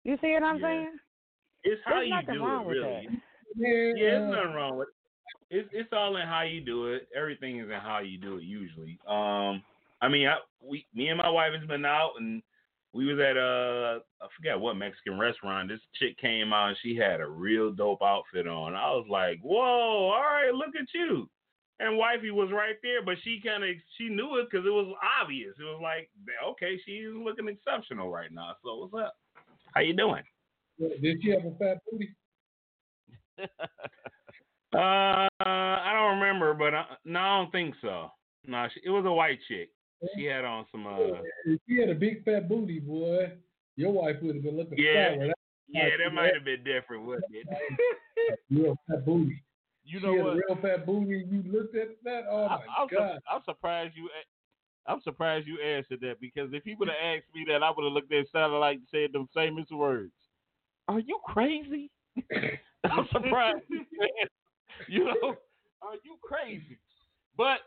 You 0.04 0.17
see 0.21 0.34
what 0.34 0.43
I'm 0.43 0.60
Yeah. 0.60 0.67
saying? 0.67 0.99
it's 1.63 1.82
how 1.84 1.95
There's 1.95 2.10
you 2.10 2.21
do 2.34 2.43
wrong 2.45 2.62
it, 2.62 2.67
with 2.67 2.78
really. 2.78 3.08
that. 3.08 3.21
Yeah, 3.56 3.67
Yeah, 3.67 3.93
there's 4.19 4.32
nothing 4.36 4.54
wrong 4.54 4.78
with 4.78 4.89
it. 4.89 4.95
It's 5.56 5.70
it's 5.72 5.94
all 5.94 6.18
in 6.18 6.28
how 6.28 6.41
you 6.41 6.60
do 6.60 6.88
it. 6.88 7.08
Everything 7.15 7.60
is 7.60 7.70
in 7.70 7.80
how 7.80 8.00
you 8.00 8.18
do 8.18 8.38
it 8.38 8.44
usually. 8.44 9.00
Um, 9.08 9.63
I 10.02 10.10
mean, 10.10 10.28
I 10.28 10.38
we 10.62 10.86
me 10.94 11.08
and 11.08 11.18
my 11.18 11.30
wife 11.30 11.54
has 11.58 11.65
been 11.65 11.86
out 11.86 12.12
and 12.20 12.44
we 12.94 13.06
was 13.06 13.20
at 13.20 13.38
uh 13.38 14.00
I 14.22 14.28
forget 14.36 14.60
what 14.60 14.76
Mexican 14.76 15.18
restaurant. 15.18 15.70
This 15.70 15.80
chick 15.98 16.18
came 16.18 16.52
out 16.52 16.70
and 16.70 16.78
she 16.82 16.98
had 16.98 17.22
a 17.22 17.28
real 17.28 17.72
dope 17.72 18.02
outfit 18.02 18.48
on. 18.48 18.76
I 18.76 18.91
was 18.91 19.08
like, 19.10 19.39
whoa, 19.41 20.12
all 20.12 20.22
right, 20.22 20.54
look 20.54 20.76
at 20.80 20.88
you. 20.94 21.30
And 21.80 21.98
wifey 21.98 22.32
was 22.32 22.52
right 22.52 22.76
there, 22.84 23.04
but 23.04 23.15
she 23.24 23.41
kind 23.46 23.63
of 23.63 23.70
she 23.98 24.10
knew 24.10 24.38
it 24.38 24.48
because 24.52 24.65
it 24.65 24.70
was 24.70 24.94
obvious. 25.22 25.54
It 25.58 25.63
was 25.63 25.80
like, 25.82 26.10
okay, 26.52 26.78
she's 26.86 27.08
looking 27.13 27.48
exceptional 27.48 28.12
right 28.12 28.32
now. 28.32 28.56
So 28.62 28.76
what's 28.76 28.94
up? 28.94 29.15
How 29.74 29.82
you 29.82 29.96
doing? 29.96 30.24
Did 30.80 31.20
she 31.22 31.30
have 31.32 31.46
a 31.46 31.52
fat 31.58 31.78
booty? 31.89 32.13
Uh, 34.76 35.28
I 35.40 35.92
don't 35.94 36.20
remember, 36.20 36.54
but 36.54 36.74
I, 36.74 36.86
no, 37.06 37.20
I 37.20 37.38
don't 37.40 37.52
think 37.52 37.76
so. 37.82 38.10
No, 38.46 38.68
she, 38.74 38.82
it 38.86 38.90
was 38.90 39.06
a 39.06 39.12
white 39.12 39.40
chick. 39.48 39.70
She 40.16 40.26
had 40.26 40.46
on 40.46 40.66
some. 40.72 40.86
Uh, 40.86 41.22
If 41.46 41.60
she 41.68 41.80
had 41.80 41.90
a 41.90 41.96
big 41.96 42.24
fat 42.26 42.48
booty, 42.50 42.80
boy, 42.80 43.32
your 43.76 43.92
wife 43.92 44.18
would 44.22 44.36
have 44.36 44.44
been 44.44 44.58
looking 44.58 44.78
Yeah. 44.78 45.16
sour. 45.16 45.28
That 45.28 45.36
yeah, 45.68 45.90
that 46.04 46.14
might 46.14 46.34
have 46.36 46.46
been 46.46 46.64
different, 46.64 47.06
wouldn't 47.06 47.26
it? 47.34 47.48
real 48.52 48.78
fat 48.88 49.04
booty. 49.06 49.42
You 49.84 50.00
she 50.00 50.06
know 50.06 50.16
had 50.16 50.24
what? 50.26 50.34
a 50.34 50.36
real 50.48 50.58
fat 50.62 50.86
booty. 50.86 51.22
and 51.24 51.32
You 51.32 51.52
looked 51.52 51.76
at 51.76 51.88
that. 52.04 52.24
Oh 52.30 52.48
my 52.48 52.56
I, 52.56 52.82
I'm, 52.82 52.90
su- 52.90 52.96
god! 52.98 53.20
I'm 53.32 53.42
surprised 53.46 53.94
you. 53.96 54.10
I'm 54.88 55.02
surprised 55.02 55.48
you 55.48 55.60
answered 55.62 56.00
that 56.02 56.20
because 56.22 56.50
if 56.54 56.64
he 56.64 56.76
would 56.76 56.88
have 56.90 56.98
asked 57.04 57.34
me 57.34 57.44
that, 57.48 57.64
I 57.64 57.72
would 57.76 57.84
have 57.84 57.94
looked 57.94 58.14
at 58.14 58.28
satellite 58.32 58.78
and 58.78 58.88
said 58.92 59.12
them 59.14 59.28
famous 59.34 59.66
words. 59.72 60.12
Are 60.88 61.00
you 61.00 61.20
crazy? 61.26 61.90
I'm 62.84 63.08
surprised. 63.12 63.64
you 63.70 63.84
know, 65.06 65.36
are 65.82 65.96
you 66.04 66.18
crazy? 66.24 66.78
But 67.38 67.60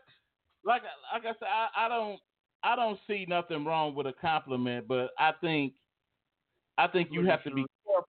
like 0.65 0.81
I- 0.83 1.17
like 1.17 1.25
I 1.25 1.37
said, 1.39 1.47
I, 1.49 1.67
I 1.85 1.87
don't 1.89 2.19
I 2.63 2.75
don't 2.75 2.99
see 3.07 3.25
nothing 3.27 3.65
wrong 3.65 3.95
with 3.95 4.07
a 4.07 4.13
compliment, 4.13 4.87
but 4.87 5.11
I 5.17 5.33
think 5.41 5.73
I 6.77 6.87
think 6.87 7.09
you 7.11 7.25
have 7.25 7.43
to 7.43 7.51
be 7.51 7.65
careful. 7.85 8.07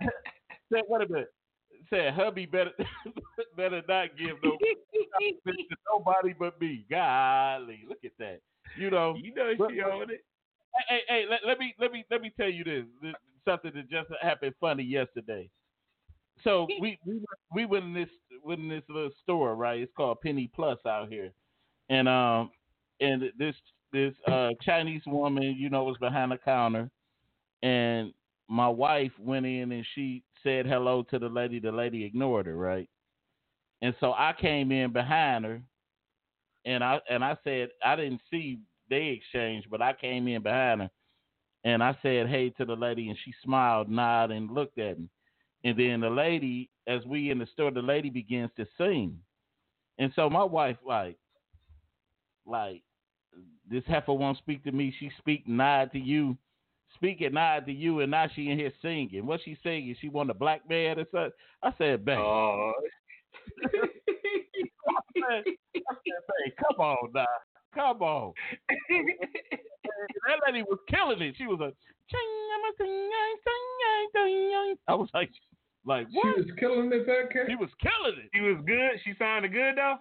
Say, 0.72 0.82
wait 0.88 1.08
a 1.08 1.12
minute. 1.12 1.28
Said 1.88 2.14
hubby 2.14 2.46
better 2.46 2.70
better 3.56 3.82
not 3.88 4.10
give 4.16 4.36
no 4.44 4.56
to 4.60 5.76
nobody 5.92 6.34
but 6.38 6.60
me. 6.60 6.86
Golly, 6.90 7.84
look 7.88 7.98
at 8.04 8.12
that. 8.18 8.40
You 8.78 8.90
know, 8.90 9.16
you 9.20 9.34
know 9.34 9.52
But- 9.58 9.70
she 9.70 9.80
on 9.80 10.10
it. 10.10 10.20
hey, 10.88 10.96
hey, 10.96 11.00
hey, 11.08 11.24
let, 11.28 11.40
let 11.46 11.58
me 11.58 11.74
let 11.80 11.90
me 11.92 12.04
let 12.10 12.20
me 12.20 12.30
tell 12.38 12.48
you 12.50 12.62
this, 12.64 12.84
this 13.02 13.14
something 13.46 13.72
that 13.74 13.88
just 13.90 14.08
happened 14.22 14.54
funny 14.60 14.84
yesterday. 14.84 15.50
So 16.44 16.66
we 16.80 16.98
we 17.04 17.20
we 17.54 17.66
went 17.66 17.84
in 17.84 17.94
this 17.94 18.08
went 18.44 18.60
in 18.60 18.68
this 18.68 18.82
little 18.88 19.10
store, 19.22 19.54
right? 19.54 19.80
It's 19.80 19.92
called 19.96 20.20
Penny 20.20 20.50
Plus 20.54 20.78
out 20.86 21.08
here, 21.08 21.32
and 21.88 22.08
um 22.08 22.50
and 23.00 23.24
this 23.38 23.54
this 23.92 24.14
uh 24.26 24.50
Chinese 24.62 25.02
woman, 25.06 25.42
you 25.58 25.70
know, 25.70 25.84
was 25.84 25.96
behind 25.98 26.32
the 26.32 26.38
counter, 26.38 26.90
and 27.62 28.12
my 28.48 28.68
wife 28.68 29.12
went 29.18 29.46
in 29.46 29.72
and 29.72 29.86
she 29.94 30.22
said 30.42 30.66
hello 30.66 31.02
to 31.04 31.18
the 31.18 31.28
lady. 31.28 31.60
The 31.60 31.72
lady 31.72 32.04
ignored 32.04 32.46
her, 32.46 32.56
right? 32.56 32.88
And 33.82 33.94
so 34.00 34.12
I 34.12 34.34
came 34.38 34.72
in 34.72 34.92
behind 34.92 35.44
her, 35.44 35.62
and 36.64 36.84
I 36.84 37.00
and 37.08 37.24
I 37.24 37.36
said 37.44 37.70
I 37.84 37.96
didn't 37.96 38.20
see 38.30 38.60
they 38.88 39.06
exchanged, 39.06 39.68
but 39.70 39.80
I 39.80 39.92
came 39.92 40.26
in 40.28 40.42
behind 40.42 40.82
her, 40.82 40.90
and 41.64 41.82
I 41.82 41.96
said 42.02 42.28
hey 42.28 42.50
to 42.50 42.64
the 42.64 42.76
lady, 42.76 43.08
and 43.08 43.18
she 43.24 43.32
smiled, 43.44 43.88
nodded, 43.88 44.36
and 44.36 44.50
looked 44.50 44.78
at 44.78 44.98
me. 44.98 45.08
And 45.64 45.78
then 45.78 46.00
the 46.00 46.10
lady, 46.10 46.70
as 46.86 47.04
we 47.04 47.30
in 47.30 47.38
the 47.38 47.46
store, 47.52 47.70
the 47.70 47.82
lady 47.82 48.10
begins 48.10 48.50
to 48.56 48.66
sing, 48.78 49.18
and 49.98 50.12
so 50.16 50.30
my 50.30 50.44
wife 50.44 50.78
like, 50.86 51.18
like, 52.46 52.82
this 53.70 53.84
heifer 53.86 54.14
won't 54.14 54.38
speak 54.38 54.64
to 54.64 54.72
me. 54.72 54.94
She 54.98 55.10
speak 55.18 55.46
nod 55.46 55.92
to 55.92 55.98
you, 55.98 56.36
speak 56.94 57.20
and 57.20 57.34
nod 57.34 57.66
to 57.66 57.72
you, 57.72 58.00
and 58.00 58.10
now 58.10 58.26
she 58.34 58.48
in 58.48 58.58
here 58.58 58.72
singing. 58.80 59.26
What 59.26 59.40
she 59.44 59.58
singing? 59.62 59.94
She 60.00 60.08
want 60.08 60.30
a 60.30 60.34
black 60.34 60.68
man 60.68 60.98
or 60.98 61.04
something? 61.12 61.30
I 61.62 61.72
said, 61.76 62.04
babe. 62.04 62.18
Oh, 62.18 62.72
I 63.64 65.00
said, 65.14 65.44
"Hey, 65.44 66.52
come 66.58 66.80
on 66.80 67.10
now, 67.14 67.26
come 67.74 68.02
on. 68.02 68.32
that 70.28 70.40
lady 70.46 70.62
was 70.62 70.78
killing 70.88 71.22
it. 71.22 71.34
She 71.36 71.46
was 71.46 71.60
a. 71.60 71.72
I 74.88 74.94
was 74.94 75.08
like, 75.14 75.30
like 75.86 76.06
what? 76.12 76.34
She 76.36 76.42
was 76.42 76.50
killing 76.58 76.92
it, 76.92 77.06
that 77.06 77.32
cat. 77.32 77.42
She 77.48 77.54
was 77.54 77.70
killing 77.80 78.18
it. 78.18 78.30
she 78.34 78.40
was 78.40 78.56
good. 78.66 79.00
She 79.04 79.14
sounded 79.18 79.52
good 79.52 79.76
though. 79.76 79.96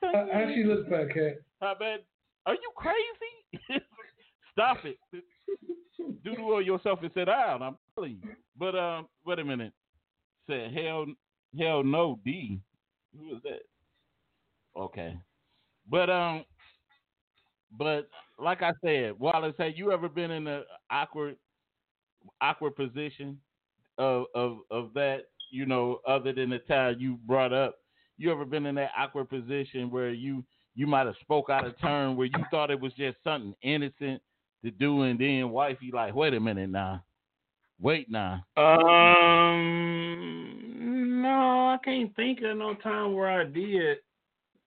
How, 0.00 0.28
how 0.32 0.52
she 0.54 0.64
look, 0.64 0.88
fat 0.88 1.12
cat? 1.12 1.40
How 1.60 1.74
bad? 1.78 2.00
Are 2.46 2.54
you 2.54 2.70
crazy? 2.76 3.84
Stop 4.52 4.78
it. 4.84 4.98
Doodle 6.24 6.54
on 6.54 6.64
yourself 6.64 7.00
and 7.02 7.10
sit 7.14 7.26
down. 7.26 7.62
I'm 7.62 7.76
telling 7.94 8.18
you. 8.22 8.30
But 8.58 8.76
um, 8.76 9.06
wait 9.24 9.38
a 9.38 9.44
minute. 9.44 9.72
Said 10.48 10.72
hell, 10.74 11.06
hell 11.58 11.82
no, 11.82 12.18
D. 12.24 12.60
Who 13.18 13.36
is 13.36 13.42
that? 13.44 13.62
Okay. 14.76 15.16
But 15.88 16.10
um, 16.10 16.44
but 17.76 18.08
like 18.38 18.62
I 18.62 18.72
said, 18.84 19.18
Wallace, 19.18 19.54
have 19.58 19.76
you 19.76 19.92
ever 19.92 20.08
been 20.08 20.30
in 20.30 20.46
an 20.46 20.64
awkward, 20.90 21.36
awkward 22.40 22.76
position 22.76 23.38
of 23.98 24.26
of 24.34 24.58
of 24.70 24.94
that? 24.94 25.24
You 25.50 25.66
know, 25.66 26.00
other 26.06 26.32
than 26.32 26.50
the 26.50 26.58
time 26.60 26.96
you 26.98 27.18
brought 27.26 27.52
up, 27.52 27.76
you 28.16 28.32
ever 28.32 28.44
been 28.44 28.66
in 28.66 28.74
that 28.76 28.90
awkward 28.96 29.28
position 29.28 29.90
where 29.90 30.10
you 30.10 30.44
you 30.74 30.86
might 30.86 31.06
have 31.06 31.14
spoke 31.20 31.50
out 31.50 31.66
of 31.66 31.78
turn 31.80 32.16
where 32.16 32.26
you 32.26 32.44
thought 32.50 32.70
it 32.70 32.80
was 32.80 32.92
just 32.94 33.16
something 33.22 33.54
innocent, 33.62 34.20
to 34.64 34.70
do, 34.70 35.02
and 35.02 35.20
then 35.20 35.50
wifey 35.50 35.90
like, 35.92 36.14
wait 36.14 36.34
a 36.34 36.40
minute 36.40 36.70
now, 36.70 37.04
wait 37.80 38.10
now. 38.10 38.44
Um, 38.56 39.62
no, 41.22 41.28
I 41.74 41.78
can't 41.84 42.14
think 42.16 42.40
of 42.42 42.56
no 42.56 42.74
time 42.74 43.14
where 43.14 43.28
I 43.28 43.44
did. 43.44 43.98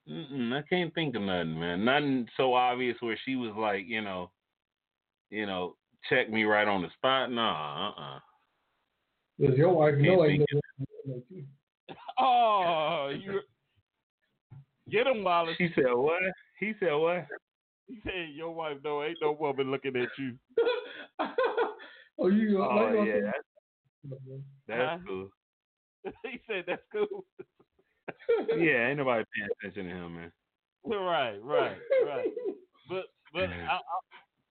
Mm-mm, 0.10 0.54
I 0.54 0.62
can't 0.68 0.94
think 0.94 1.16
of 1.16 1.22
nothing, 1.22 1.60
man. 1.60 1.84
Nothing 1.84 2.28
so 2.38 2.54
obvious 2.54 2.96
where 3.02 3.20
she 3.26 3.36
was 3.36 3.52
like, 3.58 3.86
you 3.88 4.02
know, 4.02 4.32
you 5.30 5.46
know, 5.46 5.76
check 6.10 6.30
me 6.30 6.44
right 6.44 6.68
on 6.68 6.82
the 6.82 6.90
spot. 6.96 7.32
Nah, 7.32 7.90
uh, 7.90 8.02
uh 8.02 8.20
Does 9.40 9.58
your 9.58 9.74
wife 9.74 9.96
know 9.96 10.22
Can't 10.22 10.32
ain't 10.32 10.50
think 10.50 10.62
no 11.06 11.14
like 11.14 11.24
you? 11.30 11.44
Oh, 12.20 13.14
you 13.14 13.42
get 14.90 15.08
him, 15.08 15.24
Wallace. 15.24 15.56
She 15.58 15.70
said 15.76 15.94
what? 15.94 16.22
He 16.60 16.74
said 16.80 16.94
what? 16.94 17.28
He 17.88 18.00
said 18.04 18.30
your 18.34 18.54
wife 18.54 18.78
know 18.84 19.04
ain't 19.04 19.18
no 19.22 19.34
woman 19.34 19.72
looking 19.72 19.96
at 19.96 20.10
you. 20.18 20.36
oh, 22.20 22.28
you 22.28 22.62
Oh 22.64 22.76
like 22.76 23.08
yeah, 23.08 23.20
that's, 23.26 23.38
that? 24.10 24.42
that's 24.68 24.90
Huh? 24.92 24.98
cool. 25.06 25.30
he 26.24 26.42
said 26.48 26.64
that's 26.68 26.82
cool. 26.92 27.26
Yeah, 28.58 28.88
ain't 28.90 28.98
nobody 28.98 29.24
paying 29.36 29.50
attention 29.60 29.86
to 29.86 30.04
him, 30.04 30.16
man. 30.16 30.32
right, 30.86 31.38
right, 31.44 31.78
right. 32.06 32.28
But 32.90 33.06
but 33.34 33.50
I, 33.50 33.76
I, 33.76 33.80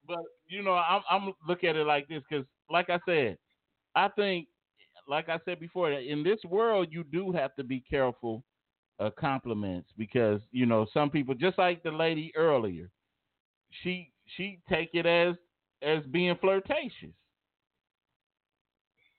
but 0.07 0.25
you 0.49 0.63
know 0.63 0.73
I'm 0.73 1.03
I'm 1.11 1.33
look 1.49 1.65
at 1.65 1.77
it 1.77 1.87
like 1.87 2.09
this 2.09 2.23
because 2.29 2.47
like 2.71 2.91
I 2.91 2.99
said, 3.07 3.39
I 3.95 4.09
think 4.09 4.49
like 5.09 5.29
I 5.29 5.39
said 5.45 5.61
before 5.61 5.93
in 5.93 6.23
this 6.23 6.41
world 6.49 6.89
you 6.91 7.05
do 7.05 7.33
have 7.33 7.55
to 7.57 7.65
be 7.65 7.81
careful 7.89 8.45
of 8.99 9.15
compliments 9.17 9.91
because 9.97 10.41
you 10.53 10.67
know 10.67 10.87
some 10.93 11.11
people 11.11 11.35
just 11.35 11.59
like 11.59 11.83
the 11.83 11.91
lady 11.91 12.33
earlier, 12.37 12.91
she 13.83 14.11
she 14.37 14.59
take 14.69 14.91
it 14.95 15.07
as 15.07 15.35
as 15.83 16.03
being 16.11 16.37
flirtatious. 16.41 17.15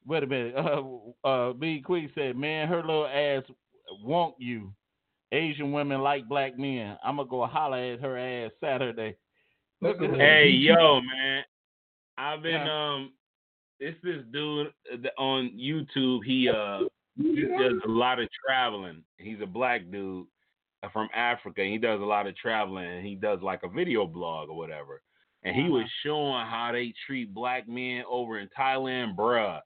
Wait 0.05 0.23
a 0.23 0.27
minute. 0.27 0.55
Uh, 1.23 1.27
uh, 1.27 1.53
B 1.53 1.81
Quick 1.83 2.09
said, 2.15 2.37
"Man, 2.37 2.67
her 2.67 2.77
little 2.81 3.07
ass 3.07 3.43
want 4.03 4.35
you. 4.39 4.73
Asian 5.31 5.71
women 5.73 6.01
like 6.01 6.27
black 6.27 6.57
men. 6.57 6.97
I'm 7.03 7.17
gonna 7.17 7.27
go 7.29 7.45
holler 7.45 7.77
at 7.93 7.99
her 7.99 8.17
ass 8.17 8.51
Saturday." 8.61 9.15
Look 9.81 10.01
at 10.01 10.09
her. 10.09 10.15
Hey, 10.15 10.49
yo, 10.49 11.01
man. 11.01 11.43
I've 12.17 12.41
been 12.41 12.65
Yeah. 12.65 12.93
um 12.93 13.13
it's 13.79 14.01
this 14.01 14.23
dude 14.31 14.73
uh, 14.91 15.21
on 15.21 15.51
YouTube. 15.55 16.23
He 16.25 16.49
uh 16.49 16.81
he 17.15 17.41
does 17.41 17.79
a 17.85 17.89
lot 17.89 18.19
of 18.19 18.27
traveling. 18.45 19.03
He's 19.17 19.41
a 19.41 19.45
black 19.45 19.89
dude 19.91 20.25
uh, 20.83 20.89
from 20.89 21.09
Africa. 21.13 21.63
He 21.63 21.77
does 21.77 21.99
a 22.01 22.05
lot 22.05 22.25
of 22.27 22.35
traveling 22.35 22.85
and 22.87 23.05
he 23.05 23.15
does 23.15 23.39
like 23.41 23.61
a 23.63 23.69
video 23.69 24.07
blog 24.07 24.49
or 24.49 24.57
whatever. 24.57 25.01
And 25.43 25.55
he 25.55 25.69
was 25.69 25.85
showing 26.03 26.45
how 26.45 26.71
they 26.71 26.93
treat 27.05 27.33
black 27.33 27.67
men 27.67 28.03
over 28.09 28.39
in 28.39 28.49
Thailand, 28.57 29.15
bruh. 29.15 29.61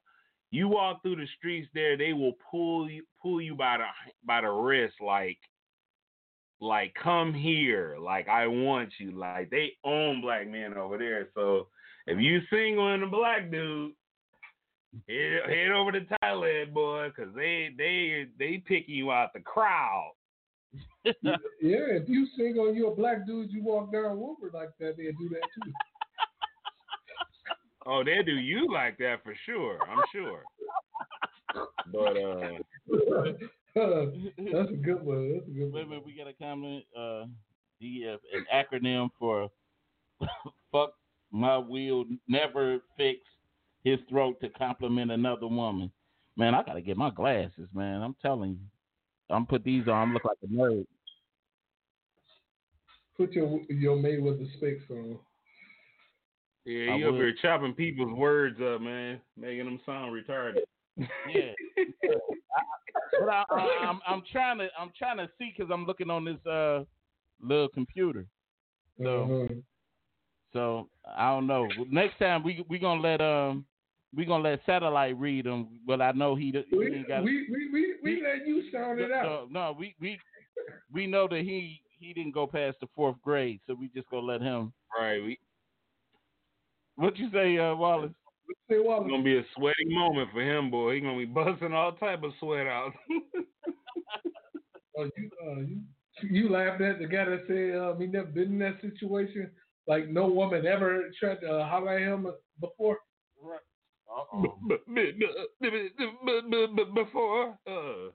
You 0.52 0.68
walk 0.68 1.02
through 1.02 1.16
the 1.16 1.26
streets 1.38 1.68
there, 1.72 1.96
they 1.96 2.12
will 2.12 2.34
pull 2.50 2.88
you 2.88 3.04
pull 3.20 3.40
you 3.40 3.54
by 3.54 3.78
the 3.78 3.84
by 4.24 4.42
the 4.42 4.50
wrist 4.50 4.94
like 5.00 5.38
like 6.60 6.94
come 7.02 7.32
here, 7.32 7.96
like 7.98 8.28
I 8.28 8.46
want 8.46 8.90
you, 8.98 9.12
like 9.12 9.50
they 9.50 9.72
own 9.82 10.20
black 10.20 10.46
men 10.46 10.74
over 10.74 10.98
there. 10.98 11.28
So 11.34 11.68
if 12.06 12.20
you 12.20 12.40
single 12.50 12.92
and 12.92 13.02
a 13.02 13.06
black 13.06 13.50
dude, 13.50 13.92
head, 15.08 15.40
head 15.48 15.70
over 15.70 15.90
to 15.90 16.06
Thailand, 16.22 16.74
boy, 16.74 17.08
cause 17.16 17.28
they 17.34 17.70
they 17.78 18.26
they 18.38 18.58
picking 18.58 18.94
you 18.94 19.10
out 19.10 19.32
the 19.32 19.40
crowd. 19.40 20.12
Yeah, 21.04 21.12
if 21.60 22.08
you 22.08 22.26
single 22.36 22.68
and 22.68 22.76
you're 22.76 22.92
a 22.92 22.94
black 22.94 23.26
dude, 23.26 23.50
you 23.50 23.62
walk 23.62 23.90
down 23.90 24.20
Woodward 24.20 24.52
like 24.54 24.70
that, 24.80 24.96
they'll 24.96 25.12
do 25.12 25.30
that 25.30 25.42
too. 25.54 25.72
Oh, 27.86 28.02
they 28.04 28.22
do 28.22 28.36
you 28.36 28.72
like 28.72 28.96
that 28.98 29.22
for 29.24 29.34
sure. 29.44 29.78
I'm 29.90 30.02
sure. 30.12 30.42
But 31.92 32.16
uh, 32.16 33.32
That's 33.74 34.70
a 34.70 34.76
good 34.76 35.02
one. 35.02 35.32
That's 35.34 35.48
a 35.48 35.50
good 35.50 35.72
Wait 35.72 35.80
a 35.80 35.84
one. 35.84 35.88
minute, 35.88 36.06
we 36.06 36.14
got 36.16 36.28
a 36.28 36.32
comment. 36.34 36.84
Uh, 36.96 37.24
DF, 37.82 38.18
an 38.32 38.46
acronym 38.54 39.10
for 39.18 39.50
"fuck 40.72 40.92
my 41.32 41.56
will 41.58 42.04
never 42.28 42.78
fix 42.96 43.20
his 43.82 43.98
throat 44.08 44.40
to 44.40 44.48
compliment 44.50 45.10
another 45.10 45.48
woman." 45.48 45.90
Man, 46.36 46.54
I 46.54 46.62
gotta 46.62 46.80
get 46.80 46.96
my 46.96 47.10
glasses, 47.10 47.68
man. 47.74 48.00
I'm 48.02 48.14
telling 48.22 48.50
you, 48.50 49.34
I'm 49.34 49.44
put 49.46 49.64
these 49.64 49.88
on. 49.88 49.94
I'm 50.08 50.14
look 50.14 50.24
like 50.24 50.38
a 50.42 50.46
nerd. 50.46 50.86
Put 53.16 53.32
your 53.32 53.60
your 53.68 53.96
made 53.96 54.22
with 54.22 54.38
the 54.38 54.48
specs 54.56 54.88
on. 54.90 55.18
Yeah, 56.64 56.92
I 56.92 56.96
you 56.96 57.08
up 57.08 57.14
here 57.14 57.34
chopping 57.40 57.74
people's 57.74 58.12
words 58.12 58.60
up, 58.60 58.80
man, 58.80 59.20
making 59.36 59.64
them 59.64 59.80
sound 59.84 60.12
retarded. 60.12 60.60
Yeah, 61.28 61.52
but 63.18 63.28
I, 63.28 63.44
I, 63.50 63.86
I'm 63.88 64.00
I'm 64.06 64.22
trying 64.30 64.58
to 64.58 64.68
I'm 64.78 64.92
trying 64.96 65.16
to 65.16 65.28
see 65.38 65.54
because 65.56 65.70
I'm 65.72 65.86
looking 65.86 66.10
on 66.10 66.24
this 66.24 66.44
uh 66.46 66.84
little 67.40 67.68
computer. 67.68 68.26
So 69.02 69.24
Uh-huh. 69.24 69.54
so 70.52 70.88
I 71.16 71.30
don't 71.30 71.46
know. 71.46 71.68
Next 71.90 72.18
time 72.18 72.42
we 72.44 72.64
we 72.68 72.78
gonna 72.78 73.00
let 73.00 73.20
um 73.20 73.64
we 74.14 74.26
gonna 74.26 74.44
let 74.44 74.60
satellite 74.66 75.18
read 75.18 75.46
them. 75.46 75.80
But 75.86 76.02
I 76.02 76.12
know 76.12 76.34
he, 76.34 76.52
he 76.68 76.76
We, 76.76 76.94
ain't 76.94 77.08
got. 77.08 77.24
we, 77.24 77.48
we, 77.50 77.70
we, 77.72 77.94
we 78.02 78.22
let 78.22 78.46
you 78.46 78.70
sound 78.70 79.00
it 79.00 79.10
out. 79.10 79.24
No, 79.24 79.46
no, 79.50 79.76
we 79.78 79.94
we 80.00 80.18
we 80.92 81.06
know 81.06 81.26
that 81.28 81.40
he 81.40 81.80
he 81.98 82.12
didn't 82.12 82.34
go 82.34 82.46
past 82.46 82.76
the 82.80 82.88
fourth 82.94 83.16
grade, 83.22 83.60
so 83.66 83.74
we 83.74 83.88
just 83.88 84.10
gonna 84.10 84.26
let 84.26 84.42
him. 84.42 84.72
Right. 84.96 85.22
We 85.22 85.38
What 86.96 87.16
you 87.18 87.30
say, 87.32 87.58
uh, 87.58 87.74
Wallace? 87.74 88.12
Say, 88.70 88.78
Wallace, 88.78 89.04
it's 89.06 89.10
gonna 89.12 89.22
be 89.22 89.38
a 89.38 89.42
sweaty 89.56 89.84
moment 89.86 90.30
for 90.32 90.42
him, 90.42 90.70
boy. 90.70 90.94
He 90.94 91.00
gonna 91.00 91.16
be 91.18 91.24
busting 91.24 91.72
all 91.72 91.92
type 91.92 92.22
of 92.22 92.32
sweat 92.38 92.66
out. 92.66 92.92
uh, 94.98 95.04
you, 95.16 95.30
uh, 95.46 95.60
you, 95.60 95.80
you 96.30 96.48
laughed 96.48 96.82
at 96.82 96.98
the 96.98 97.06
guy 97.06 97.24
that 97.24 97.44
said 97.46 97.78
um, 97.80 98.00
he 98.00 98.06
never 98.06 98.26
been 98.26 98.52
in 98.52 98.58
that 98.58 98.80
situation. 98.80 99.50
Like 99.86 100.08
no 100.08 100.28
woman 100.28 100.66
ever 100.66 101.10
tried 101.18 101.40
to 101.40 101.50
uh, 101.50 101.68
holler 101.68 101.96
at 101.96 102.02
him 102.02 102.26
before. 102.60 102.98
Uh-oh. 104.12 104.58
Before, 106.94 107.58
uh, 107.66 108.10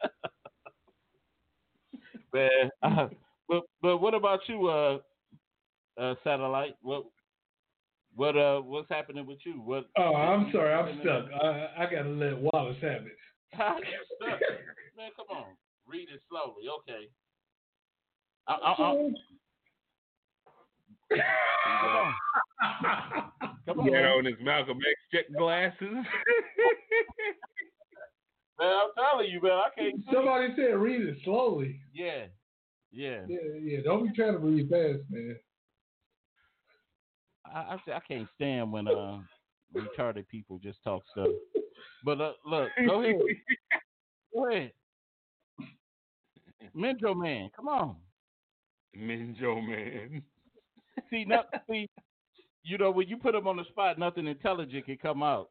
Man, 2.32 2.70
uh, 2.82 3.08
but 3.48 3.62
but 3.82 3.98
what 3.98 4.14
about 4.14 4.40
you, 4.48 4.68
uh, 4.68 4.98
uh, 6.00 6.14
satellite? 6.24 6.74
What 6.82 7.04
what 8.16 8.36
uh 8.36 8.60
what's 8.60 8.88
happening 8.88 9.26
with 9.26 9.38
you? 9.44 9.60
What? 9.60 9.88
Oh, 9.96 10.14
I'm 10.14 10.50
sorry, 10.50 10.72
I'm 10.72 10.98
stuck. 11.00 11.26
I, 11.32 11.68
I 11.78 11.86
gotta 11.90 12.08
let 12.08 12.38
Wallace 12.38 12.78
have 12.82 13.06
it. 13.06 13.16
You 13.56 14.04
stuck? 14.16 14.40
Man, 14.96 15.10
come 15.14 15.26
on, 15.30 15.54
read 15.86 16.08
it 16.12 16.20
slowly, 16.28 16.68
okay? 16.80 17.08
I, 18.48 18.54
I, 18.54 18.72
I, 18.72 19.10
come 23.66 23.80
on, 23.86 23.86
know, 23.86 24.18
in 24.18 24.24
his 24.24 24.34
Malcolm 24.42 24.78
X 24.78 25.00
check 25.12 25.26
glasses. 25.36 25.78
Man, 28.58 28.60
I'm 28.60 28.88
telling 28.96 29.30
you, 29.30 29.40
man, 29.42 29.52
I 29.52 29.68
can't. 29.74 29.96
see. 29.96 30.04
Somebody 30.12 30.48
said 30.56 30.76
read 30.76 31.02
it 31.02 31.18
slowly. 31.24 31.78
Yeah, 31.92 32.26
yeah. 32.90 33.26
Yeah, 33.28 33.38
yeah. 33.60 33.78
Don't 33.84 34.08
be 34.08 34.14
trying 34.16 34.32
to 34.32 34.38
read 34.38 34.70
fast, 34.70 35.02
man. 35.10 35.36
I, 37.54 37.78
I 37.88 37.92
I 37.92 38.00
can't 38.06 38.28
stand 38.34 38.72
when 38.72 38.88
uh 38.88 39.18
retarded 39.74 40.28
people 40.28 40.58
just 40.58 40.82
talk 40.82 41.02
stuff. 41.10 41.28
But 42.04 42.20
uh, 42.20 42.32
look, 42.44 42.70
go 42.86 43.02
ahead, 43.02 43.16
go 44.34 44.48
ahead. 44.48 44.72
Minjo 46.76 47.16
man, 47.16 47.50
come 47.54 47.68
on. 47.68 47.96
Minjo 48.96 49.66
man. 49.66 50.22
See, 51.10 51.24
no, 51.24 51.42
see, 51.68 51.88
you 52.62 52.78
know 52.78 52.90
when 52.90 53.08
you 53.08 53.16
put 53.16 53.32
them 53.32 53.46
on 53.46 53.56
the 53.56 53.64
spot, 53.64 53.98
nothing 53.98 54.26
intelligent 54.26 54.86
can 54.86 54.98
come 54.98 55.22
out. 55.22 55.50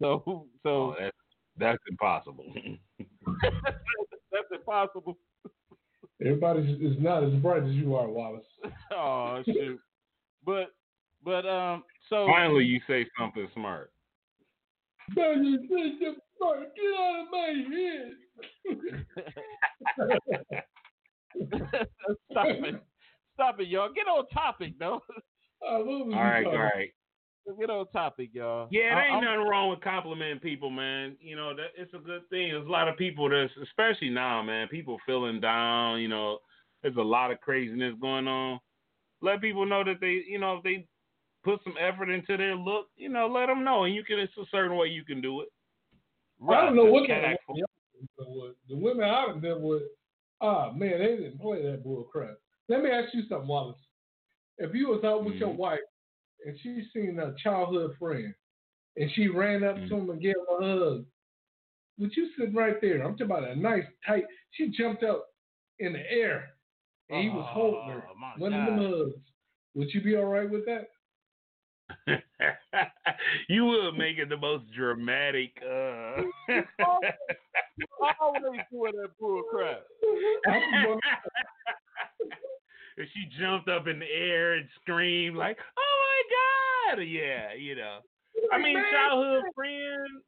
So, 0.00 0.22
Oh, 0.26 0.46
so 0.62 0.94
that's 0.98 1.16
that's 1.56 1.82
impossible. 1.88 2.52
that's 2.98 4.48
impossible. 4.52 5.16
Everybody 6.20 6.72
is 6.80 6.96
not 7.00 7.24
as 7.24 7.32
bright 7.34 7.64
as 7.64 7.74
you 7.74 7.94
are, 7.94 8.08
Wallace. 8.08 8.46
Oh 8.92 9.42
shoot. 9.44 9.80
But, 10.44 10.74
but 11.24 11.46
um, 11.46 11.82
so 12.10 12.26
Finally, 12.26 12.64
you 12.64 12.80
say 12.86 13.06
something 13.18 13.48
smart. 13.54 13.90
Man, 15.16 15.44
you 15.44 15.58
think 15.68 16.00
the 16.00 16.14
fuck, 16.38 16.74
Get 16.74 16.94
out 16.98 17.20
of 17.20 17.30
my 17.30 17.50
head. 17.74 18.14
stop 22.30 22.46
it, 22.46 22.74
stop 23.34 23.60
it, 23.60 23.68
y'all. 23.68 23.92
Get 23.94 24.06
on 24.06 24.26
topic, 24.28 24.74
though. 24.78 25.00
What 25.60 25.86
was 25.86 26.00
All 26.02 26.06
you 26.10 26.14
right, 26.16 26.44
all 26.46 26.52
talking 26.52 26.60
right. 26.60 26.90
Get 27.60 27.70
on 27.70 27.86
topic, 27.88 28.30
y'all. 28.32 28.68
Yeah, 28.70 28.80
I- 28.82 28.94
there 28.94 29.04
ain't 29.04 29.14
I'm- 29.16 29.24
nothing 29.24 29.48
wrong 29.50 29.70
with 29.70 29.80
complimenting 29.80 30.40
people, 30.40 30.70
man. 30.70 31.16
You 31.20 31.36
know, 31.36 31.54
that 31.54 31.68
it's 31.76 31.92
a 31.94 31.98
good 31.98 32.28
thing. 32.30 32.52
There's 32.52 32.66
a 32.66 32.70
lot 32.70 32.88
of 32.88 32.96
people 32.96 33.28
that's 33.28 33.52
especially 33.62 34.10
now, 34.10 34.42
man, 34.42 34.68
people 34.68 34.98
feeling 35.06 35.40
down, 35.40 36.00
you 36.00 36.08
know, 36.08 36.38
there's 36.82 36.96
a 36.96 37.02
lot 37.02 37.30
of 37.30 37.40
craziness 37.40 37.94
going 38.00 38.28
on. 38.28 38.60
Let 39.20 39.40
people 39.40 39.64
know 39.66 39.84
that 39.84 40.00
they, 40.00 40.22
you 40.26 40.38
know, 40.38 40.56
if 40.58 40.62
they 40.64 40.86
put 41.44 41.62
some 41.62 41.74
effort 41.78 42.10
into 42.10 42.36
their 42.36 42.56
look, 42.56 42.88
you 42.96 43.08
know, 43.08 43.26
let 43.26 43.46
them 43.46 43.62
know, 43.62 43.84
and 43.84 43.94
you 43.94 44.02
can. 44.02 44.18
It's 44.18 44.36
a 44.36 44.44
certain 44.50 44.76
way 44.76 44.88
you 44.88 45.04
can 45.04 45.20
do 45.20 45.42
it. 45.42 45.48
I 46.48 46.64
don't 46.64 46.76
know 46.76 46.86
what 46.86 47.06
Cat 47.06 47.38
kind 47.46 47.62
of 48.18 48.54
the 48.68 48.76
women 48.76 49.08
I've 49.08 49.40
been 49.40 49.62
with. 49.62 49.82
Ah 50.40 50.72
man, 50.72 50.98
they 50.98 51.16
didn't 51.16 51.40
play 51.40 51.62
that 51.62 51.84
bull 51.84 52.04
crap. 52.04 52.36
Let 52.68 52.82
me 52.82 52.90
ask 52.90 53.14
you 53.14 53.22
something, 53.28 53.48
Wallace. 53.48 53.78
If 54.58 54.74
you 54.74 54.88
was 54.88 55.04
out 55.04 55.24
with 55.24 55.36
your 55.36 55.50
Mhm. 55.50 55.56
wife 55.56 55.80
and 56.44 56.58
she 56.60 56.88
seen 56.92 57.18
a 57.18 57.34
childhood 57.36 57.96
friend 57.98 58.34
and 58.96 59.10
she 59.12 59.28
ran 59.28 59.64
up 59.64 59.76
Mhm. 59.76 59.88
to 59.88 59.94
him 59.96 60.10
and 60.10 60.20
gave 60.20 60.36
him 60.36 60.46
a 60.48 60.62
hug, 60.62 61.06
would 61.98 62.16
you 62.16 62.30
sit 62.34 62.54
right 62.54 62.80
there? 62.80 63.02
I'm 63.02 63.12
talking 63.16 63.26
about 63.26 63.48
a 63.48 63.56
nice 63.56 63.86
tight. 64.06 64.26
She 64.50 64.70
jumped 64.70 65.02
up 65.02 65.32
in 65.78 65.92
the 65.92 66.10
air 66.10 66.56
and 67.10 67.22
he 67.22 67.28
was 67.30 67.46
holding 67.48 67.88
her, 67.90 68.08
Oh, 68.10 68.14
my 68.14 68.34
one 68.36 68.52
of 68.52 68.64
them 68.66 68.76
God. 68.78 68.98
hugs. 68.98 69.32
Would 69.74 69.94
you 69.94 70.02
be 70.02 70.16
all 70.16 70.26
right 70.26 70.48
with 70.50 70.64
that? 70.66 70.90
you 73.48 73.64
will 73.64 73.92
make 73.92 74.18
it 74.18 74.28
the 74.28 74.36
most 74.36 74.64
dramatic. 74.74 75.56
Uh... 75.62 76.22
Always 78.20 78.60
doing 78.70 78.92
that 79.00 79.10
bull 79.18 79.42
crap. 79.50 79.82
I 80.46 80.60
just 80.60 80.88
want- 80.88 81.00
and 82.96 83.08
she 83.12 83.40
jumped 83.40 83.68
up 83.68 83.88
in 83.88 83.98
the 83.98 84.06
air 84.06 84.54
and 84.54 84.68
screamed 84.80 85.36
like, 85.36 85.58
"Oh 85.76 85.96
my 86.86 86.94
god!" 86.94 87.02
Yeah, 87.02 87.52
you 87.54 87.74
know. 87.74 87.98
I 88.52 88.58
mean, 88.58 88.76
childhood 88.92 89.42
friend. 89.54 90.22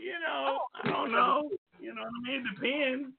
You 0.00 0.14
know, 0.26 0.58
I 0.82 0.88
don't 0.88 1.12
know. 1.12 1.50
You 1.80 1.94
know 1.94 2.02
what 2.02 2.10
I 2.26 2.30
mean? 2.30 2.44
It 2.46 2.60
depends. 2.60 3.14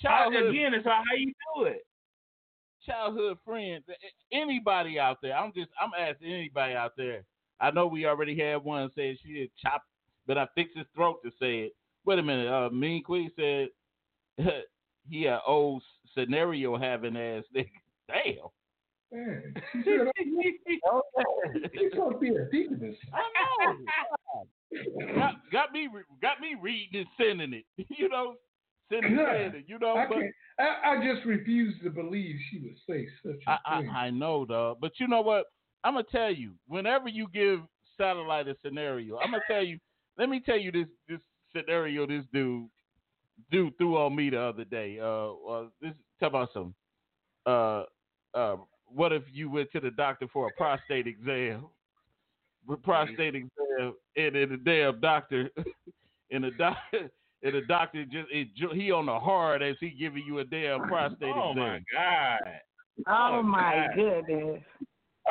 Childhood 0.00 0.50
Again, 0.50 0.74
it's 0.74 0.84
how 0.84 1.02
you 1.16 1.32
do 1.56 1.64
it. 1.64 1.84
Childhood 2.86 3.38
friends, 3.44 3.84
anybody 4.32 4.98
out 4.98 5.18
there. 5.22 5.36
I'm 5.36 5.52
just 5.54 5.70
I'm 5.80 5.90
asking 5.98 6.32
anybody 6.32 6.74
out 6.74 6.92
there. 6.96 7.24
I 7.60 7.70
know 7.70 7.86
we 7.86 8.06
already 8.06 8.38
had 8.38 8.56
one 8.56 8.90
say 8.96 9.18
she 9.22 9.40
had 9.40 9.48
chopped, 9.60 9.86
but 10.26 10.38
I 10.38 10.46
fixed 10.54 10.76
his 10.76 10.86
throat 10.94 11.20
to 11.24 11.30
say 11.40 11.60
it. 11.60 11.72
Wait 12.04 12.18
a 12.18 12.22
minute, 12.22 12.48
uh, 12.48 12.70
Mean 12.70 13.02
Queen 13.02 13.30
said 13.36 13.68
he 15.08 15.26
a 15.26 15.40
old 15.46 15.82
scenario 16.16 16.76
having 16.76 17.16
ass 17.16 17.44
nigga. 17.54 17.70
Damn. 18.08 18.34
Man, 19.12 19.54
said, 19.84 20.08
oh, 20.86 22.18
be 22.20 22.30
a 22.30 22.46
deaconess. 22.50 22.96
I 23.14 23.20
know. 23.64 25.14
got, 25.14 25.34
got 25.52 25.72
me 25.72 25.88
got 26.20 26.40
me 26.40 26.56
reading 26.60 27.00
and 27.00 27.06
sending 27.16 27.52
it. 27.54 27.64
You 27.96 28.08
know, 28.08 28.34
sending 28.90 29.16
God, 29.16 29.34
it. 29.34 29.64
You 29.66 29.78
know, 29.78 29.96
I 29.96 30.06
but. 30.06 30.18
I, 30.58 30.92
I 30.92 31.04
just 31.04 31.26
refuse 31.26 31.74
to 31.82 31.90
believe 31.90 32.36
she 32.50 32.60
would 32.60 32.76
say 32.88 33.08
such 33.24 33.42
a 33.46 33.50
I, 33.50 33.58
I, 33.66 33.80
thing. 33.80 33.90
I 33.90 34.10
know, 34.10 34.44
dog. 34.44 34.78
But 34.80 34.92
you 34.98 35.08
know 35.08 35.20
what? 35.20 35.46
I'm 35.82 35.94
gonna 35.94 36.06
tell 36.10 36.32
you. 36.32 36.52
Whenever 36.66 37.08
you 37.08 37.26
give 37.32 37.60
satellite 37.96 38.48
a 38.48 38.56
scenario, 38.64 39.18
I'm 39.18 39.30
gonna 39.30 39.42
tell 39.48 39.62
you. 39.62 39.78
Let 40.16 40.28
me 40.28 40.40
tell 40.44 40.58
you 40.58 40.72
this 40.72 40.86
this 41.08 41.20
scenario. 41.54 42.06
This 42.06 42.24
dude 42.32 42.68
dude 43.50 43.76
threw 43.78 43.96
on 43.96 44.14
me 44.14 44.30
the 44.30 44.40
other 44.40 44.64
day. 44.64 44.98
Uh, 45.00 45.32
uh 45.32 45.66
this 45.80 45.92
talk 46.20 46.30
about 46.30 46.48
some. 46.52 46.74
Uh, 47.46 47.84
uh, 48.34 48.56
what 48.86 49.12
if 49.12 49.22
you 49.32 49.50
went 49.50 49.70
to 49.72 49.80
the 49.80 49.90
doctor 49.90 50.26
for 50.32 50.48
a 50.48 50.50
prostate 50.56 51.06
exam? 51.06 51.66
With 52.66 52.82
prostate 52.82 53.34
exam, 53.34 53.94
and 54.16 54.34
then 54.34 54.48
the 54.48 54.60
damn 54.64 55.00
doctor, 55.00 55.50
and 56.30 56.44
the 56.44 56.50
doctor. 56.52 57.10
And 57.44 57.54
the 57.54 57.60
doctor 57.62 58.04
just 58.06 58.28
it, 58.32 58.48
he 58.72 58.90
on 58.90 59.04
the 59.06 59.18
hard 59.20 59.62
as 59.62 59.76
he 59.78 59.90
giving 59.90 60.24
you 60.26 60.38
a 60.38 60.44
damn 60.44 60.80
prostate 60.88 61.28
Oh 61.36 61.50
exam. 61.50 61.56
my 61.56 61.80
god! 61.92 62.40
Oh, 63.06 63.38
Oh, 63.38 63.42
my 63.42 63.86
God. 63.86 63.96
goodness. 63.96 64.62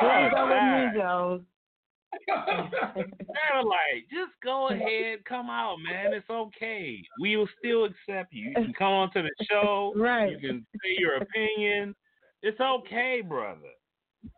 Please 0.00 0.30
go 0.32 0.46
with 0.46 0.62
me, 0.62 1.00
Joe. 1.00 1.40
Satellite, 3.50 4.04
just 4.12 4.30
go 4.44 4.68
ahead, 4.68 5.24
come 5.24 5.50
out, 5.50 5.78
man. 5.78 6.12
It's 6.12 6.28
okay. 6.30 7.02
We 7.20 7.36
will 7.36 7.48
still 7.58 7.84
accept 7.86 8.32
you. 8.32 8.50
You 8.50 8.54
can 8.54 8.74
come 8.74 8.92
onto 8.92 9.22
the 9.22 9.30
show. 9.50 9.92
Right. 9.96 10.30
You 10.30 10.38
can 10.38 10.66
say 10.82 10.94
your 10.98 11.16
opinion. 11.16 11.94
It's 12.42 12.60
okay, 12.60 13.22
brother. 13.26 13.58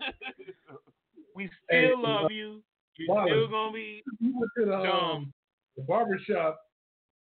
we 1.35 1.51
still 1.65 1.79
Hey, 1.79 1.93
love 1.97 2.31
you. 2.31 2.63
You're 2.97 3.15
Wallace. 3.15 3.31
still 3.33 3.49
gonna 3.49 3.73
be 3.73 4.03
you 4.21 4.39
went 4.39 4.51
to 4.59 4.65
the, 4.65 4.75
um, 4.75 4.83
dumb. 4.83 5.33
the 5.77 5.83
barber 5.83 6.19
shop 6.27 6.59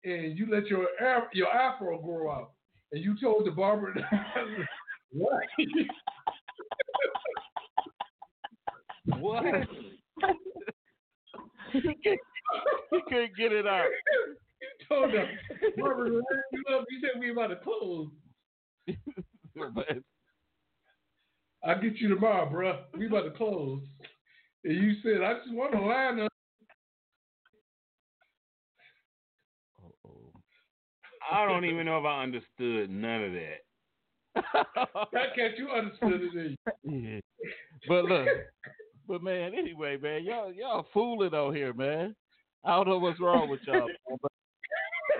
and 0.07 0.38
you 0.38 0.46
let 0.50 0.66
your 0.68 0.86
your 1.32 1.48
afro 1.52 2.00
grow 2.00 2.30
out, 2.30 2.52
and 2.92 3.02
you 3.02 3.16
told 3.20 3.44
the 3.46 3.50
barber, 3.50 3.92
"What? 5.11 5.42
What? 9.18 9.44
he 11.72 11.80
couldn't 13.09 13.36
get 13.36 13.52
it 13.52 13.66
out. 13.66 13.88
you 14.61 14.68
told 14.88 15.12
the 15.12 15.24
barber, 15.76 16.07
"You? 16.07 16.22
You 16.52 17.00
said 17.00 17.20
we 17.20 17.30
about 17.32 17.48
to 17.48 17.57
close. 17.57 18.09
I'll 21.64 21.82
get 21.82 21.96
you 21.96 22.09
tomorrow, 22.14 22.48
bruh. 22.48 22.84
We 22.96 23.07
about 23.07 23.22
to 23.22 23.30
close." 23.32 23.82
And 24.62 24.74
you 24.74 24.94
said, 25.02 25.22
"I 25.22 25.34
just 25.34 25.52
want 25.52 25.72
to 25.72 25.80
line 25.80 26.20
up." 26.20 26.36
I 31.30 31.46
don't 31.46 31.64
even 31.64 31.86
know 31.86 31.98
if 31.98 32.04
I 32.04 32.22
understood 32.22 32.90
none 32.90 33.24
of 33.24 33.32
that. 33.32 33.62
That 35.12 35.34
cat, 35.34 35.52
you 35.56 35.68
understood 35.70 36.30
it. 36.34 36.58
yeah. 36.84 37.20
But 37.88 38.04
look, 38.04 38.28
but 39.08 39.22
man, 39.22 39.52
anyway, 39.54 39.96
man, 39.96 40.24
y'all 40.24 40.52
y'all 40.52 40.86
fooling 40.92 41.34
out 41.34 41.54
here, 41.54 41.72
man. 41.72 42.14
I 42.64 42.76
don't 42.76 42.88
know 42.88 42.98
what's 42.98 43.20
wrong 43.20 43.48
with 43.48 43.60
y'all, 43.66 43.88
but 44.10 44.30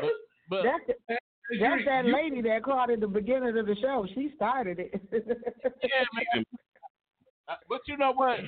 but, 0.01 0.11
but 0.51 0.63
That's, 0.65 0.99
that's 1.61 1.85
that 1.87 2.05
You- 2.05 2.15
lady 2.15 2.43
that 2.43 2.63
called 2.63 2.91
at 2.91 3.01
the 3.01 3.07
beginning 3.07 3.57
of 3.57 3.67
the 3.67 3.77
show. 3.81 4.07
She 4.15 4.31
started 4.37 4.79
it. 4.81 4.91
yeah, 5.13 6.05
man. 6.35 6.45
Uh, 7.49 7.55
But 7.69 7.81
you 7.87 7.97
know 7.97 8.13
what? 8.13 8.41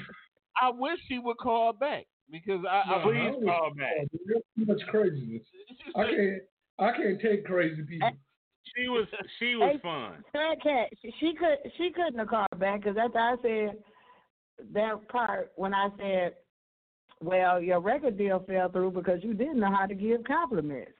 I 0.60 0.70
wish 0.70 0.98
she 1.08 1.18
would 1.20 1.38
call 1.38 1.72
back 1.72 2.04
because 2.30 2.64
I, 2.68 2.82
I 2.92 2.98
No, 2.98 3.02
Please 3.04 3.16
I 3.20 3.30
don't- 3.30 3.44
call 3.46 3.70
back. 3.76 4.08
There's 4.26 4.42
too 4.58 4.66
much 4.66 4.80
craziness. 4.90 5.42
I 5.96 6.02
can't. 6.04 6.42
I 6.78 6.92
can't 6.92 7.20
take 7.20 7.44
crazy 7.44 7.82
people. 7.82 8.10
She 8.76 8.88
was 8.88 9.06
she 9.38 9.56
was 9.56 9.72
Hey, 9.72 9.78
fun. 9.82 10.24
Fat 10.32 10.62
Cat, 10.62 10.88
she, 11.02 11.12
she 11.18 11.34
could 11.34 11.58
she 11.76 11.90
couldn't 11.90 12.18
have 12.18 12.28
called 12.28 12.48
back 12.58 12.80
because 12.82 12.96
after 13.02 13.18
I 13.18 13.36
said 13.42 13.82
that 14.74 15.08
part 15.08 15.52
when 15.56 15.72
I 15.74 15.88
said, 15.98 16.34
"Well, 17.22 17.60
your 17.62 17.80
record 17.80 18.18
deal 18.18 18.44
fell 18.46 18.70
through 18.70 18.92
because 18.92 19.20
you 19.24 19.34
didn't 19.34 19.58
know 19.60 19.74
how 19.74 19.86
to 19.86 19.94
give 19.94 20.22
compliments." 20.24 20.92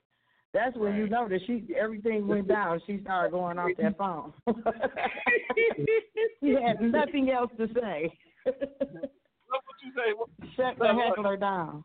That's 0.51 0.75
when 0.75 0.95
you 0.95 1.03
Right. 1.03 1.11
know 1.11 1.27
that 1.29 1.41
she 1.45 1.63
everything 1.79 2.27
went 2.27 2.47
down. 2.57 2.81
She 2.87 2.99
started 3.01 3.31
going 3.31 3.59
off 3.59 3.69
that 3.77 3.97
phone. 3.97 4.33
she 6.41 6.55
had 6.61 6.81
nothing 6.81 7.29
else 7.29 7.51
to 7.57 7.67
say. 7.73 8.11
What 8.45 8.55
would 8.57 9.79
you 9.83 9.91
say? 9.95 10.13
What- 10.15 10.29
Shut 10.55 10.77
the 10.79 10.93
heckler 10.93 11.37
down. 11.37 11.83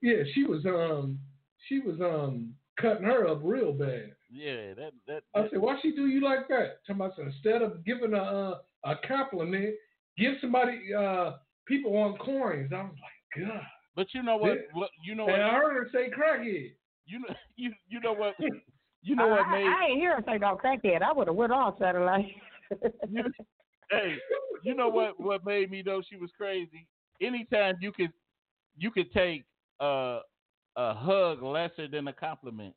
Yeah, 0.00 0.22
she 0.34 0.44
was 0.44 0.64
um 0.66 1.18
she 1.68 1.80
was 1.80 2.00
um 2.00 2.54
cutting 2.80 3.04
her 3.04 3.28
up 3.28 3.40
real 3.42 3.72
bad. 3.72 4.12
Yeah, 4.30 4.74
that 4.74 4.92
that. 5.06 5.22
I 5.34 5.42
that 5.42 5.50
said, 5.50 5.60
why 5.60 5.78
she 5.82 5.92
do 5.92 6.06
you 6.06 6.20
like 6.22 6.48
that? 6.48 6.84
Tell 6.86 6.96
myself 6.96 7.26
instead 7.26 7.62
of 7.62 7.84
giving 7.84 8.14
a 8.14 8.22
uh, 8.22 8.58
a 8.84 8.94
compliment, 9.06 9.74
give 10.18 10.34
somebody 10.40 10.94
uh 10.94 11.32
people 11.66 11.96
on 11.96 12.16
coins. 12.18 12.70
I 12.74 12.82
was 12.82 12.92
like, 12.92 13.46
God. 13.46 13.60
but 13.94 14.06
you 14.14 14.22
know 14.22 14.36
what? 14.36 14.54
Yeah. 14.54 14.60
what 14.72 14.90
you 15.04 15.14
know 15.14 15.28
And 15.28 15.42
I 15.42 15.50
heard 15.50 15.74
her 15.74 15.90
say 15.92 16.10
crackhead. 16.10 16.72
You 17.06 17.20
know 17.20 17.34
you 17.56 17.72
you 17.88 18.00
know 18.00 18.12
what? 18.12 18.34
You 19.04 19.16
know 19.16 19.26
what 19.26 19.46
I, 19.46 19.50
made? 19.50 19.66
I 19.66 19.86
ain't 19.90 19.98
hear 19.98 20.14
her 20.14 20.22
say 20.24 20.38
no 20.38 20.56
crackhead. 20.56 21.02
I 21.02 21.12
would 21.12 21.26
have 21.26 21.34
went 21.34 21.50
off 21.50 21.74
satellite. 21.80 22.36
you, 23.10 23.24
hey, 23.90 24.14
you 24.62 24.76
know 24.76 24.88
what? 24.88 25.18
What 25.18 25.44
made 25.44 25.72
me 25.72 25.82
know 25.82 26.02
she 26.08 26.14
was 26.14 26.30
crazy? 26.36 26.86
Anytime 27.20 27.74
you 27.80 27.90
could, 27.90 28.12
you 28.76 28.92
could 28.92 29.12
take 29.12 29.42
a 29.80 30.20
a 30.76 30.94
hug 30.94 31.42
lesser 31.42 31.88
than 31.88 32.08
a 32.08 32.12
compliment. 32.12 32.74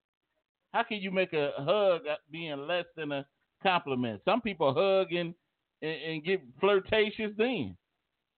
How 0.74 0.84
can 0.84 0.98
you 0.98 1.12
make 1.12 1.34
a 1.34 1.52
hug 1.58 2.02
being 2.32 2.68
less 2.68 2.86
than 2.98 3.12
a 3.12 3.26
compliment? 3.64 4.22
Some 4.26 4.42
people 4.42 4.74
hug 4.74 5.14
and 5.14 5.34
and, 5.82 6.02
and 6.14 6.24
get 6.26 6.42
flirtatious 6.60 7.32
then. 7.38 7.76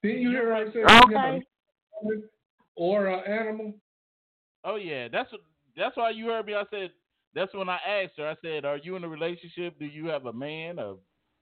Didn't 0.03 0.22
you 0.22 0.30
hear 0.32 0.55
her 0.55 0.72
say 0.72 0.84
Okay. 0.84 1.41
or 2.76 3.08
an 3.08 3.24
animal? 3.32 3.74
Oh 4.64 4.76
yeah, 4.76 5.08
that's 5.08 5.32
what- 5.32 5.41
that's 5.76 5.95
why 5.95 6.10
you 6.10 6.26
heard 6.28 6.45
me. 6.47 6.55
I 6.55 6.64
said 6.72 6.91
that's 7.34 7.53
when 7.53 7.70
I 7.70 7.78
asked 7.78 8.18
her. 8.18 8.28
I 8.28 8.36
said, 8.41 8.66
"Are 8.66 8.78
you 8.78 8.95
in 8.95 9.03
a 9.03 9.08
relationship? 9.10 9.78
Do 9.78 9.86
you 9.86 10.08
have 10.08 10.26
a 10.26 10.34
man, 10.34 10.80
a 10.80 10.95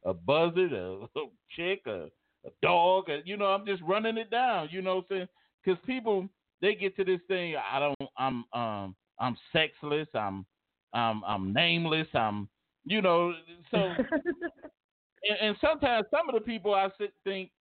a 0.03 0.13
buzzard, 0.13 0.73
a, 0.73 1.07
a 1.15 1.25
chick, 1.55 1.81
a, 1.87 2.09
a 2.45 2.49
dog? 2.61 3.09
A, 3.09 3.21
you 3.25 3.37
know, 3.37 3.45
I'm 3.47 3.65
just 3.65 3.81
running 3.83 4.17
it 4.17 4.29
down. 4.29 4.69
You 4.71 4.81
know, 4.81 4.95
what 4.97 5.05
I'm 5.11 5.17
saying 5.17 5.27
because 5.63 5.79
people 5.85 6.27
they 6.61 6.75
get 6.75 6.95
to 6.97 7.03
this 7.03 7.21
thing. 7.27 7.55
I 7.55 7.79
don't. 7.79 8.09
I'm 8.17 8.45
um 8.53 8.95
I'm 9.19 9.37
sexless. 9.51 10.07
I'm 10.13 10.45
I'm 10.93 11.23
I'm 11.23 11.53
nameless. 11.53 12.07
I'm 12.13 12.49
you 12.85 13.01
know 13.01 13.33
so 13.71 13.77
and, 15.29 15.37
and 15.41 15.57
sometimes 15.61 16.05
some 16.11 16.29
of 16.29 16.35
the 16.35 16.41
people 16.41 16.73
I 16.73 16.89
think 17.23 17.51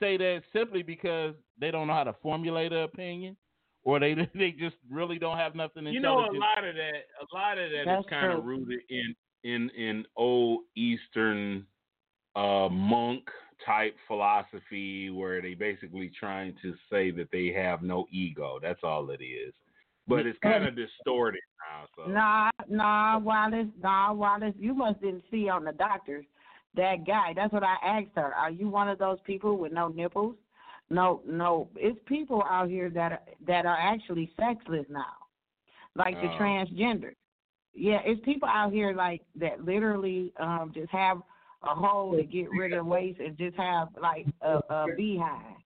say 0.00 0.16
that 0.16 0.42
simply 0.52 0.82
because 0.82 1.34
they 1.60 1.70
don't 1.70 1.86
know 1.86 1.94
how 1.94 2.04
to 2.04 2.14
formulate 2.22 2.72
an 2.72 2.82
opinion, 2.82 3.36
or 3.84 4.00
they 4.00 4.14
they 4.34 4.52
just 4.52 4.76
really 4.90 5.18
don't 5.18 5.38
have 5.38 5.54
nothing 5.54 5.86
You 5.86 6.00
know, 6.00 6.18
intelligent. 6.24 6.36
a 6.36 6.40
lot 6.40 6.68
of 6.68 6.74
that, 6.74 7.02
a 7.20 7.34
lot 7.34 7.58
of 7.58 7.70
that 7.70 7.80
is 7.80 7.86
That's 7.86 8.08
kind 8.08 8.32
of 8.32 8.44
rooted 8.44 8.80
in 8.88 9.14
in 9.44 9.70
in 9.70 10.04
old 10.16 10.60
Eastern 10.76 11.66
uh, 12.36 12.68
monk 12.70 13.24
type 13.66 13.94
philosophy, 14.06 15.10
where 15.10 15.40
they 15.42 15.54
basically 15.54 16.10
trying 16.18 16.54
to 16.62 16.74
say 16.90 17.10
that 17.12 17.28
they 17.32 17.48
have 17.48 17.82
no 17.82 18.06
ego. 18.10 18.58
That's 18.60 18.80
all 18.82 19.10
it 19.10 19.22
is. 19.22 19.52
But 20.08 20.26
it's 20.26 20.38
kind 20.42 20.64
of 20.64 20.74
distorted 20.74 21.40
now. 21.70 21.86
So 21.94 22.10
Nah, 22.10 22.50
nah, 22.68 23.18
Wallace, 23.18 23.68
nah, 23.80 24.12
Wallace. 24.12 24.54
You 24.58 24.74
must 24.74 25.00
didn't 25.00 25.24
see 25.30 25.48
on 25.48 25.64
the 25.64 25.72
doctors 25.72 26.24
that 26.74 27.06
guy. 27.06 27.32
That's 27.36 27.52
what 27.52 27.62
I 27.62 27.76
asked 27.84 28.10
her. 28.16 28.34
Are 28.34 28.50
you 28.50 28.68
one 28.68 28.88
of 28.88 28.98
those 28.98 29.18
people 29.24 29.58
with 29.58 29.72
no 29.72 29.88
nipples? 29.88 30.36
No, 30.90 31.22
no. 31.26 31.68
It's 31.76 31.98
people 32.06 32.42
out 32.48 32.68
here 32.68 32.90
that 32.90 33.12
are, 33.12 33.20
that 33.46 33.66
are 33.66 33.78
actually 33.78 34.30
sexless 34.38 34.86
now, 34.90 35.14
like 35.94 36.20
the 36.20 36.28
Oh. 36.28 36.38
transgender. 36.38 37.14
Yeah, 37.74 38.00
it's 38.04 38.20
people 38.24 38.48
out 38.48 38.72
here 38.72 38.92
like 38.92 39.22
that 39.36 39.64
literally 39.64 40.32
um 40.38 40.72
just 40.74 40.90
have 40.90 41.22
a 41.64 41.74
hole 41.74 42.16
to 42.16 42.22
get 42.24 42.46
rid 42.50 42.72
of 42.72 42.86
waste 42.86 43.20
and 43.20 43.36
just 43.38 43.56
have 43.56 43.88
like 44.00 44.26
a, 44.42 44.58
a 44.70 44.86
beehive. 44.96 45.56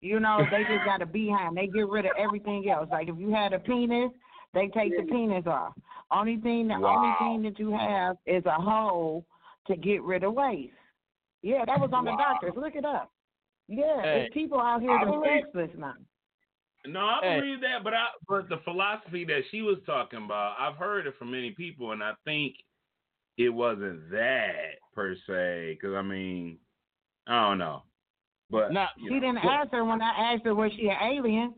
You 0.00 0.20
know, 0.20 0.40
they 0.50 0.62
just 0.64 0.84
got 0.84 1.02
a 1.02 1.06
beehive. 1.06 1.54
They 1.54 1.66
get 1.66 1.88
rid 1.88 2.04
of 2.06 2.12
everything 2.18 2.68
else. 2.70 2.88
Like 2.90 3.08
if 3.08 3.18
you 3.18 3.30
had 3.32 3.52
a 3.52 3.58
penis, 3.58 4.10
they 4.52 4.68
take 4.68 4.96
the 4.96 5.04
penis 5.10 5.46
off. 5.46 5.72
Only 6.10 6.36
thing, 6.36 6.68
the 6.68 6.74
only 6.74 7.12
thing 7.18 7.42
that 7.42 7.58
you 7.58 7.72
have 7.72 8.16
is 8.26 8.44
a 8.46 8.52
hole 8.60 9.24
to 9.66 9.76
get 9.76 10.02
rid 10.02 10.22
of 10.22 10.34
waste. 10.34 10.72
Yeah, 11.42 11.64
that 11.66 11.80
was 11.80 11.90
on 11.92 12.04
the 12.04 12.12
doctors. 12.16 12.52
Look 12.56 12.74
it 12.74 12.84
up. 12.84 13.10
Yeah, 13.66 14.02
Hey, 14.02 14.24
it's 14.26 14.34
people 14.34 14.60
out 14.60 14.82
here 14.82 14.90
I 14.92 15.04
that 15.04 15.10
believe- 15.10 15.42
sexless 15.44 15.70
now. 15.78 15.94
No, 16.86 17.00
I 17.00 17.18
Hey. 17.22 17.40
believe 17.40 17.60
that, 17.62 17.82
but 17.82 17.94
I 17.94 18.08
but 18.28 18.50
the 18.50 18.58
philosophy 18.58 19.24
that 19.24 19.40
she 19.50 19.62
was 19.62 19.78
talking 19.86 20.22
about, 20.22 20.56
I've 20.60 20.76
heard 20.76 21.06
it 21.06 21.14
from 21.18 21.30
many 21.30 21.52
people, 21.52 21.92
and 21.92 22.04
I 22.04 22.12
think 22.26 22.56
it 23.36 23.48
wasn't 23.48 24.10
that 24.10 24.78
per 24.94 25.14
se. 25.26 25.78
Because 25.80 25.94
I 25.94 26.02
mean, 26.02 26.58
I 27.26 27.48
don't 27.48 27.58
know, 27.58 27.82
but 28.50 28.72
Nah, 28.72 28.88
you 28.96 29.08
She 29.08 29.14
know, 29.14 29.20
didn't 29.20 29.38
answer 29.44 29.84
when 29.84 30.00
I 30.02 30.32
asked 30.34 30.44
her 30.44 30.54
was 30.54 30.72
she 30.76 30.88
an 30.88 30.96
alien. 31.02 31.54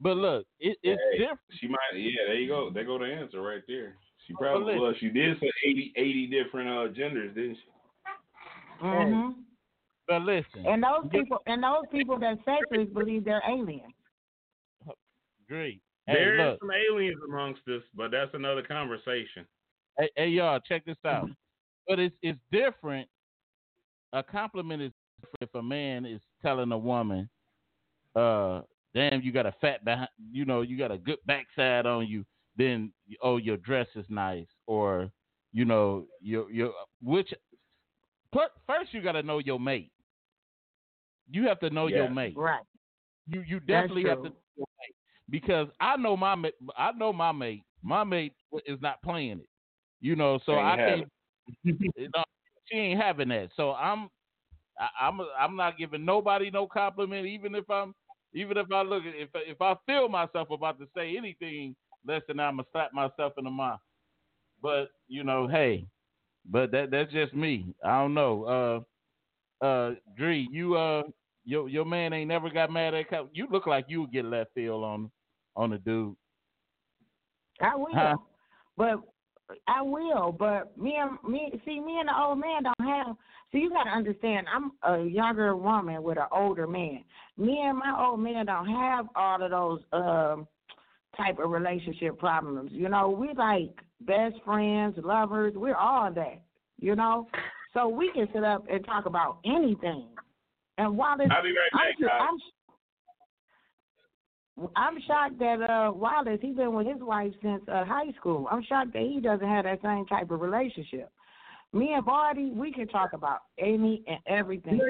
But 0.00 0.16
look, 0.16 0.46
it, 0.60 0.78
it's 0.82 1.00
Hey. 1.12 1.18
different. 1.18 1.38
she 1.60 1.66
might. 1.68 1.78
Yeah, 1.94 2.10
there 2.26 2.34
you 2.36 2.48
go. 2.48 2.70
There 2.70 2.84
go 2.84 2.98
the 2.98 3.06
answer 3.06 3.40
right 3.42 3.62
there. 3.66 3.96
She 4.26 4.34
probably 4.34 4.74
listen. 4.74 4.80
well, 4.82 4.94
she 5.00 5.08
did 5.08 5.40
say 5.40 5.50
80, 5.66 5.92
80 5.96 6.26
different 6.26 6.68
uh, 6.68 6.94
genders, 6.94 7.34
didn't 7.34 7.56
she? 7.56 7.70
hmm 8.80 9.30
But 10.06 10.22
listen, 10.22 10.64
And 10.66 10.82
those 10.82 11.10
people 11.10 11.38
and 11.46 11.62
those 11.62 11.84
people 11.90 12.18
that 12.20 12.38
sexless 12.44 12.88
believe 12.92 13.24
they're 13.24 13.42
aliens. 13.48 13.92
agree. 15.48 15.80
Hey, 16.06 16.14
There 16.14 16.34
is 16.34 16.50
look, 16.50 16.60
some 16.60 16.70
aliens 16.70 17.20
amongst 17.26 17.62
us, 17.68 17.82
but 17.94 18.10
that's 18.10 18.32
another 18.34 18.62
conversation. 18.62 19.46
Hey, 19.98 20.10
hey, 20.16 20.28
y'all, 20.28 20.60
check 20.60 20.84
this 20.84 20.96
out. 21.04 21.24
Mm-hmm. 21.24 21.32
But 21.86 21.98
it's 21.98 22.16
it's 22.22 22.38
different. 22.52 23.08
A 24.12 24.22
compliment 24.22 24.82
is 24.82 24.92
different 25.20 25.50
if 25.50 25.54
a 25.54 25.62
man 25.62 26.04
is 26.04 26.20
telling 26.42 26.72
a 26.72 26.78
woman, 26.78 27.28
uh, 28.14 28.62
"Damn, 28.94 29.22
you 29.22 29.32
got 29.32 29.46
a 29.46 29.54
fat 29.60 29.84
behind, 29.84 30.08
you 30.30 30.44
know, 30.44 30.62
you 30.62 30.78
got 30.78 30.92
a 30.92 30.98
good 30.98 31.18
backside 31.26 31.86
on 31.86 32.06
you." 32.06 32.24
Then, 32.56 32.92
oh, 33.22 33.36
your 33.36 33.56
dress 33.56 33.86
is 33.94 34.06
nice, 34.08 34.46
or 34.66 35.10
you 35.52 35.64
know, 35.64 36.06
your 36.20 36.50
your 36.50 36.72
which. 37.02 37.32
Put, 38.30 38.50
first, 38.66 38.92
you 38.92 39.00
got 39.00 39.12
to 39.12 39.22
know 39.22 39.38
your 39.38 39.58
mate. 39.58 39.90
You 41.30 41.48
have 41.48 41.60
to 41.60 41.70
know 41.70 41.86
your 41.86 42.10
mate. 42.10 42.34
Right. 42.36 42.60
You 43.26 43.42
you 43.46 43.60
definitely 43.60 44.04
have 44.04 44.18
to 44.18 44.28
know 44.28 44.36
your 44.56 44.66
mate 44.80 44.94
because 45.30 45.68
I 45.80 45.96
know 45.96 46.14
my 46.16 46.34
I 46.76 46.92
know 46.92 47.12
my 47.12 47.32
mate. 47.32 47.62
My 47.82 48.04
mate 48.04 48.34
is 48.66 48.78
not 48.82 49.00
playing 49.02 49.40
it. 49.40 49.48
You 50.00 50.16
know, 50.16 50.38
so 50.46 50.58
I 50.58 50.76
having 50.76 50.84
can't. 50.84 51.08
you 51.64 52.08
know, 52.14 52.22
she 52.70 52.76
ain't 52.78 53.00
having 53.00 53.28
that. 53.28 53.50
So 53.56 53.72
I'm 53.72 54.08
I, 54.78 55.06
I'm 55.08 55.20
I'm 55.38 55.56
not 55.56 55.78
giving 55.78 56.04
nobody 56.04 56.50
no 56.50 56.66
compliment, 56.66 57.26
even 57.26 57.54
if 57.54 57.68
I'm 57.70 57.94
even 58.32 58.56
if 58.56 58.70
I 58.72 58.82
look 58.82 59.04
at 59.04 59.14
if 59.14 59.28
if 59.34 59.60
I 59.60 59.74
feel 59.86 60.08
myself 60.08 60.50
about 60.50 60.78
to 60.78 60.86
say 60.96 61.16
anything 61.16 61.74
less 62.06 62.22
than 62.28 62.40
I'm 62.40 62.56
gonna 62.56 62.68
slap 62.72 62.92
myself 62.92 63.32
in 63.38 63.44
the 63.44 63.50
mouth. 63.50 63.80
But 64.62 64.90
you 65.08 65.24
know, 65.24 65.46
hey, 65.48 65.86
but 66.50 66.70
that 66.72 66.90
that's 66.90 67.12
just 67.12 67.34
me. 67.34 67.74
I 67.84 68.00
don't 68.00 68.14
know. 68.14 68.84
Uh, 69.62 69.64
uh, 69.64 69.94
Dree, 70.16 70.48
you 70.50 70.76
uh, 70.76 71.02
your 71.44 71.68
your 71.68 71.84
man 71.84 72.12
ain't 72.12 72.28
never 72.28 72.50
got 72.50 72.70
mad 72.70 72.94
at. 72.94 73.10
co- 73.10 73.28
You 73.32 73.46
look 73.50 73.66
like 73.66 73.86
you 73.88 74.02
would 74.02 74.12
get 74.12 74.24
left 74.24 74.50
field 74.54 74.84
on 74.84 75.10
on 75.56 75.70
the 75.70 75.78
dude. 75.78 76.16
I 77.60 77.76
will. 77.76 77.88
Huh? 77.94 78.16
But 78.76 79.00
I 79.66 79.82
will. 79.82 80.32
But 80.32 80.76
me 80.78 80.96
and 81.00 81.18
me 81.28 81.52
see 81.64 81.80
me 81.80 81.98
and 82.00 82.08
the 82.08 82.18
old 82.18 82.38
man 82.38 82.64
don't 82.64 82.88
have 82.88 83.16
so 83.50 83.56
you 83.56 83.70
gotta 83.70 83.90
understand, 83.90 84.46
I'm 84.54 84.72
a 84.82 85.04
younger 85.04 85.56
woman 85.56 86.02
with 86.02 86.18
an 86.18 86.26
older 86.30 86.66
man. 86.66 87.02
Me 87.38 87.58
and 87.64 87.78
my 87.78 87.96
old 87.98 88.20
man 88.20 88.46
don't 88.46 88.68
have 88.68 89.06
all 89.16 89.42
of 89.42 89.50
those 89.50 89.80
um 89.92 90.46
type 91.16 91.38
of 91.38 91.50
relationship 91.50 92.18
problems. 92.18 92.70
You 92.72 92.88
know, 92.88 93.08
we 93.08 93.32
like 93.34 93.74
best 94.02 94.36
friends, 94.44 94.96
lovers, 95.02 95.54
we're 95.56 95.74
all 95.74 96.12
that, 96.12 96.42
you 96.78 96.94
know? 96.94 97.26
So 97.72 97.88
we 97.88 98.12
can 98.12 98.28
sit 98.32 98.44
up 98.44 98.66
and 98.70 98.84
talk 98.84 99.06
about 99.06 99.38
anything. 99.44 100.08
And 100.76 100.96
while 100.96 101.16
this 101.16 101.28
I'll 101.30 101.42
be 101.42 101.48
right 101.48 101.98
back. 102.00 102.20
I'm 102.20 102.38
I'm 104.76 105.00
shocked 105.06 105.38
that 105.38 105.60
uh 105.62 105.92
Wallace 105.92 106.38
he's 106.40 106.56
been 106.56 106.74
with 106.74 106.86
his 106.86 107.00
wife 107.00 107.32
since 107.42 107.62
uh, 107.68 107.84
high 107.84 108.12
school. 108.18 108.48
I'm 108.50 108.62
shocked 108.64 108.92
that 108.94 109.02
he 109.02 109.20
doesn't 109.20 109.46
have 109.46 109.64
that 109.64 109.80
same 109.82 110.06
type 110.06 110.30
of 110.30 110.40
relationship. 110.40 111.10
Me 111.72 111.92
and 111.94 112.04
Barty, 112.04 112.50
we 112.50 112.72
can 112.72 112.88
talk 112.88 113.12
about 113.12 113.40
Amy 113.58 114.02
and 114.06 114.18
everything. 114.26 114.80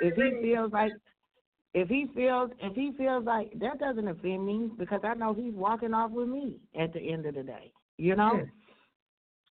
If 0.00 0.14
he 0.14 0.40
feels 0.40 0.72
like 0.72 0.92
if 1.74 1.88
he 1.88 2.06
feels 2.14 2.50
if 2.60 2.74
he 2.74 2.92
feels 2.96 3.24
like 3.24 3.52
that 3.58 3.78
doesn't 3.78 4.08
offend 4.08 4.46
me 4.46 4.70
because 4.78 5.00
I 5.04 5.14
know 5.14 5.34
he's 5.34 5.54
walking 5.54 5.94
off 5.94 6.10
with 6.10 6.28
me 6.28 6.58
at 6.78 6.92
the 6.92 7.00
end 7.00 7.26
of 7.26 7.34
the 7.34 7.42
day. 7.42 7.72
You 7.96 8.16
know? 8.16 8.40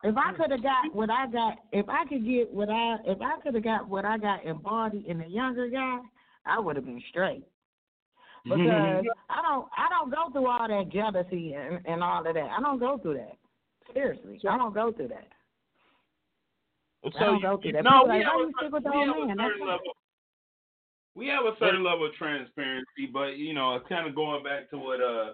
If 0.05 0.15
I 0.17 0.33
could 0.35 0.51
have 0.53 0.63
got 0.63 0.95
what 0.95 1.11
I 1.11 1.27
got 1.27 1.59
if 1.73 1.89
I 1.89 2.05
could 2.07 2.25
get 2.25 2.53
what 2.53 2.71
I 2.71 2.97
if 3.05 3.21
I 3.21 3.41
could 3.43 3.55
have 3.55 3.65
got 3.65 3.89
what 3.89 4.05
I 4.05 4.17
got 4.19 4.45
in 4.45 4.59
Barty 4.59 5.05
and 5.09 5.21
the 5.21 5.27
younger 5.27 5.69
guy, 5.69 5.99
I 6.47 6.61
would 6.61 6.77
have 6.77 6.87
been 6.87 7.03
straight 7.11 7.43
because 8.49 9.05
I 9.29 9.43
don't 9.43 9.67
I 9.77 9.89
don't 9.91 10.11
go 10.11 10.31
through 10.31 10.47
all 10.49 10.69
that 10.69 10.89
jealousy 10.93 11.55
and, 11.55 11.81
and 11.85 12.03
all 12.03 12.27
of 12.27 12.35
that. 12.35 12.51
I 12.57 12.61
don't 12.61 12.79
go 12.79 12.99
through 12.99 13.15
that. 13.15 13.37
Seriously, 13.93 14.41
I 14.49 14.57
don't 14.57 14.75
go 14.75 14.93
through 14.93 15.09
that. 15.09 15.29
I 17.05 17.25
don't 17.25 17.43
go 17.43 17.59
through 17.61 17.73
that. 17.73 17.85
No, 17.85 18.03
People 18.03 18.07
we 18.07 18.19
like, 18.19 18.27
have, 18.27 18.41
a, 18.41 18.53
stick 18.59 18.73
with 18.73 18.83
the 18.85 18.91
old 18.91 19.29
man? 19.29 19.37
That's 19.37 19.49
certain 19.49 19.59
fine. 19.61 19.69
level. 19.69 19.93
We 21.15 21.29
have 21.29 21.45
a 21.47 21.57
certain 21.59 21.85
level 21.85 22.07
of 22.07 22.15
transparency, 22.15 23.09
but 23.13 23.37
you 23.37 23.55
know, 23.55 23.75
it's 23.77 23.89
kind 23.89 24.07
of 24.07 24.15
going 24.15 24.45
back 24.45 24.71
to 24.71 24.79
what 24.79 25.01
uh 25.01 25.33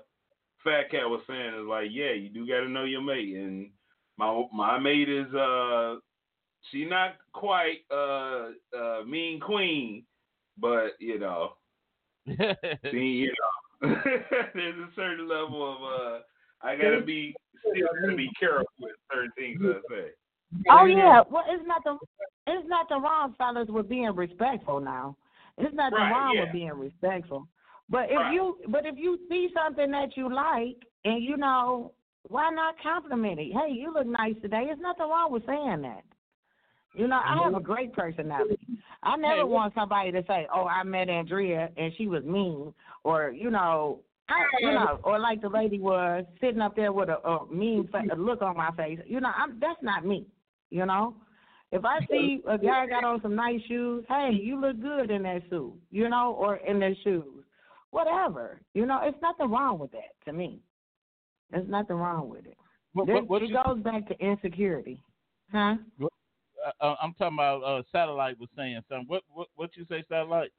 Fat 0.65 0.91
Cat 0.91 1.09
was 1.09 1.23
saying. 1.27 1.55
Is 1.61 1.67
like, 1.67 1.89
yeah, 1.91 2.13
you 2.13 2.29
do 2.29 2.47
got 2.47 2.61
to 2.61 2.69
know 2.69 2.85
your 2.85 3.03
mate, 3.03 3.35
and 3.35 3.71
my 4.17 4.45
my 4.53 4.79
mate 4.79 5.09
is 5.09 5.33
uh 5.35 5.97
she 6.71 6.85
not 6.85 7.17
quite 7.33 7.81
uh 7.91 8.51
uh 8.79 9.03
mean 9.05 9.41
queen, 9.41 10.05
but 10.59 10.93
you 11.01 11.19
know, 11.19 11.55
see, 12.91 12.99
you 12.99 13.33
know, 13.83 13.95
there's 14.55 14.79
a 14.79 14.89
certain 14.95 15.29
level 15.29 15.63
of 15.63 15.83
uh 15.83 16.19
I 16.63 16.77
gotta 16.77 17.01
be 17.01 17.35
still 17.59 17.87
gotta 18.03 18.17
be 18.17 18.31
careful 18.39 18.67
with 18.81 18.93
certain 19.13 19.33
things 19.37 19.61
I 19.63 19.81
say. 19.93 20.11
Oh 20.71 20.85
yeah, 20.85 21.23
well 21.31 21.45
it's 21.49 21.65
nothing. 21.67 21.99
It's 22.47 22.69
nothing 22.69 23.03
wrong, 23.03 23.35
fellas, 23.39 23.69
with 23.69 23.89
being 23.89 24.15
respectful. 24.15 24.81
Now, 24.81 25.17
it's 25.59 25.75
not 25.75 25.93
Right, 25.93 26.11
wrong 26.11 26.35
yeah. 26.35 26.41
with 26.43 26.53
being 26.53 26.73
respectful. 26.73 27.47
But 27.89 28.11
if 28.11 28.19
Right. 28.19 28.33
you, 28.33 28.59
but 28.69 28.87
if 28.87 28.97
you 28.97 29.19
see 29.29 29.51
something 29.55 29.91
that 29.91 30.17
you 30.17 30.33
like, 30.33 30.77
and 31.05 31.23
you 31.23 31.37
know, 31.37 31.93
why 32.29 32.51
not 32.51 32.79
compliment 32.83 33.41
it? 33.41 33.53
Hey, 33.53 33.73
you 33.73 33.93
look 33.93 34.07
nice 34.07 34.35
today. 34.41 34.65
There's 34.67 34.79
nothing 34.81 35.09
wrong 35.09 35.33
with 35.33 35.45
saying 35.47 35.83
that. 35.83 36.05
You 36.95 37.09
know, 37.09 37.21
I 37.25 37.43
have 37.43 37.55
a 37.55 37.61
great 37.61 37.93
personality. 37.93 38.59
I 39.03 39.17
never 39.17 39.47
want 39.47 39.75
somebody 39.75 40.13
to 40.13 40.23
say, 40.27 40.47
"Oh, 40.55 40.67
I 40.67 40.83
met 40.83 41.09
Andrea 41.09 41.71
and 41.77 41.93
she 41.97 42.07
was 42.07 42.23
mean," 42.25 42.73
or 43.03 43.31
you 43.31 43.51
know, 43.51 44.01
I, 44.29 44.43
you 44.61 44.73
know, 44.73 45.01
or 45.03 45.19
like 45.19 45.41
the 45.41 45.49
lady 45.49 45.79
was 45.81 46.25
sitting 46.41 46.61
up 46.61 46.77
there 46.77 46.93
with 46.93 47.09
a, 47.09 47.19
a 47.27 47.47
mean 47.53 47.89
fa- 47.91 48.03
a 48.13 48.17
look 48.17 48.43
on 48.43 48.57
my 48.57 48.71
face. 48.73 48.99
You 49.07 49.21
know, 49.21 49.31
I'm 49.37 49.59
that's 49.59 49.83
not 49.83 50.05
me. 50.05 50.27
You 50.71 50.87
know, 50.87 51.17
if 51.71 51.85
I 51.85 52.01
see 52.11 52.43
a 52.47 52.59
guy 52.59 52.87
got 52.87 53.05
on 53.05 53.21
some 53.23 53.35
nice 53.35 53.61
shoes, 53.69 54.05
hey, 54.09 54.31
you 54.33 54.61
look 54.61 54.81
good 54.81 55.11
in 55.11 55.23
that 55.23 55.43
suit. 55.51 55.75
You 55.91 56.09
know, 56.09 56.37
or 56.39 56.57
in 56.57 56.79
their 56.79 56.95
shoes, 57.03 57.45
whatever. 57.91 58.61
You 58.75 58.87
know, 58.87 59.01
it's 59.03 59.21
nothing 59.23 59.51
wrong 59.51 59.79
with 59.79 59.93
that 59.93 60.15
to 60.27 60.33
me. 60.33 60.61
There's 61.51 61.69
nothing 61.69 61.97
wrong 61.97 62.29
with 62.29 62.47
it. 62.47 62.57
what, 62.93 63.09
what, 63.09 63.29
what 63.29 63.43
it 63.43 63.51
goes 63.53 63.83
back 63.83 64.07
to 64.09 64.19
insecurity, 64.25 65.03
huh? 65.51 65.77
uh, 66.03 66.07
uh, 66.81 66.95
I'm 67.03 67.15
talking 67.15 67.37
about 67.37 67.63
uh, 67.63 67.83
satellite 67.93 68.39
was 68.39 68.49
saying 68.57 68.81
something. 68.89 69.07
What 69.09 69.23
what 69.33 69.49
what 69.55 69.71
you 69.77 69.85
say, 69.89 70.05
satellite? 70.09 70.53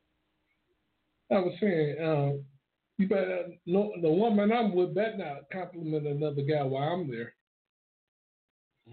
I 1.31 1.35
was 1.35 1.53
saying, 1.59 1.95
um, 2.03 2.41
you 2.97 3.07
better 3.07 3.45
no, 3.65 3.91
the 4.01 4.09
woman 4.09 4.51
I'm 4.51 4.73
with 4.73 4.93
better 4.93 5.17
not 5.17 5.49
compliment 5.51 6.07
another 6.07 6.41
guy 6.41 6.63
while 6.63 6.89
I'm 6.93 7.09
there. 7.09 7.33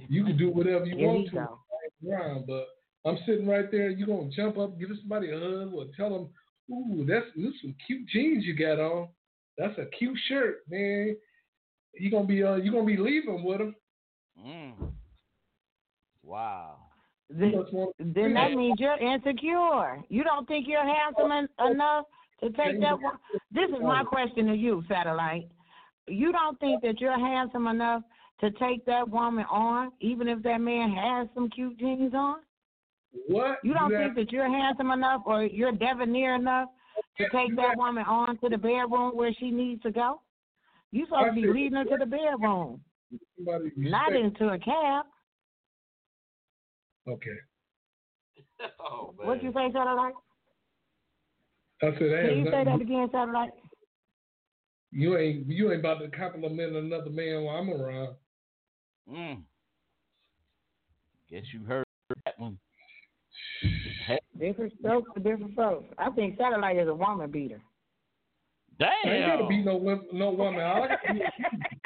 You 0.08 0.24
can 0.24 0.36
do 0.36 0.50
whatever 0.50 0.86
you 0.86 0.96
Here 0.96 1.08
want 1.08 1.24
you 1.24 1.30
to 1.30 1.36
go. 1.36 1.58
around, 2.08 2.46
but 2.46 2.68
I'm 3.04 3.18
sitting 3.26 3.46
right 3.46 3.70
there. 3.70 3.90
You're 3.90 4.06
gonna 4.06 4.30
jump 4.30 4.58
up, 4.58 4.78
give 4.78 4.90
somebody 5.00 5.30
a 5.30 5.38
hug, 5.38 5.72
or 5.74 5.86
tell 5.96 6.10
them, 6.10 6.28
"Ooh, 6.70 7.04
that's 7.04 7.26
those 7.36 7.54
some 7.60 7.74
cute 7.86 8.06
jeans 8.08 8.44
you 8.44 8.54
got 8.54 8.78
on. 8.78 9.08
That's 9.58 9.76
a 9.78 9.86
cute 9.86 10.18
shirt, 10.28 10.62
man." 10.68 11.16
You 11.94 12.10
gonna 12.10 12.26
be 12.26 12.42
uh, 12.42 12.56
you 12.56 12.70
gonna 12.70 12.84
be 12.84 12.96
leaving 12.96 13.42
with 13.42 13.60
him. 13.60 13.74
Mm. 14.38 14.92
Wow. 16.22 16.79
Then, 17.32 17.64
then 17.98 18.34
that 18.34 18.52
means 18.52 18.78
you're 18.80 18.98
insecure. 18.98 20.02
You 20.08 20.24
don't 20.24 20.46
think 20.48 20.66
you're 20.66 20.84
handsome 20.84 21.30
en- 21.30 21.70
enough 21.70 22.06
to 22.40 22.50
take 22.50 22.80
that 22.80 23.00
one. 23.00 23.16
This 23.52 23.68
is 23.70 23.82
my 23.82 24.02
question 24.02 24.46
to 24.46 24.54
you, 24.54 24.82
satellite. 24.88 25.48
You 26.08 26.32
don't 26.32 26.58
think 26.58 26.82
that 26.82 27.00
you're 27.00 27.18
handsome 27.18 27.66
enough 27.68 28.02
to 28.40 28.50
take 28.52 28.84
that 28.86 29.08
woman 29.08 29.44
on, 29.50 29.92
even 30.00 30.26
if 30.28 30.42
that 30.42 30.60
man 30.60 30.90
has 30.92 31.28
some 31.34 31.48
cute 31.50 31.78
jeans 31.78 32.14
on? 32.14 32.38
What? 33.28 33.58
You 33.62 33.74
don't 33.74 33.90
think 33.90 34.14
that 34.16 34.32
you're 34.32 34.48
handsome 34.48 34.90
enough 34.90 35.22
or 35.26 35.44
you're 35.44 35.72
debonair 35.72 36.34
enough 36.34 36.68
to 37.18 37.28
take 37.30 37.54
that 37.56 37.76
woman 37.76 38.04
on 38.04 38.38
to 38.38 38.48
the 38.48 38.56
bedroom 38.58 39.16
where 39.16 39.32
she 39.38 39.50
needs 39.50 39.82
to 39.82 39.90
go? 39.90 40.20
You 40.90 41.04
supposed 41.06 41.28
to 41.28 41.32
be 41.34 41.46
leading 41.46 41.74
her 41.74 41.84
to 41.84 41.96
the 41.98 42.06
bedroom, 42.06 42.80
not 43.76 44.12
into 44.12 44.48
a 44.48 44.58
cab. 44.58 45.06
Okay. 47.08 47.30
Oh, 48.78 49.14
man. 49.18 49.26
What 49.26 49.42
you 49.42 49.52
say, 49.54 49.72
satellite? 49.72 50.12
I 51.82 51.86
said, 51.86 51.92
that 51.92 52.24
Can 52.28 52.38
you 52.38 52.44
has 52.44 52.52
say 52.52 52.64
that 52.64 52.80
again, 52.80 53.08
satellite? 53.10 53.50
You 54.92 55.16
ain't 55.16 55.46
you 55.46 55.70
ain't 55.70 55.80
about 55.80 56.00
to 56.00 56.08
compliment 56.08 56.76
another 56.76 57.10
man 57.10 57.44
while 57.44 57.56
I'm 57.56 57.70
around. 57.70 58.14
Mm. 59.10 59.42
Guess 61.30 61.44
you 61.54 61.64
heard 61.64 61.84
that 62.24 62.38
one. 62.38 62.58
Different 64.38 64.72
strokes 64.78 65.10
for 65.14 65.20
different 65.20 65.54
folks. 65.54 65.86
I 65.96 66.10
think 66.10 66.36
satellite 66.36 66.76
is 66.76 66.88
a 66.88 66.94
woman 66.94 67.30
beater. 67.30 67.60
I 68.80 69.08
ain't 69.08 69.26
gotta 69.26 69.46
be 69.46 69.62
no 69.62 69.78
no 70.12 70.30
woman. 70.30 70.60
I 70.60 70.80
gotta 70.80 70.96
do 71.12 71.20
is 71.20 71.79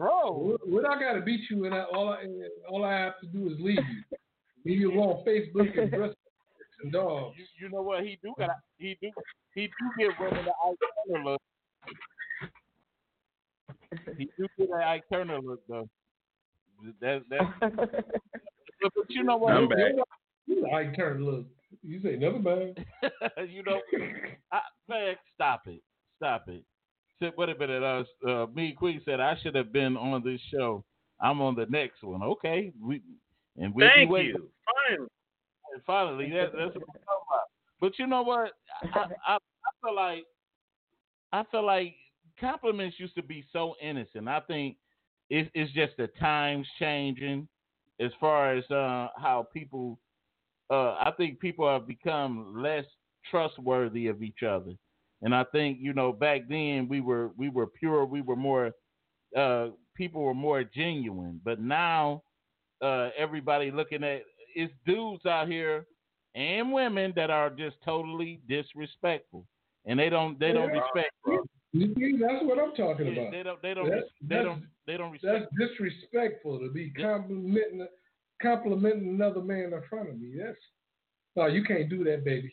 Bro. 0.00 0.32
What, 0.32 0.66
what 0.66 0.86
I 0.86 0.98
got 0.98 1.12
to 1.12 1.20
beat 1.20 1.42
you, 1.50 1.66
and 1.66 1.74
I, 1.74 1.82
all 1.82 2.08
I 2.08 2.24
all 2.70 2.86
I 2.86 2.92
have 2.92 3.20
to 3.20 3.26
do 3.26 3.48
is 3.48 3.60
leave 3.60 3.76
you. 3.76 4.16
Leave 4.64 4.80
you 4.80 4.92
go 4.92 5.02
on 5.02 5.24
Facebook 5.26 5.78
and 5.78 5.90
dress 5.90 6.14
and 6.82 6.90
dogs. 6.90 7.36
You, 7.36 7.44
you 7.60 7.68
know 7.70 7.82
what 7.82 8.02
he 8.02 8.18
do 8.22 8.32
got? 8.38 8.48
He 8.78 8.96
do 9.02 9.10
he 9.54 9.66
do 9.66 9.72
get 9.98 10.18
women 10.18 10.46
the 10.46 10.52
Ike 10.66 10.78
Turner 11.06 11.24
look. 11.24 11.42
He 14.16 14.30
do 14.38 14.46
get 14.58 14.70
that 14.70 14.86
Ike 14.86 15.04
Turner 15.12 15.38
look 15.38 15.60
though. 15.68 15.86
That 17.02 17.22
that. 17.28 17.40
But, 18.82 18.92
but 18.96 19.04
you 19.10 19.22
know 19.22 19.36
what? 19.36 19.52
I'm 19.52 19.68
back. 19.68 19.92
You 20.46 20.66
like 20.72 20.96
turn 20.96 21.22
look. 21.22 21.44
You 21.82 22.00
say 22.02 22.16
never 22.16 22.38
mind. 22.38 22.82
you 23.48 23.62
know, 23.64 23.78
I, 24.50 24.60
man, 24.88 25.16
stop 25.34 25.60
it, 25.66 25.82
stop 26.16 26.44
it. 26.48 26.64
Said, 27.20 27.32
wait 27.36 27.50
a 27.50 27.54
minute. 27.54 27.82
Uh, 27.82 28.28
uh, 28.28 28.46
me 28.54 28.72
Queen 28.72 29.00
said 29.04 29.20
I 29.20 29.36
should 29.42 29.54
have 29.54 29.72
been 29.72 29.96
on 29.96 30.24
this 30.24 30.40
show. 30.52 30.82
I'm 31.20 31.40
on 31.42 31.54
the 31.54 31.66
next 31.66 32.02
one. 32.02 32.22
Okay, 32.22 32.72
we 32.82 33.02
and 33.58 33.74
we'll 33.74 33.88
Thank 33.94 34.10
waiting. 34.10 34.36
you. 34.36 34.48
Finally. 34.88 35.08
And 35.72 35.82
finally, 35.86 36.30
that, 36.30 36.52
that's 36.52 36.74
what 36.74 36.84
I'm 36.88 37.00
talking 37.04 37.26
about. 37.28 37.48
But 37.80 37.98
you 37.98 38.06
know 38.06 38.22
what? 38.22 38.52
I, 38.94 39.04
I, 39.26 39.34
I 39.34 39.38
feel 39.82 39.94
like 39.94 40.24
I 41.32 41.44
feel 41.50 41.64
like 41.64 41.94
compliments 42.40 42.96
used 42.98 43.14
to 43.16 43.22
be 43.22 43.44
so 43.52 43.74
innocent. 43.82 44.28
I 44.28 44.40
think 44.40 44.76
it, 45.28 45.50
it's 45.54 45.72
just 45.72 45.96
the 45.96 46.08
times 46.18 46.66
changing 46.78 47.46
as 48.00 48.10
far 48.18 48.54
as 48.56 48.64
uh, 48.70 49.08
how 49.16 49.46
people. 49.52 49.98
Uh, 50.70 50.94
I 51.00 51.12
think 51.16 51.40
people 51.40 51.68
have 51.68 51.86
become 51.86 52.54
less 52.56 52.84
trustworthy 53.28 54.06
of 54.06 54.22
each 54.22 54.42
other, 54.46 54.72
and 55.22 55.34
I 55.34 55.44
think 55.44 55.78
you 55.80 55.92
know 55.92 56.12
back 56.12 56.42
then 56.48 56.88
we 56.88 57.00
were 57.00 57.30
we 57.36 57.48
were 57.48 57.66
pure, 57.66 58.04
we 58.04 58.20
were 58.22 58.36
more. 58.36 58.72
Uh, 59.36 59.68
people 59.96 60.22
were 60.22 60.34
more 60.34 60.64
genuine, 60.64 61.40
but 61.44 61.60
now 61.60 62.22
uh, 62.82 63.10
everybody 63.16 63.70
looking 63.70 64.02
at 64.02 64.22
it's 64.56 64.72
dudes 64.86 65.24
out 65.26 65.46
here 65.46 65.86
and 66.34 66.72
women 66.72 67.12
that 67.14 67.30
are 67.30 67.50
just 67.50 67.76
totally 67.84 68.40
disrespectful, 68.48 69.46
and 69.84 69.98
they 69.98 70.08
don't 70.08 70.38
they 70.40 70.52
don't 70.52 70.72
Yeah. 70.74 70.80
respect. 70.80 71.10
You 71.72 71.94
see, 71.94 72.16
that's 72.20 72.42
what 72.44 72.58
I'm 72.58 72.74
talking 72.74 73.06
Yeah, 73.14 73.20
about. 73.22 73.32
they 73.32 73.42
don't 73.44 73.62
they 73.62 73.74
don't 73.74 73.88
That's- 73.88 74.10
they 74.22 74.26
that's- 74.36 74.44
don't 74.46 74.64
they 74.86 74.96
don't 74.96 75.22
That's 75.22 75.44
disrespectful 75.56 76.58
to 76.58 76.68
be 76.72 76.90
complimenting 76.90 77.86
complimenting 78.42 79.10
another 79.10 79.42
man 79.42 79.72
in 79.74 79.82
front 79.88 80.08
of 80.08 80.18
me. 80.18 80.34
That's 80.36 80.58
no, 81.36 81.46
you 81.46 81.62
can't 81.62 81.88
do 81.88 82.02
that, 82.04 82.24
baby. 82.24 82.52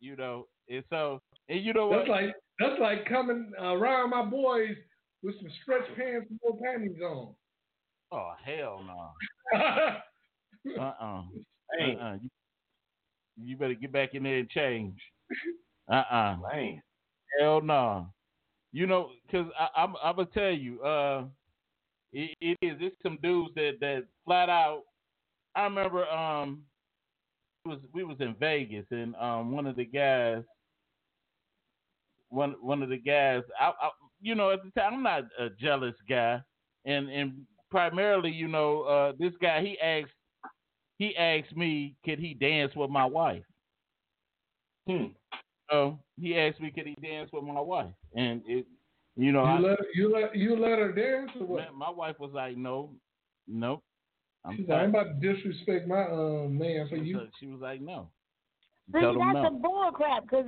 You 0.00 0.16
know, 0.16 0.46
and 0.70 0.82
so 0.88 1.20
and 1.50 1.64
you 1.64 1.72
know 1.74 1.88
what? 1.88 1.98
That's 1.98 2.08
like 2.08 2.34
that's 2.58 2.80
like 2.80 3.06
coming 3.06 3.52
around 3.58 4.10
my 4.10 4.24
boys 4.24 4.76
with 5.22 5.34
some 5.36 5.50
stretch 5.62 5.86
pants 5.96 6.28
and 6.30 6.40
no 6.44 6.58
panties 6.64 6.96
on. 7.02 7.34
oh 8.12 8.32
hell 8.44 8.80
no. 8.86 9.58
Uh 10.78 10.92
uh 11.00 11.22
Hey, 11.78 11.96
Uh 11.98 12.04
uh. 12.04 12.14
You, 12.22 12.30
you 13.42 13.56
better 13.56 13.74
get 13.74 13.92
back 13.92 14.14
in 14.14 14.22
there 14.24 14.38
and 14.38 14.50
change. 14.50 14.98
Uh 15.90 16.04
uh 16.10 16.36
man. 16.52 16.82
Hell 17.38 17.60
no. 17.62 18.12
You 18.72 18.86
know, 18.86 19.10
cause 19.30 19.46
I, 19.58 19.68
I'm 19.82 19.94
I'm 20.02 20.16
gonna 20.16 20.28
tell 20.32 20.50
you, 20.52 20.80
uh, 20.82 21.24
it, 22.12 22.36
it 22.40 22.58
is. 22.62 22.76
It's 22.80 22.96
some 23.02 23.18
dudes 23.22 23.54
that 23.56 23.78
that 23.80 24.04
flat 24.24 24.48
out. 24.48 24.82
I 25.56 25.64
remember 25.64 26.06
um, 26.08 26.62
it 27.64 27.68
was 27.70 27.78
we 27.92 28.04
was 28.04 28.18
in 28.20 28.34
Vegas 28.38 28.86
and 28.90 29.16
um 29.16 29.52
one 29.52 29.66
of 29.66 29.76
the 29.76 29.84
guys, 29.84 30.44
one 32.30 32.54
one 32.60 32.82
of 32.82 32.88
the 32.88 32.96
guys, 32.98 33.42
I, 33.60 33.66
I 33.68 33.90
you 34.20 34.34
know 34.34 34.50
at 34.50 34.60
the 34.64 34.70
time 34.80 34.94
I'm 34.94 35.02
not 35.02 35.24
a 35.38 35.50
jealous 35.50 35.94
guy, 36.08 36.40
and 36.84 37.08
and 37.08 37.42
primarily 37.70 38.30
you 38.30 38.48
know 38.48 38.82
uh 38.82 39.12
this 39.18 39.32
guy 39.40 39.60
he 39.62 39.78
asked 39.80 40.12
he 40.98 41.16
asked 41.16 41.56
me 41.56 41.94
could 42.04 42.18
he 42.18 42.34
dance 42.34 42.74
with 42.74 42.90
my 42.90 43.04
wife. 43.04 43.44
Hmm. 44.86 45.06
So 45.70 45.98
he 46.20 46.36
asked 46.38 46.60
me 46.60 46.70
could 46.70 46.86
he 46.86 46.96
dance 47.02 47.30
with 47.32 47.44
my 47.44 47.60
wife, 47.60 47.92
and 48.14 48.42
it, 48.46 48.66
you 49.16 49.32
know, 49.32 49.44
I, 49.44 49.58
You 49.58 49.66
let 49.68 49.78
you 49.94 50.12
let 50.12 50.36
you 50.36 50.56
let 50.56 50.78
her 50.78 50.92
dance 50.92 51.30
or 51.38 51.46
what? 51.46 51.74
my 51.74 51.90
wife 51.90 52.18
was 52.18 52.32
like, 52.32 52.56
no, 52.56 52.90
nope. 53.46 53.82
I'm 54.44 54.56
She's 54.56 54.68
like, 54.68 54.78
I'm 54.80 54.90
about 54.90 55.20
to 55.20 55.34
disrespect 55.34 55.86
my 55.86 56.04
um 56.04 56.56
man 56.56 56.88
for 56.88 56.96
you. 56.96 57.20
She 57.38 57.46
was 57.46 57.60
like, 57.60 57.80
no. 57.80 58.08
See, 58.92 59.00
Tell 59.00 59.14
them 59.14 59.32
that's 59.32 59.52
no. 59.52 59.58
a 59.58 59.60
bull 59.60 59.90
crap. 59.92 60.24
Because 60.24 60.46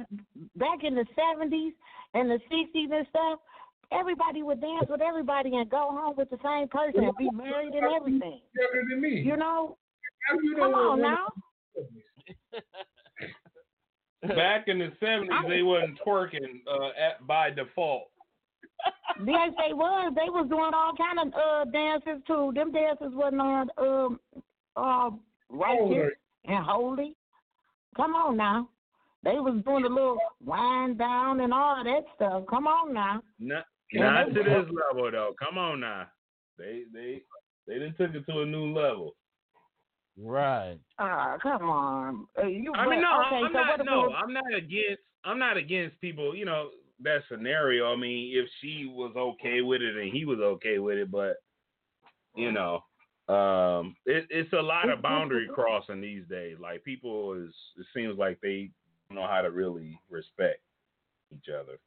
back 0.57 0.83
in 0.83 0.95
the 0.95 1.07
seventies 1.15 1.75
and 2.15 2.31
the 2.31 2.39
sixties 2.51 2.91
and 2.93 3.07
stuff, 3.11 3.39
everybody 3.93 4.43
would 4.43 4.61
dance 4.61 4.87
with 4.89 5.01
everybody 5.01 5.57
and 5.57 5.71
go 5.71 5.89
home 5.91 6.15
with 6.17 6.31
the 6.31 6.39
same 6.43 6.69
person 6.69 7.05
and 7.05 7.17
be 7.17 7.31
married 7.31 7.75
and 7.75 7.85
everything. 7.85 8.41
Younger 8.59 8.85
than 8.91 9.01
me. 9.01 9.21
You 9.21 9.37
know, 9.37 9.77
How 10.29 10.35
you 10.43 10.57
come 10.59 10.73
know 10.73 10.91
on 10.93 11.01
now. 11.03 11.27
Back 14.23 14.69
in 14.69 14.79
the 14.79 14.93
seventies, 15.01 15.33
they 15.49 15.63
wasn't 15.63 15.99
twerking 16.07 16.63
uh, 16.71 16.89
at, 16.89 17.27
by 17.27 17.51
default. 17.51 18.05
Yes, 19.25 19.53
they 19.59 19.73
was. 19.73 20.13
They 20.15 20.31
was 20.31 20.47
doing 20.49 20.71
all 20.75 20.93
kind 20.97 21.19
of 21.21 21.35
uh 21.35 21.65
dances 21.71 22.23
too. 22.27 22.53
Them 22.55 22.73
dances 22.73 23.13
wasn't 23.13 23.41
on 23.41 23.69
um 23.79 24.21
uh 24.77 25.11
righteous 25.49 26.13
and 26.47 26.65
holy. 26.65 27.15
Come 27.97 28.15
on 28.15 28.37
now. 28.37 28.69
They 29.25 29.35
was 29.35 29.63
doing 29.65 29.85
a 29.85 29.89
little 29.89 30.19
wind 30.45 30.99
down 30.99 31.41
and 31.41 31.53
all 31.53 31.85
that 31.85 32.05
stuff. 32.17 32.45
Come 32.51 32.67
on 32.67 32.93
now. 32.93 33.23
Not, 33.39 33.65
not 33.93 34.25
to 34.35 34.43
this 34.43 34.67
level 34.73 35.11
though. 35.11 35.35
Come 35.39 35.59
on 35.59 35.81
now. 35.81 36.07
They 36.59 36.83
they 36.93 37.23
they 37.67 37.79
done 37.79 37.95
took 37.99 38.15
it 38.15 38.25
to 38.27 38.41
a 38.41 38.47
new 38.47 38.73
level. 38.73 39.15
Right. 40.19 40.79
Ah, 40.99 41.39
come 41.43 41.63
on. 41.63 42.27
Uh, 42.39 42.47
you 42.47 42.73
I 42.75 42.89
mean, 42.89 43.01
no, 43.01 43.23
okay, 43.27 43.37
I'm 43.37 43.53
so 43.53 43.59
not. 43.59 43.85
No, 43.85 44.07
it 44.07 44.13
I'm 44.13 44.33
not 44.33 44.55
against. 44.55 45.03
I'm 45.25 45.39
not 45.39 45.57
against 45.57 46.01
people. 46.01 46.35
You 46.35 46.45
know 46.45 46.71
that 47.03 47.23
scenario. 47.31 47.93
I 47.93 47.97
mean, 47.97 48.33
if 48.37 48.49
she 48.61 48.87
was 48.93 49.15
okay 49.17 49.61
with 49.61 49.83
it 49.83 49.97
and 49.97 50.13
he 50.13 50.25
was 50.25 50.39
okay 50.41 50.79
with 50.79 50.99
it, 50.99 51.11
but 51.11 51.37
you 52.35 52.51
know, 52.51 52.81
um, 53.33 53.97
it, 54.07 54.27
it's 54.31 54.53
a 54.53 54.63
lot 54.63 54.91
of 54.91 55.03
boundary 55.03 55.49
crossing 55.55 56.01
these 56.01 56.25
days. 56.29 56.57
Like 56.61 56.85
people 56.85 57.35
is, 57.35 57.55
it 57.79 57.87
seems 57.95 58.19
like 58.19 58.41
they 58.41 58.71
don't 59.09 59.17
know 59.21 59.29
how 59.29 59.43
to 59.43 59.51
really 59.51 59.99
respect 60.11 60.61
each 61.33 61.49
other 61.49 61.79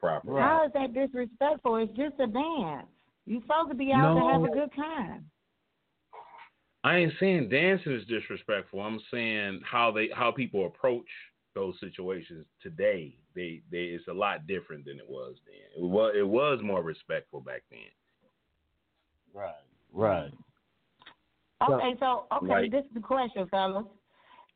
properly. 0.00 0.34
Right. 0.34 0.42
How 0.42 0.66
is 0.66 0.72
that 0.74 0.94
disrespectful? 0.94 1.76
It's 1.76 1.96
just 1.96 2.14
a 2.20 2.26
dance. 2.26 2.86
You're 3.26 3.42
supposed 3.42 3.70
to 3.70 3.76
be 3.76 3.92
out 3.92 4.14
to 4.14 4.32
have 4.32 4.42
a 4.42 4.48
good 4.48 4.74
time. 4.74 5.30
I 6.84 6.96
ain't 6.96 7.12
saying 7.20 7.48
dancing 7.48 7.92
is 7.92 8.06
disrespectful. 8.06 8.80
I'm 8.80 9.00
saying 9.12 9.60
how 9.64 9.92
they 9.92 10.10
how 10.12 10.32
people 10.32 10.66
approach 10.66 11.06
those 11.54 11.74
situations 11.78 12.44
today. 12.60 13.16
They 13.36 13.62
they 13.70 13.78
it's 13.78 14.08
a 14.08 14.12
lot 14.12 14.48
different 14.48 14.84
than 14.84 14.98
it 14.98 15.08
was 15.08 15.36
then. 15.46 15.84
It 15.84 15.88
was 15.88 16.14
it 16.16 16.26
was 16.26 16.60
more 16.62 16.82
respectful 16.82 17.40
back 17.40 17.62
then. 17.70 17.80
Right. 19.32 19.54
Right. 19.92 20.32
Okay, 21.70 21.94
so 22.00 22.26
okay, 22.32 22.46
Right. 22.46 22.70
this 22.70 22.84
is 22.84 22.94
the 22.94 23.00
question, 23.00 23.46
fellas. 23.48 23.84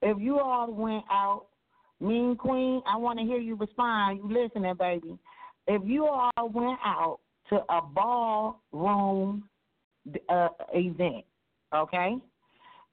If 0.03 0.19
you 0.21 0.39
all 0.41 0.71
went 0.73 1.05
out, 1.11 1.47
Mean 2.01 2.37
Queen, 2.37 2.83
I 2.87 2.97
want 2.97 3.19
to 3.19 3.25
hear 3.25 3.39
you 3.39 3.55
respond. 3.57 4.19
You 4.19 4.29
listening, 4.43 4.75
baby? 4.77 5.19
If 5.67 5.83
you 5.85 6.07
all 6.07 6.49
went 6.51 6.79
out 6.85 7.21
to 7.49 7.57
a 7.73 7.81
ballroom 7.83 9.49
uh, 10.29 10.49
event, 10.75 11.25
okay, 11.75 12.17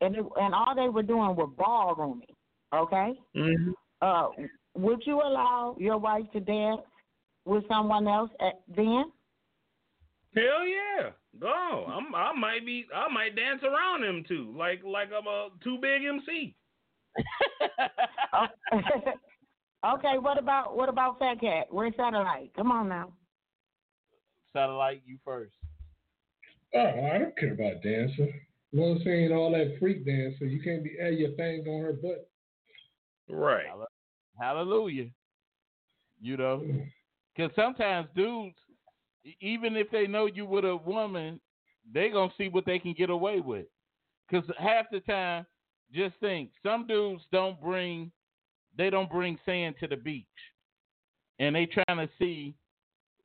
and 0.01 0.15
it, 0.15 0.25
and 0.39 0.53
all 0.55 0.73
they 0.75 0.89
were 0.89 1.03
doing 1.03 1.35
was 1.35 1.49
ballrooming, 1.57 2.33
okay, 2.73 3.13
Mm-hmm. 3.35 3.71
uh, 4.01 4.29
would 4.75 5.05
you 5.05 5.21
allow 5.21 5.75
your 5.79 5.97
wife 5.97 6.25
to 6.33 6.39
dance 6.39 6.81
with 7.45 7.63
someone 7.67 8.07
else 8.07 8.31
at 8.39 8.61
then? 8.75 9.05
Hell 10.35 10.65
yeah. 10.67 11.09
Go. 11.39 11.85
I'm 11.87 12.13
I 12.13 12.31
might 12.33 12.65
be 12.65 12.85
I 12.93 13.11
might 13.11 13.35
dance 13.35 13.61
around 13.63 14.03
him 14.03 14.23
too. 14.27 14.53
Like 14.57 14.81
like 14.83 15.09
I'm 15.17 15.27
a 15.27 15.49
too 15.63 15.77
big 15.81 16.03
MC. 16.03 16.55
Oh. 18.35 18.47
okay, 19.93 20.17
what 20.17 20.39
about 20.39 20.75
what 20.75 20.89
about 20.89 21.19
Fat 21.19 21.39
Cat? 21.39 21.67
Where's 21.69 21.93
Satellite? 21.95 22.51
Come 22.55 22.71
on 22.71 22.89
now. 22.89 23.13
Satellite, 24.53 25.03
you 25.05 25.19
first. 25.23 25.53
Oh, 26.73 26.79
I 26.79 27.19
don't 27.19 27.37
care 27.37 27.53
about 27.53 27.83
dancing. 27.83 28.33
You 28.71 28.79
know 28.79 28.87
what 28.87 28.97
I'm 28.97 29.03
saying? 29.03 29.31
All 29.31 29.51
that 29.51 29.77
freak 29.79 30.03
dancer. 30.03 30.45
You 30.45 30.61
can't 30.63 30.83
be 30.83 30.95
have 30.99 31.13
your 31.13 31.29
thing 31.31 31.63
on 31.67 31.81
her 31.81 31.93
butt. 31.93 32.27
Right. 33.29 33.65
Hallelujah. 34.39 35.09
You 36.19 36.37
know, 36.37 36.63
mm. 36.65 36.87
because 37.35 37.51
sometimes 37.55 38.07
dudes, 38.15 38.55
even 39.41 39.75
if 39.75 39.89
they 39.91 40.07
know 40.07 40.25
you 40.25 40.45
with 40.45 40.65
a 40.65 40.75
woman, 40.75 41.39
they 41.91 42.09
gonna 42.09 42.31
see 42.37 42.49
what 42.49 42.65
they 42.65 42.79
can 42.79 42.93
get 42.93 43.09
away 43.09 43.39
with. 43.39 43.65
Because 44.29 44.49
half 44.57 44.85
the 44.91 44.99
time, 45.01 45.45
just 45.93 46.15
think, 46.19 46.49
some 46.63 46.87
dudes 46.87 47.23
don't 47.31 47.61
bring, 47.61 48.11
they 48.77 48.89
don't 48.89 49.09
bring 49.09 49.37
sand 49.45 49.75
to 49.79 49.87
the 49.87 49.95
beach, 49.95 50.25
and 51.39 51.55
they 51.55 51.65
trying 51.65 51.97
to 51.97 52.09
see 52.17 52.55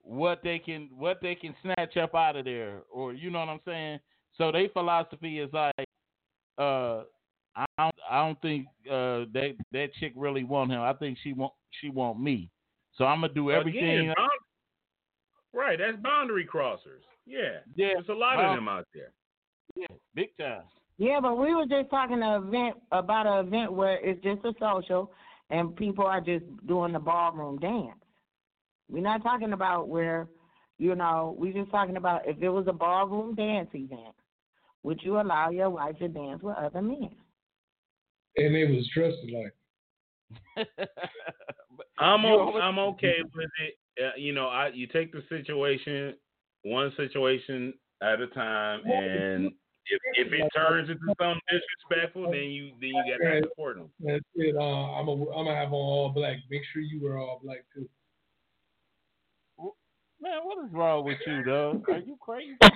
what 0.03 0.43
they 0.43 0.59
can 0.59 0.89
what 0.97 1.21
they 1.21 1.35
can 1.35 1.55
snatch 1.63 1.97
up 1.97 2.15
out 2.15 2.37
of 2.37 2.45
there, 2.45 2.83
or 2.93 3.13
you 3.13 3.31
know 3.31 3.41
what 3.41 3.49
I'm 3.49 3.61
saying. 3.65 4.01
So 4.37 4.53
their 4.53 4.69
philosophy 4.69 5.41
is 5.41 5.53
like, 5.53 5.75
uh, 6.59 7.03
I 7.57 7.67
don't, 7.79 7.95
I 8.09 8.27
don't 8.27 8.41
think 8.41 8.67
uh, 8.87 9.27
that 9.35 9.57
that 9.73 9.89
chick 9.99 10.13
really 10.17 10.45
want 10.45 10.71
him. 10.71 10.81
I 10.81 10.93
think 10.93 11.19
she 11.23 11.33
want 11.33 11.53
she 11.81 11.91
want 11.91 12.21
me. 12.21 12.51
So 12.97 13.05
I'm 13.05 13.21
gonna 13.21 13.33
do 13.33 13.51
everything. 13.51 14.11
Again, 14.11 14.15
right, 15.53 15.79
that's 15.79 15.97
boundary 16.03 16.47
crossers. 16.47 17.05
Yeah. 17.27 17.59
Yeah, 17.75 17.89
There's 17.95 18.09
a 18.09 18.13
lot 18.15 18.37
well- 18.39 18.51
of 18.51 18.57
them 18.57 18.69
out 18.69 18.87
there. 18.95 19.13
yeah, 19.77 19.87
big 20.15 20.29
time. 20.39 20.63
Yeah, 20.99 21.21
but 21.21 21.37
we 21.39 21.55
were 21.55 21.67
just 21.67 21.91
talking 21.91 22.21
an 22.23 22.43
event 22.49 22.77
about 22.91 23.27
an 23.27 23.47
event 23.47 23.73
where 23.73 23.99
it's 24.05 24.21
just 24.23 24.45
a 24.45 24.53
social 24.59 25.13
and 25.51 25.77
people 25.77 26.05
are 26.05 26.21
just 26.21 26.45
doing 26.67 26.93
the 26.93 26.99
ballroom 26.99 27.59
dance. 27.61 27.99
We're 28.91 29.03
not 29.03 29.23
talking 29.23 29.53
about 29.53 29.89
where, 29.89 30.27
you 30.79 30.95
know, 30.97 31.37
we're 31.39 31.53
just 31.53 31.71
talking 31.71 31.97
about 31.99 32.27
if 32.27 32.43
it 32.43 32.49
was 32.49 32.67
a 32.69 32.73
ballroom 32.73 33.35
dance 33.37 33.69
event, 33.75 34.15
would 34.83 35.01
you 35.03 35.21
allow 35.21 35.51
your 35.51 35.71
wife 35.71 35.97
to 35.99 36.09
dance 36.09 36.43
with 36.43 36.57
other 36.57 36.83
men? 36.83 37.11
And 38.37 38.55
they 38.55 38.65
was 38.65 38.89
dressed 38.93 39.19
like. 39.33 40.69
I'm 41.99 42.23
You 42.23 42.29
o- 42.29 42.41
always- 42.41 42.63
I'm 42.63 42.79
okay 42.81 43.17
with 43.35 43.51
it. 43.63 43.75
Uh, 44.03 44.11
you 44.17 44.33
know, 44.33 44.47
I 44.49 44.69
you 44.69 44.87
take 44.87 45.13
the 45.13 45.23
situation 45.29 46.15
one 46.65 46.93
situation 46.97 47.75
at 48.03 48.21
a 48.21 48.27
time, 48.29 48.81
and 48.87 49.47
if 49.87 50.01
if 50.15 50.33
it 50.33 50.49
turns 50.55 50.91
into 50.91 51.15
something 51.21 51.41
disrespectful, 51.51 52.31
then 52.31 52.51
you 52.51 52.73
then 52.81 52.91
you 52.91 53.19
got 53.19 53.31
to 53.31 53.43
support 53.43 53.77
them. 53.77 53.91
That's 54.01 54.25
it. 54.35 54.57
Uh, 54.57 54.61
I'm 54.61 55.09
a, 55.09 55.13
I'm 55.13 55.47
gonna 55.47 55.55
have 55.55 55.69
on 55.69 55.75
all 55.75 56.11
black. 56.11 56.37
Make 56.51 56.63
sure 56.73 56.83
you 56.83 57.03
wear 57.03 57.19
all 57.19 57.41
black 57.43 57.65
too. 57.75 57.89
Man, 60.21 60.41
what 60.43 60.65
is 60.65 60.73
wrong 60.73 61.05
with 61.05 61.19
you, 61.27 61.45
dog? 61.45 61.89
Are 61.89 61.99
you 61.99 62.17
crazy? 62.21 62.57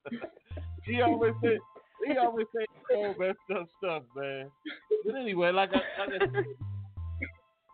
he 0.84 1.00
always 1.00 1.32
say 1.42 1.58
he 2.06 2.16
always 2.18 2.46
say 2.54 2.64
oh 2.94 3.14
messed 3.18 3.38
up 3.54 3.68
stuff, 3.78 4.02
man. 4.16 4.50
But 5.04 5.16
anyway, 5.16 5.50
like 5.52 5.70
I 5.70 5.82
like 6.00 6.22
I, 6.22 6.26
said, 6.26 6.44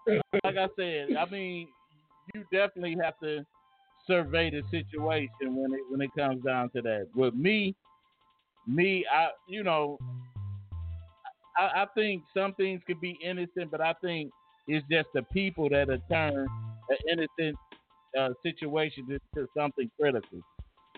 like 0.07 0.57
I 0.57 0.69
said, 0.77 1.17
I 1.17 1.29
mean, 1.31 1.69
you 2.35 2.45
definitely 2.53 2.97
have 3.03 3.19
to 3.23 3.45
survey 4.07 4.51
the 4.51 4.63
situation 4.71 5.57
when 5.57 5.73
it 5.73 5.81
when 5.91 6.01
it 6.01 6.11
comes 6.17 6.43
down 6.45 6.71
to 6.71 6.83
that. 6.83 7.07
With 7.15 7.35
me, 7.35 7.75
me, 8.67 9.05
I 9.13 9.29
you 9.49 9.63
know, 9.63 9.99
I, 11.57 11.83
I 11.83 11.87
think 11.95 12.23
some 12.35 12.55
things 12.55 12.83
could 12.87 13.01
be 13.01 13.19
innocent, 13.23 13.71
but 13.71 13.81
I 13.81 13.95
think 14.01 14.31
it's 14.69 14.87
just 14.91 15.09
the 15.15 15.23
people 15.33 15.69
that 15.71 15.91
are 15.91 15.99
turned 16.11 16.49
an 16.89 16.97
innocent 17.11 17.57
uh, 18.19 18.31
situation 18.43 19.07
into 19.09 19.47
something 19.57 19.91
critical. 19.99 20.41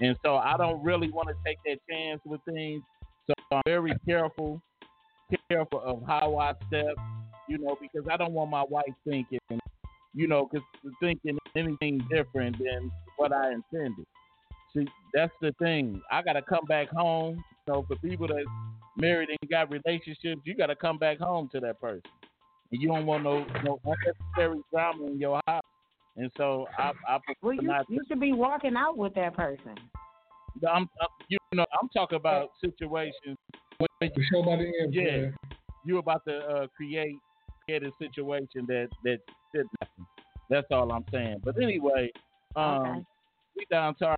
And 0.00 0.16
so 0.24 0.36
I 0.36 0.56
don't 0.56 0.82
really 0.82 1.10
want 1.10 1.28
to 1.28 1.34
take 1.44 1.58
that 1.66 1.78
chance 1.90 2.20
with 2.24 2.40
things. 2.44 2.82
So 3.26 3.34
I'm 3.52 3.62
very 3.66 3.94
careful, 4.06 4.62
careful 5.50 5.80
of 5.80 6.02
how 6.06 6.36
I 6.36 6.52
step, 6.68 6.94
you 7.48 7.58
know, 7.58 7.76
because 7.80 8.06
I 8.10 8.16
don't 8.16 8.32
want 8.32 8.50
my 8.50 8.64
wife 8.68 8.84
thinking, 9.04 9.38
you 10.14 10.26
know, 10.26 10.48
because 10.50 10.66
thinking 11.00 11.38
anything 11.56 12.00
different 12.10 12.56
than 12.58 12.90
what 13.16 13.32
I 13.32 13.52
intended. 13.52 14.06
See, 14.74 14.86
that's 15.14 15.32
the 15.40 15.52
thing. 15.58 16.00
I 16.10 16.22
got 16.22 16.34
to 16.34 16.42
come 16.42 16.66
back 16.66 16.88
home. 16.90 17.36
You 17.66 17.74
know, 17.74 17.84
for 17.88 17.96
people 17.96 18.28
that 18.28 18.44
married 18.96 19.30
and 19.30 19.50
got 19.50 19.70
relationships, 19.70 20.42
you 20.44 20.54
got 20.54 20.66
to 20.66 20.76
come 20.76 20.98
back 20.98 21.18
home 21.18 21.48
to 21.52 21.60
that 21.60 21.80
person. 21.80 22.02
And 22.70 22.82
you 22.82 22.88
don't 22.88 23.06
want 23.06 23.24
no 23.24 23.46
no 23.64 23.80
unnecessary 23.84 24.60
drama 24.70 25.06
in 25.06 25.18
your 25.18 25.40
house. 25.46 25.62
And 26.16 26.30
so 26.36 26.66
I, 26.76 26.92
I 27.08 27.18
prefer 27.24 27.38
Well, 27.40 27.54
you 27.54 27.62
not 27.62 27.86
you 27.88 28.00
should 28.08 28.20
be 28.20 28.32
walking 28.32 28.76
out 28.76 28.98
with 28.98 29.14
that 29.14 29.34
person. 29.34 29.74
I'm, 30.68 30.82
I'm, 31.00 31.08
you 31.28 31.38
know, 31.52 31.66
I'm 31.80 31.88
talking 31.90 32.16
about 32.16 32.50
situations 32.60 33.38
when 33.78 33.88
The 34.00 34.22
show 34.30 34.42
by 34.42 34.56
the 34.56 34.72
end. 34.82 34.92
Yeah. 34.92 35.02
player. 35.02 35.34
you 35.84 35.98
about 35.98 36.24
to 36.26 36.36
uh, 36.36 36.66
create 36.76 37.16
create 37.68 37.82
a 37.82 37.92
situation 38.00 38.64
that 38.66 38.88
that 39.04 39.18
didn't 39.52 39.70
happen. 39.80 40.06
That's 40.50 40.66
all 40.70 40.90
I'm 40.90 41.04
saying. 41.12 41.42
But 41.44 41.60
anyway, 41.62 42.10
um, 42.56 42.64
Okay. 42.64 43.04
we 43.56 43.66
down 43.70 43.94
to 43.96 44.06
our. 44.06 44.16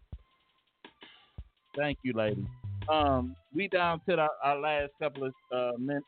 Thank 1.76 1.98
you, 2.03 2.12
lady. 2.12 2.46
Um, 2.88 3.36
we 3.55 3.68
down 3.68 4.01
to 4.09 4.16
the, 4.16 4.28
our 4.42 4.59
last 4.59 4.90
couple 5.01 5.24
of 5.24 5.34
uh, 5.53 5.72
min- 5.78 6.03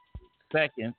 seconds, 0.52 0.94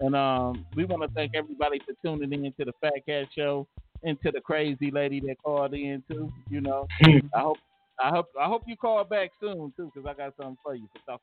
and 0.00 0.14
um, 0.16 0.66
we 0.74 0.84
want 0.84 1.02
to 1.02 1.08
thank 1.14 1.32
everybody 1.34 1.78
for 1.80 1.94
tuning 2.04 2.44
in 2.44 2.52
to 2.54 2.64
the 2.64 2.72
Fat 2.80 2.94
Cat 3.06 3.26
Show 3.36 3.66
and 4.02 4.20
to 4.22 4.30
the 4.30 4.40
crazy 4.40 4.90
lady 4.90 5.20
that 5.20 5.36
called 5.42 5.74
in 5.74 6.02
too. 6.10 6.32
You 6.50 6.60
know, 6.62 6.86
I 7.34 7.40
hope 7.40 7.58
I 8.02 8.08
hope 8.08 8.26
I 8.40 8.46
hope 8.46 8.62
you 8.66 8.76
call 8.76 9.04
back 9.04 9.30
soon 9.40 9.72
too, 9.76 9.90
because 9.94 10.08
I 10.08 10.14
got 10.14 10.34
something 10.36 10.56
for 10.62 10.74
you 10.74 10.88
for, 10.92 11.12
talk, 11.12 11.20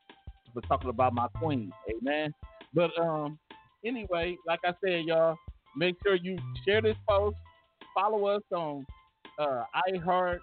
for 0.54 0.62
talking 0.62 0.90
about 0.90 1.12
my 1.14 1.26
queen. 1.38 1.72
Amen. 1.90 2.32
But 2.74 2.98
um, 2.98 3.38
anyway, 3.84 4.36
like 4.46 4.60
I 4.64 4.72
said, 4.84 5.04
y'all, 5.06 5.36
make 5.76 5.96
sure 6.02 6.14
you 6.14 6.36
share 6.66 6.82
this 6.82 6.96
post, 7.08 7.36
follow 7.94 8.26
us 8.26 8.42
on 8.54 8.84
uh, 9.38 9.64
iHeart, 9.90 10.38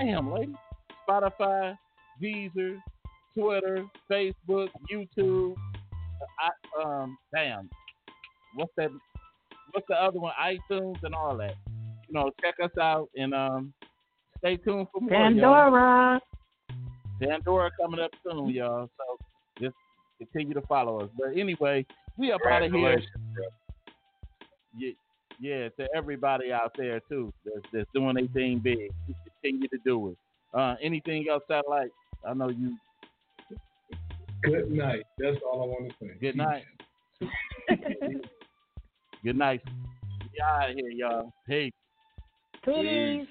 damn 0.00 0.32
lady, 0.32 0.54
Spotify, 1.08 1.76
Deezer, 2.22 2.78
Twitter, 3.36 3.84
Facebook, 4.10 4.68
YouTube. 4.92 5.54
I, 6.40 6.82
um, 6.82 7.16
damn, 7.34 7.68
what's 8.54 8.72
that? 8.76 8.90
What's 9.72 9.86
the 9.88 9.94
other 9.94 10.18
one? 10.18 10.32
iTunes 10.40 10.96
and 11.02 11.14
all 11.14 11.36
that. 11.38 11.54
You 12.08 12.14
know, 12.14 12.30
check 12.40 12.54
us 12.62 12.70
out 12.80 13.08
and 13.16 13.34
um, 13.34 13.74
stay 14.38 14.56
tuned 14.56 14.86
for 14.92 15.00
more. 15.00 15.10
y'all. 15.10 15.28
Pandora. 15.28 16.20
Pandora 17.20 17.70
coming 17.80 18.00
up 18.00 18.10
soon, 18.24 18.48
y'all. 18.50 18.88
So 18.96 19.25
continue 20.18 20.54
to 20.54 20.62
follow 20.62 21.00
us. 21.00 21.10
But 21.18 21.36
anyway, 21.36 21.86
we 22.16 22.32
up 22.32 22.40
out 22.48 22.62
of 22.62 22.72
here. 22.72 23.02
Yeah, 24.76 24.90
yeah, 25.40 25.68
to 25.70 25.88
everybody 25.94 26.52
out 26.52 26.72
there 26.76 27.00
too 27.08 27.32
that's, 27.44 27.66
that's 27.72 27.88
doing 27.94 28.14
their 28.14 28.26
thing 28.28 28.58
big. 28.58 28.90
Just 29.06 29.18
continue 29.42 29.68
to 29.68 29.78
do 29.84 30.10
it. 30.10 30.16
Uh, 30.54 30.76
anything 30.82 31.26
else, 31.30 31.42
satellite? 31.48 31.90
I 32.26 32.34
know 32.34 32.48
you. 32.48 32.76
Good 34.42 34.70
night. 34.70 35.02
That's 35.18 35.36
all 35.44 35.62
I 35.62 35.66
want 35.66 35.88
to 35.88 36.06
say. 36.06 36.12
Good 36.20 36.36
night. 36.36 36.64
Good 39.24 39.36
night. 39.36 39.62
We 40.32 40.40
out 40.40 40.70
of 40.70 40.76
here, 40.76 40.90
y'all. 40.90 41.32
Peace. 41.48 41.72
Peace. 42.64 43.26